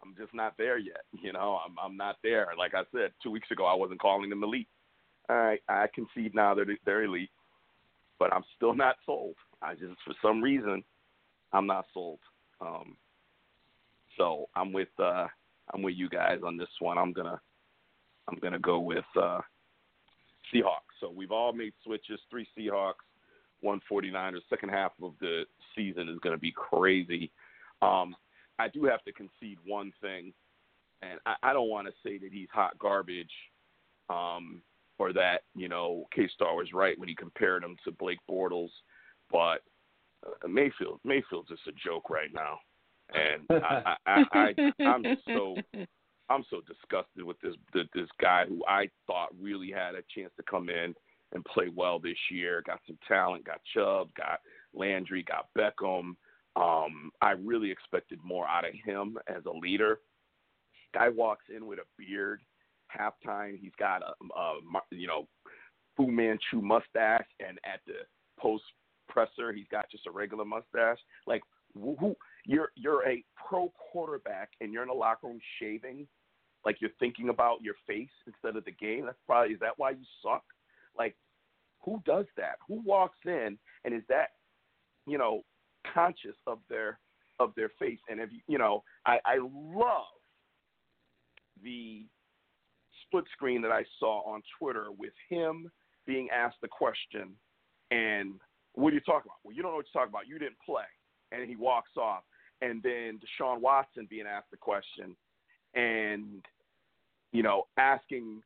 [0.03, 1.01] I'm just not there yet.
[1.21, 2.47] You know, I'm I'm not there.
[2.57, 4.67] Like I said two weeks ago, I wasn't calling them elite.
[5.29, 7.29] All right, I concede now that they're elite,
[8.17, 9.35] but I'm still not sold.
[9.61, 10.83] I just for some reason
[11.53, 12.19] I'm not sold.
[12.59, 12.95] Um,
[14.17, 15.27] so I'm with uh,
[15.73, 16.97] I'm with you guys on this one.
[16.97, 17.39] I'm gonna
[18.27, 19.41] I'm gonna go with uh,
[20.53, 20.95] Seahawks.
[20.99, 22.19] So we've all made switches.
[22.29, 23.05] Three Seahawks,
[23.61, 24.41] one 49ers.
[24.49, 25.43] Second half of the
[25.75, 27.31] season is going to be crazy.
[27.81, 28.15] Um,
[28.59, 30.33] I do have to concede one thing,
[31.01, 33.31] and I, I don't want to say that he's hot garbage,
[34.09, 34.61] um,
[34.99, 38.69] or that you know K Star was right when he compared him to Blake Bortles,
[39.31, 39.61] but
[40.25, 42.59] uh, Mayfield Mayfield's just a joke right now
[43.13, 45.55] and I, I, I, I'm so
[46.29, 47.55] I'm so disgusted with this
[47.93, 50.95] this guy who I thought really had a chance to come in
[51.33, 52.63] and play well this year.
[52.65, 54.39] Got some talent, got Chubb, got
[54.73, 56.15] Landry, got Beckham.
[56.55, 59.99] Um, I really expected more out of him as a leader.
[60.93, 62.41] Guy walks in with a beard.
[62.95, 64.59] Halftime, he's got a, a
[64.91, 65.27] you know
[65.95, 67.93] Fu Manchu mustache, and at the
[68.37, 68.63] post
[69.07, 70.97] presser, he's got just a regular mustache.
[71.25, 71.41] Like
[71.73, 76.07] who you're you're a pro quarterback and you're in the locker room shaving,
[76.65, 79.05] like you're thinking about your face instead of the game.
[79.05, 80.43] That's probably is that why you suck?
[80.97, 81.15] Like,
[81.83, 82.55] who does that?
[82.67, 84.29] Who walks in and is that,
[85.07, 85.41] you know,
[85.93, 86.99] conscious of their
[87.39, 87.99] of their face?
[88.09, 90.05] And if you know, I, I love
[91.63, 92.05] the
[93.05, 95.69] split screen that I saw on Twitter with him
[96.05, 97.35] being asked the question
[97.91, 98.35] and
[98.73, 99.37] what are you talking about?
[99.43, 100.27] Well, you don't know what you're talking about.
[100.27, 100.85] You didn't play.
[101.33, 102.23] And he walks off
[102.61, 105.15] and then Deshaun Watson being asked the question
[105.73, 106.45] and
[107.31, 108.41] you know asking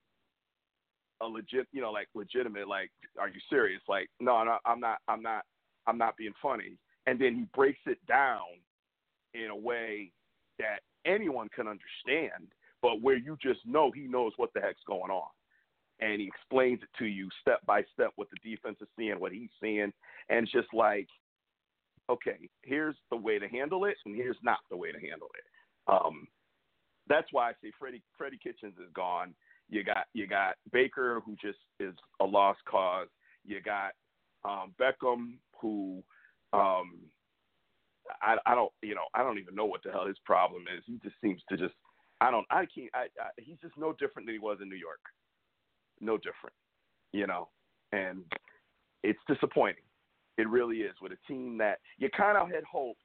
[1.22, 4.98] a legit you know like legitimate like are you serious like no, no I'm not
[5.08, 5.44] I'm not
[5.88, 6.78] I'm not being funny
[7.08, 8.42] and then he breaks it down
[9.34, 10.12] in a way
[10.60, 12.52] that anyone can understand
[12.82, 15.30] but where you just know he knows what the heck's going on
[16.02, 19.32] and he explains it to you step by step what the defense is seeing what
[19.32, 19.92] he's seeing
[20.30, 21.08] and it's just like
[22.10, 25.92] okay, here's the way to handle it, and here's not the way to handle it.
[25.92, 26.28] Um,
[27.08, 29.34] that's why I say Freddie Freddie Kitchens is gone.
[29.70, 33.08] You got you got Baker who just is a lost cause.
[33.44, 33.92] You got
[34.44, 36.04] um, Beckham who
[36.54, 37.00] um,
[38.22, 40.84] I, I don't you know I don't even know what the hell his problem is.
[40.86, 41.74] He just seems to just
[42.22, 44.76] I don't I can't I, I he's just no different than he was in New
[44.76, 45.00] York.
[46.02, 46.56] No different,
[47.14, 47.48] you know,
[47.92, 48.24] and
[49.04, 49.84] it's disappointing.
[50.38, 53.00] It really is with a team that you kind of had hoped.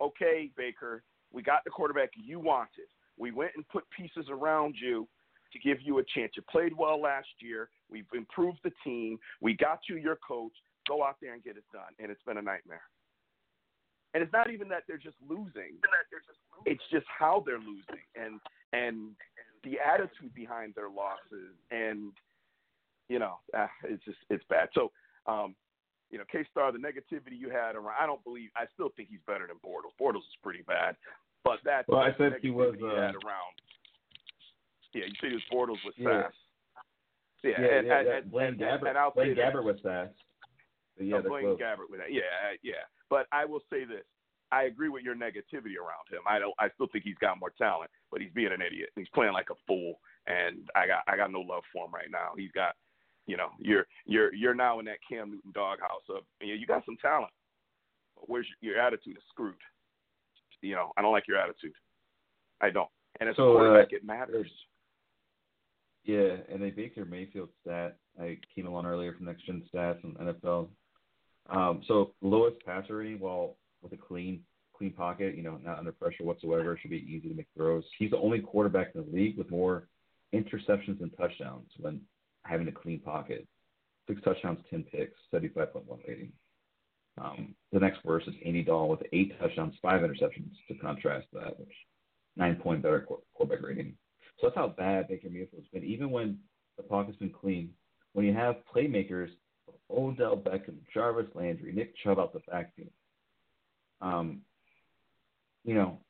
[0.00, 2.88] Okay, Baker, we got the quarterback you wanted.
[3.16, 5.06] We went and put pieces around you
[5.52, 6.32] to give you a chance.
[6.36, 7.68] You played well last year.
[7.90, 9.18] We've improved the team.
[9.40, 10.52] We got you your coach.
[10.88, 11.92] Go out there and get it done.
[11.98, 12.82] And it's been a nightmare.
[14.14, 15.78] And it's not even that they're just losing.
[16.66, 18.40] It's just how they're losing and
[18.72, 19.10] and
[19.64, 22.12] the attitude behind their losses and
[23.08, 24.68] you know, uh, it's just it's bad.
[24.74, 24.90] So
[25.26, 25.54] um,
[26.10, 29.08] you know, K Star, the negativity you had around, I don't believe, I still think
[29.10, 29.96] he's better than Bortles.
[30.00, 30.96] Bortles is pretty bad,
[31.42, 33.56] but that well, I said he was uh, around.
[34.94, 36.22] Yeah, you see his Bortles was yeah.
[36.22, 36.36] fast.
[37.42, 38.16] Yeah, yeah, and, yeah, and, yeah.
[38.18, 40.14] and, Blaine and, Gabbert, and I'll Blaine Gabbert was fast.
[40.96, 41.60] But yeah, no, Blaine close.
[41.60, 42.12] Gabbert with that.
[42.12, 42.86] Yeah, yeah.
[43.10, 44.04] But I will say this:
[44.52, 46.22] I agree with your negativity around him.
[46.28, 46.54] I don't.
[46.58, 48.90] I still think he's got more talent, but he's being an idiot.
[48.94, 52.10] He's playing like a fool, and I got I got no love for him right
[52.10, 52.30] now.
[52.36, 52.74] He's got
[53.26, 56.66] you know, you're you're you're now in that Cam Newton doghouse of you, know, you
[56.66, 57.32] got some talent,
[58.16, 59.54] but where's your, your attitude is screwed.
[60.60, 61.74] You know, I don't like your attitude.
[62.60, 62.88] I don't.
[63.20, 64.50] And as so, a quarterback, uh, it matters.
[66.04, 70.02] Yeah, and they a Baker Mayfield stat I came along earlier from Next Gen Stats
[70.02, 70.68] and NFL.
[71.48, 74.42] Um, so lowest passer rating while with a clean
[74.76, 76.78] clean pocket, you know, not under pressure whatsoever.
[76.80, 77.84] Should be easy to make throws.
[77.98, 79.88] He's the only quarterback in the league with more
[80.34, 82.00] interceptions and touchdowns when
[82.44, 83.46] having a clean pocket.
[84.08, 86.32] Six touchdowns, ten picks, seventy-five point one rating.
[87.18, 90.50] Um, the next worst is Andy Dalton with eight touchdowns, five interceptions.
[90.68, 91.72] To contrast that, which
[92.36, 93.94] nine point better quarterback rating.
[94.42, 95.84] So that's how bad Baker Mayfield's been.
[95.84, 96.36] Even when
[96.76, 97.70] the pocket's been clean,
[98.12, 99.28] when you have playmakers,
[99.88, 102.90] Odell Beckham, Jarvis Landry, Nick Chubb out the backfield,
[104.00, 104.40] um,
[105.64, 106.00] you know,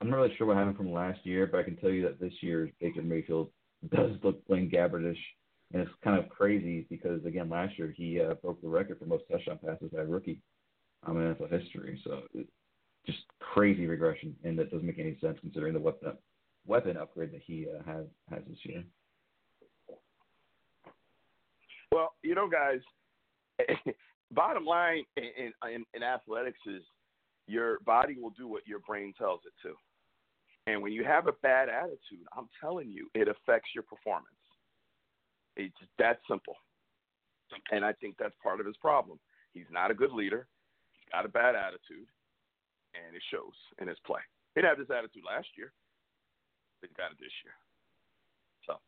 [0.00, 2.18] I'm not really sure what happened from last year, but I can tell you that
[2.18, 3.50] this year's Baker Mayfield
[3.94, 5.18] does look Blaine Gabbert-ish,
[5.74, 9.04] and it's kind of crazy because again, last year he uh, broke the record for
[9.04, 10.40] most touchdown passes by a rookie
[11.06, 12.00] um, in NFL history.
[12.02, 12.48] So it,
[13.04, 16.12] just crazy regression, and that doesn't make any sense considering the weapon
[16.68, 18.84] weapon upgrade that he uh, has has this year.
[21.90, 22.80] Well, you know, guys,
[24.30, 26.82] bottom line in, in, in athletics is
[27.46, 29.74] your body will do what your brain tells it to.
[30.70, 34.28] And when you have a bad attitude, I'm telling you, it affects your performance.
[35.56, 36.54] It's that simple.
[37.72, 39.18] And I think that's part of his problem.
[39.54, 40.46] He's not a good leader.
[40.92, 42.06] He's got a bad attitude,
[42.92, 44.20] and it shows in his play.
[44.54, 45.72] He have this attitude last year.
[46.80, 47.54] He got it this year.
[48.66, 48.78] So,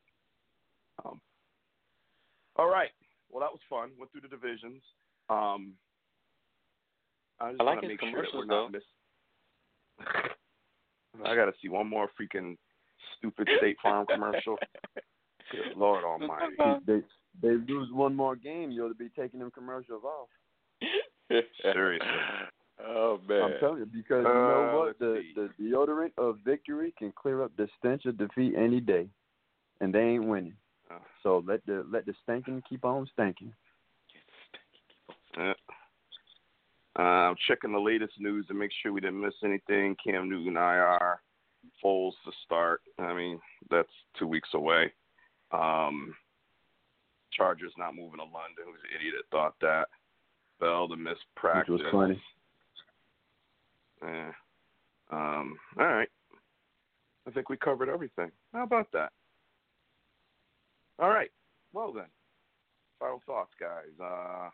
[1.04, 1.20] um,
[2.56, 2.90] all right.
[3.30, 3.90] Well, that was fun.
[3.98, 4.82] Went through the divisions.
[5.28, 5.74] Um,
[7.40, 8.68] I, I like his commercials sure though.
[8.68, 8.82] Miss-
[11.24, 12.56] I got to see one more freaking
[13.18, 14.56] stupid State Farm commercial.
[15.52, 16.54] Good Lord Almighty!
[16.86, 17.00] They
[17.42, 20.28] they lose one more game, you'll be taking them commercials off.
[21.62, 22.06] Seriously.
[22.86, 23.42] Oh man!
[23.42, 25.32] I'm telling you because you Uh, know what the see.
[25.34, 29.08] the deodorant of victory can clear up the stench of defeat any day,
[29.80, 30.54] and they ain't winning.
[30.90, 30.98] Uh.
[31.22, 33.52] So let the let the stinking keep on stinking.
[36.98, 39.96] Uh, I'm checking the latest news to make sure we didn't miss anything.
[40.04, 41.20] Cam Newton IR,
[41.82, 42.82] Foles to start.
[42.98, 43.40] I mean,
[43.70, 43.88] that's
[44.18, 44.92] two weeks away.
[45.52, 46.14] Um,
[47.32, 48.64] Chargers not moving to London.
[48.66, 49.88] Who's the idiot that thought that?
[50.58, 51.72] Bell to miss practice.
[51.72, 52.22] Which was funny.
[54.02, 54.32] Yeah.
[55.12, 56.08] Um, all right.
[57.26, 58.30] I think we covered everything.
[58.52, 59.12] How about that?
[60.98, 61.30] All right.
[61.72, 62.06] Well then,
[62.98, 63.90] final thoughts, guys.
[64.02, 64.50] Uh,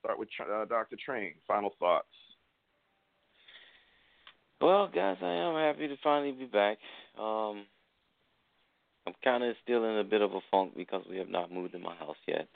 [0.00, 0.96] start with uh, Dr.
[1.04, 1.34] Train.
[1.46, 2.06] Final thoughts.
[4.60, 6.78] Well, guys, I am happy to finally be back.
[7.18, 7.66] Um,
[9.06, 11.74] I'm kind of still in a bit of a funk because we have not moved
[11.74, 12.48] in my house yet.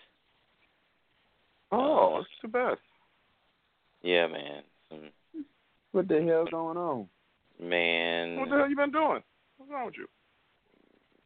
[1.72, 2.78] Oh, Uh, that's too bad.
[4.02, 4.62] Yeah, man.
[4.88, 5.00] Some,
[5.96, 7.08] What the hell going on?
[7.58, 9.22] man, What the hell you been doing?
[9.56, 10.06] What's wrong with you?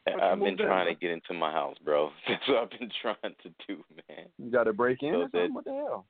[0.07, 0.95] Why'd you I've been trying bro?
[0.95, 2.11] to get into my house, bro.
[2.29, 4.27] That's what I've been trying to do, man.
[4.39, 6.07] You got to break in So that- What the hell?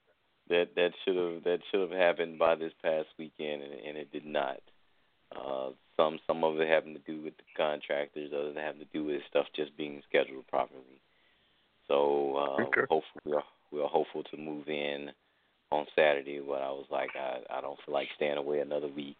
[0.50, 4.10] That that should have that should have happened by this past weekend, and, and it
[4.12, 4.58] did not.
[5.34, 9.04] Uh, some some of it having to do with the contractors, others having to do
[9.04, 11.00] with stuff just being scheduled properly.
[11.88, 12.80] So uh, Okay.
[12.90, 15.10] hopefully we are we are hopeful to move in
[15.72, 16.40] on Saturday.
[16.40, 19.16] But I was like, I I don't feel like staying away another week.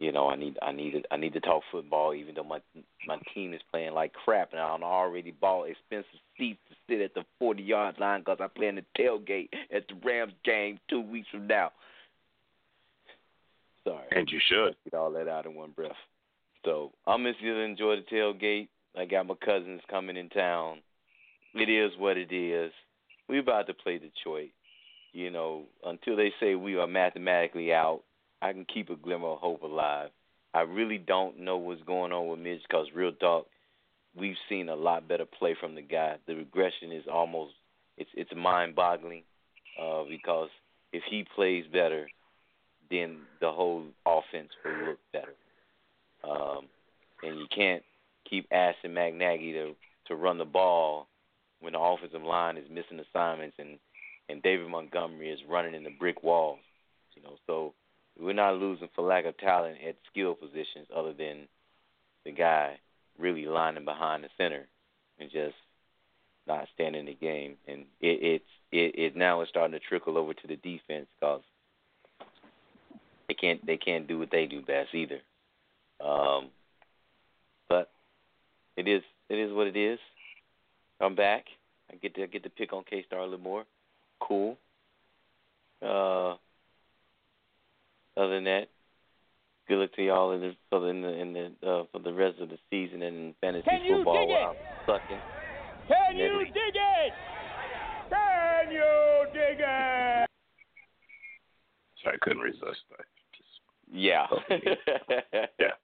[0.00, 2.60] You know, I need I need I need to talk football, even though my
[3.06, 7.14] my team is playing like crap, and I already bought expensive seats to sit at
[7.14, 11.28] the forty yard line because I plan the tailgate at the Rams game two weeks
[11.30, 11.70] from now.
[13.84, 14.74] Sorry, And you should.
[14.84, 15.92] get all that out in one breath.
[16.64, 18.68] So I'm just gonna enjoy the tailgate.
[18.98, 20.78] I got my cousins coming in town.
[21.54, 22.72] It is what it is.
[23.28, 24.50] We about to play Detroit.
[25.14, 28.02] You know, until they say we are mathematically out,
[28.42, 30.10] I can keep a glimmer of hope alive.
[30.52, 33.46] I really don't know what's going on with Mitch because real talk,
[34.16, 36.16] we've seen a lot better play from the guy.
[36.26, 37.52] The regression is almost
[37.96, 39.22] it's it's mind boggling
[39.80, 40.48] uh, because
[40.92, 42.08] if he plays better,
[42.90, 45.34] then the whole offense will look better.
[46.28, 46.66] Um,
[47.22, 47.84] and you can't
[48.28, 49.76] keep asking Matt Nagy to
[50.08, 51.06] to run the ball
[51.60, 53.78] when the offensive line is missing assignments and
[54.28, 56.60] and David Montgomery is running into brick walls.
[57.14, 57.74] You know, so
[58.18, 61.48] we're not losing for lack of talent at skill positions, other than
[62.24, 62.78] the guy
[63.18, 64.66] really lining behind the center
[65.18, 65.54] and just
[66.46, 67.56] not standing the game.
[67.66, 71.42] And it it's it, it now is starting to trickle over to the defense because
[73.28, 75.20] they can't they can't do what they do best either.
[76.04, 76.50] Um,
[77.68, 77.90] but
[78.76, 79.98] it is it is what it is.
[81.00, 81.46] I'm back.
[81.90, 83.64] I get to I get to pick on K Star a little more.
[84.20, 84.56] Cool.
[85.82, 86.36] Uh,
[88.16, 88.68] other than that,
[89.68, 92.12] good luck to y'all in the for the in the, in the uh, for the
[92.12, 94.14] rest of the season and in fantasy Can you football.
[94.20, 94.56] dig while it?
[94.88, 95.20] I'm sucking.
[95.88, 97.12] Can you Never- dig it?
[98.10, 100.28] Can you dig it?
[102.02, 102.84] Sorry, I couldn't resist.
[102.92, 103.02] I
[103.36, 103.60] just
[103.92, 104.26] Yeah.
[105.58, 105.74] yeah.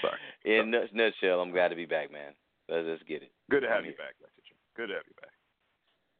[0.00, 0.18] Sorry.
[0.44, 2.32] In a nutshell, I'm glad to be back, man.
[2.68, 3.30] Let's, let's get it.
[3.50, 4.30] Good to have you back, Dr.
[4.76, 5.30] Good to have you back.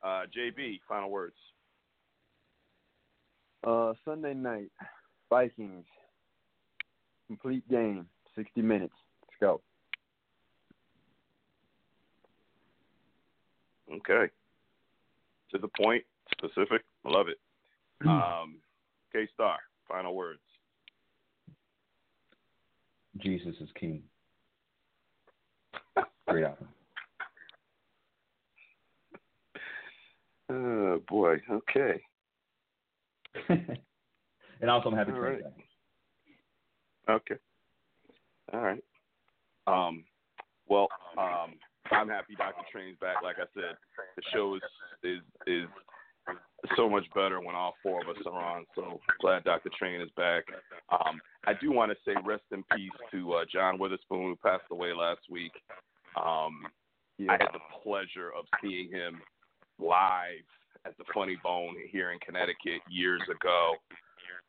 [0.05, 1.37] Uh, JB, final words.
[3.67, 4.71] Uh, Sunday night,
[5.31, 5.87] Vikings,
[7.27, 8.07] complete game,
[8.37, 8.93] 60 minutes.
[9.23, 9.61] Let's go.
[13.91, 14.31] Okay.
[15.53, 16.83] To the point, specific.
[17.05, 17.39] Love it.
[18.07, 18.57] Um,
[19.13, 19.57] K Star,
[19.89, 20.41] final words.
[23.19, 24.03] Jesus is king.
[26.27, 26.69] Great album.
[30.51, 31.37] Oh boy.
[31.51, 32.01] Okay.
[33.49, 35.43] and also, I'm happy All to right.
[35.43, 35.53] back.
[37.09, 37.35] Okay.
[38.53, 38.85] All right.
[39.66, 40.05] Um.
[40.69, 40.89] Well,
[41.19, 41.55] um,
[41.91, 42.65] I'm happy Dr.
[42.73, 43.23] Train's back.
[43.23, 43.77] Like I said,
[44.16, 44.62] the show is
[45.03, 45.69] is is
[46.77, 48.65] so much better when all four of us are on.
[48.75, 49.71] So glad Dr.
[49.79, 50.45] Train is back.
[50.91, 54.65] Um, I do want to say rest in peace to uh, John Witherspoon, who passed
[54.71, 55.53] away last week.
[56.16, 56.62] Um,
[57.19, 57.33] Yeah.
[57.33, 59.21] I had the pleasure of seeing him
[59.79, 60.45] live
[60.87, 63.75] at the Funny Bone here in Connecticut years ago,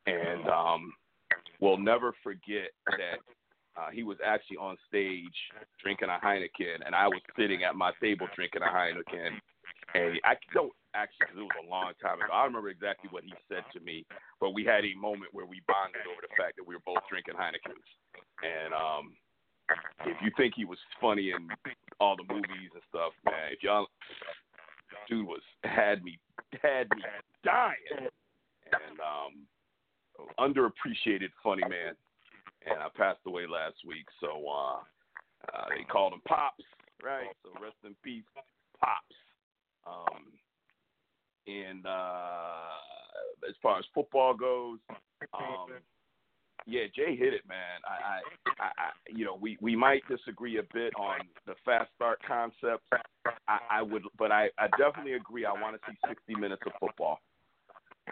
[0.05, 0.93] and um,
[1.59, 3.19] we'll never forget that
[3.77, 5.35] uh, he was actually on stage
[5.81, 9.39] drinking a Heineken, and I was sitting at my table drinking a Heineken.
[9.93, 12.31] And I don't actually, because it was a long time ago.
[12.31, 14.03] I don't remember exactly what he said to me,
[14.39, 17.03] but we had a moment where we bonded over the fact that we were both
[17.07, 17.89] drinking Heinekens.
[18.43, 19.15] And um,
[20.07, 21.47] if you think he was funny in
[21.99, 23.87] all the movies and stuff, man, if y'all,
[25.07, 26.19] dude was had me
[26.61, 27.03] had me
[27.43, 29.45] dying, and um,
[30.39, 31.95] underappreciated funny man.
[32.67, 34.77] And I passed away last week, so uh,
[35.53, 36.63] uh, they called him Pops,
[37.03, 37.27] right?
[37.43, 38.23] So rest in peace,
[38.83, 39.15] Pops.
[39.85, 40.23] Um,
[41.45, 44.79] and uh, as far as football goes,
[45.33, 45.67] um,
[46.65, 47.81] yeah, Jay hit it, man.
[47.85, 48.19] I,
[48.59, 52.83] I, I, you know, we we might disagree a bit on the fast start concept.
[53.47, 55.45] I, I would, but I, I definitely agree.
[55.45, 57.19] I want to see 60 minutes of football,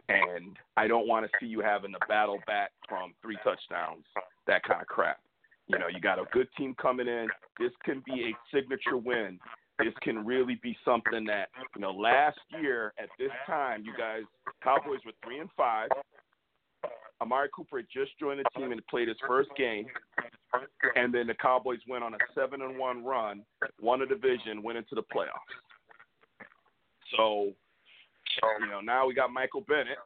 [0.08, 4.06] and I don't want to see you having to battle back from three touchdowns,
[4.48, 5.20] that kind of crap.
[5.68, 7.28] You know, you got a good team coming in.
[7.60, 9.40] This can be a signature win.
[9.80, 14.22] This can really be something that, you know, last year at this time, you guys,
[14.64, 15.90] Cowboys were three and five.
[17.22, 19.86] Amari Cooper had just joined the team and played his first game,
[20.96, 23.44] and then the Cowboys went on a seven and one run,
[23.82, 25.30] won a division, went into the playoffs.
[27.16, 27.54] So,
[28.60, 29.98] you know, now we got Michael Bennett,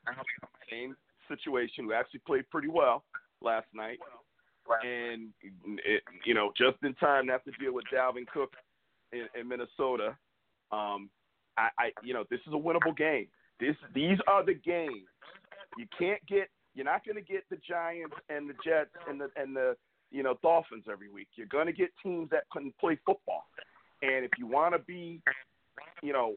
[0.69, 0.95] same
[1.27, 3.03] situation, who actually played pretty well
[3.41, 3.99] last night,
[4.83, 5.29] and
[5.85, 8.53] it, you know, just in time not to deal with Dalvin Cook
[9.11, 10.17] in, in Minnesota.
[10.71, 11.09] Um,
[11.57, 13.27] I, I, you know, this is a winnable game.
[13.59, 15.07] This, these are the games.
[15.77, 16.49] You can't get.
[16.77, 19.75] You're not going to get the Giants and the Jets and the and the
[20.11, 21.27] you know Dolphins every week.
[21.33, 23.45] You're going to get teams that can play football.
[24.03, 25.19] And if you want to be,
[26.03, 26.35] you know,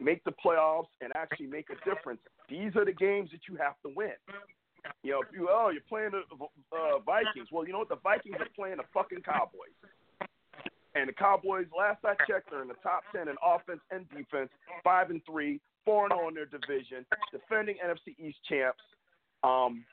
[0.00, 2.18] make the playoffs and actually make a difference,
[2.48, 4.18] these are the games that you have to win.
[5.04, 8.02] You know, if you oh you're playing the uh, Vikings, well you know what the
[8.02, 9.78] Vikings are playing the fucking Cowboys.
[10.96, 14.50] And the Cowboys, last I checked, are in the top ten in offense and defense,
[14.82, 18.82] five and three, four and zero in their division, defending NFC East champs.
[19.42, 19.84] Um,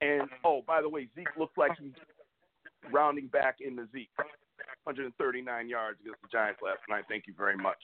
[0.00, 1.92] and oh, by the way, Zeke looks like he's
[2.92, 4.10] rounding back into Zeke.
[4.84, 7.04] 139 yards against the Giants last night.
[7.08, 7.78] Thank you very much.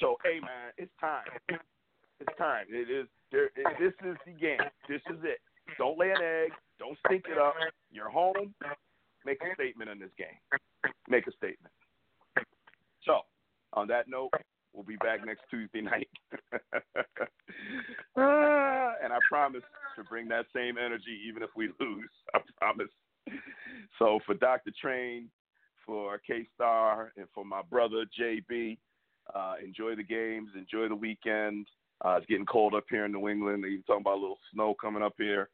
[0.00, 1.24] So, hey man, it's time.
[1.48, 2.66] It's time.
[2.68, 3.06] It is.
[3.32, 3.46] There.
[3.46, 4.60] It, this is the game.
[4.88, 5.40] This is it.
[5.78, 6.52] Don't lay an egg.
[6.78, 7.54] Don't stink it up.
[7.90, 8.54] You're home.
[9.24, 10.92] Make a statement in this game.
[11.08, 11.72] Make a statement.
[13.04, 13.20] So,
[13.72, 14.30] on that note,
[14.76, 16.08] we'll be back next Tuesday night.
[18.18, 19.62] Ah, and I promise
[19.96, 22.08] to bring that same energy even if we lose.
[22.34, 22.88] I promise.
[23.98, 24.72] So, for Dr.
[24.80, 25.28] Train,
[25.84, 28.78] for K Star, and for my brother JB,
[29.34, 31.66] uh, enjoy the games, enjoy the weekend.
[32.04, 33.64] Uh, it's getting cold up here in New England.
[33.66, 35.48] You're talking about a little snow coming up here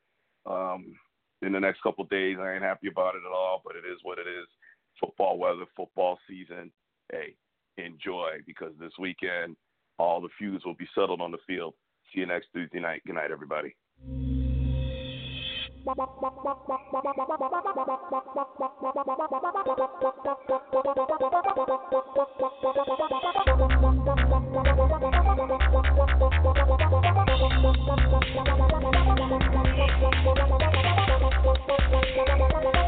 [0.47, 0.95] um,
[1.43, 2.37] in the next couple days.
[2.41, 4.47] I ain't happy about it at all, but it is what it is.
[5.01, 6.71] Football weather, football season.
[7.11, 7.35] Hey,
[7.79, 9.57] enjoy because this weekend
[9.99, 11.75] all the feuds will be settled on the field.
[12.13, 13.03] See you next Tuesday night.
[13.07, 13.75] Good night, everybody.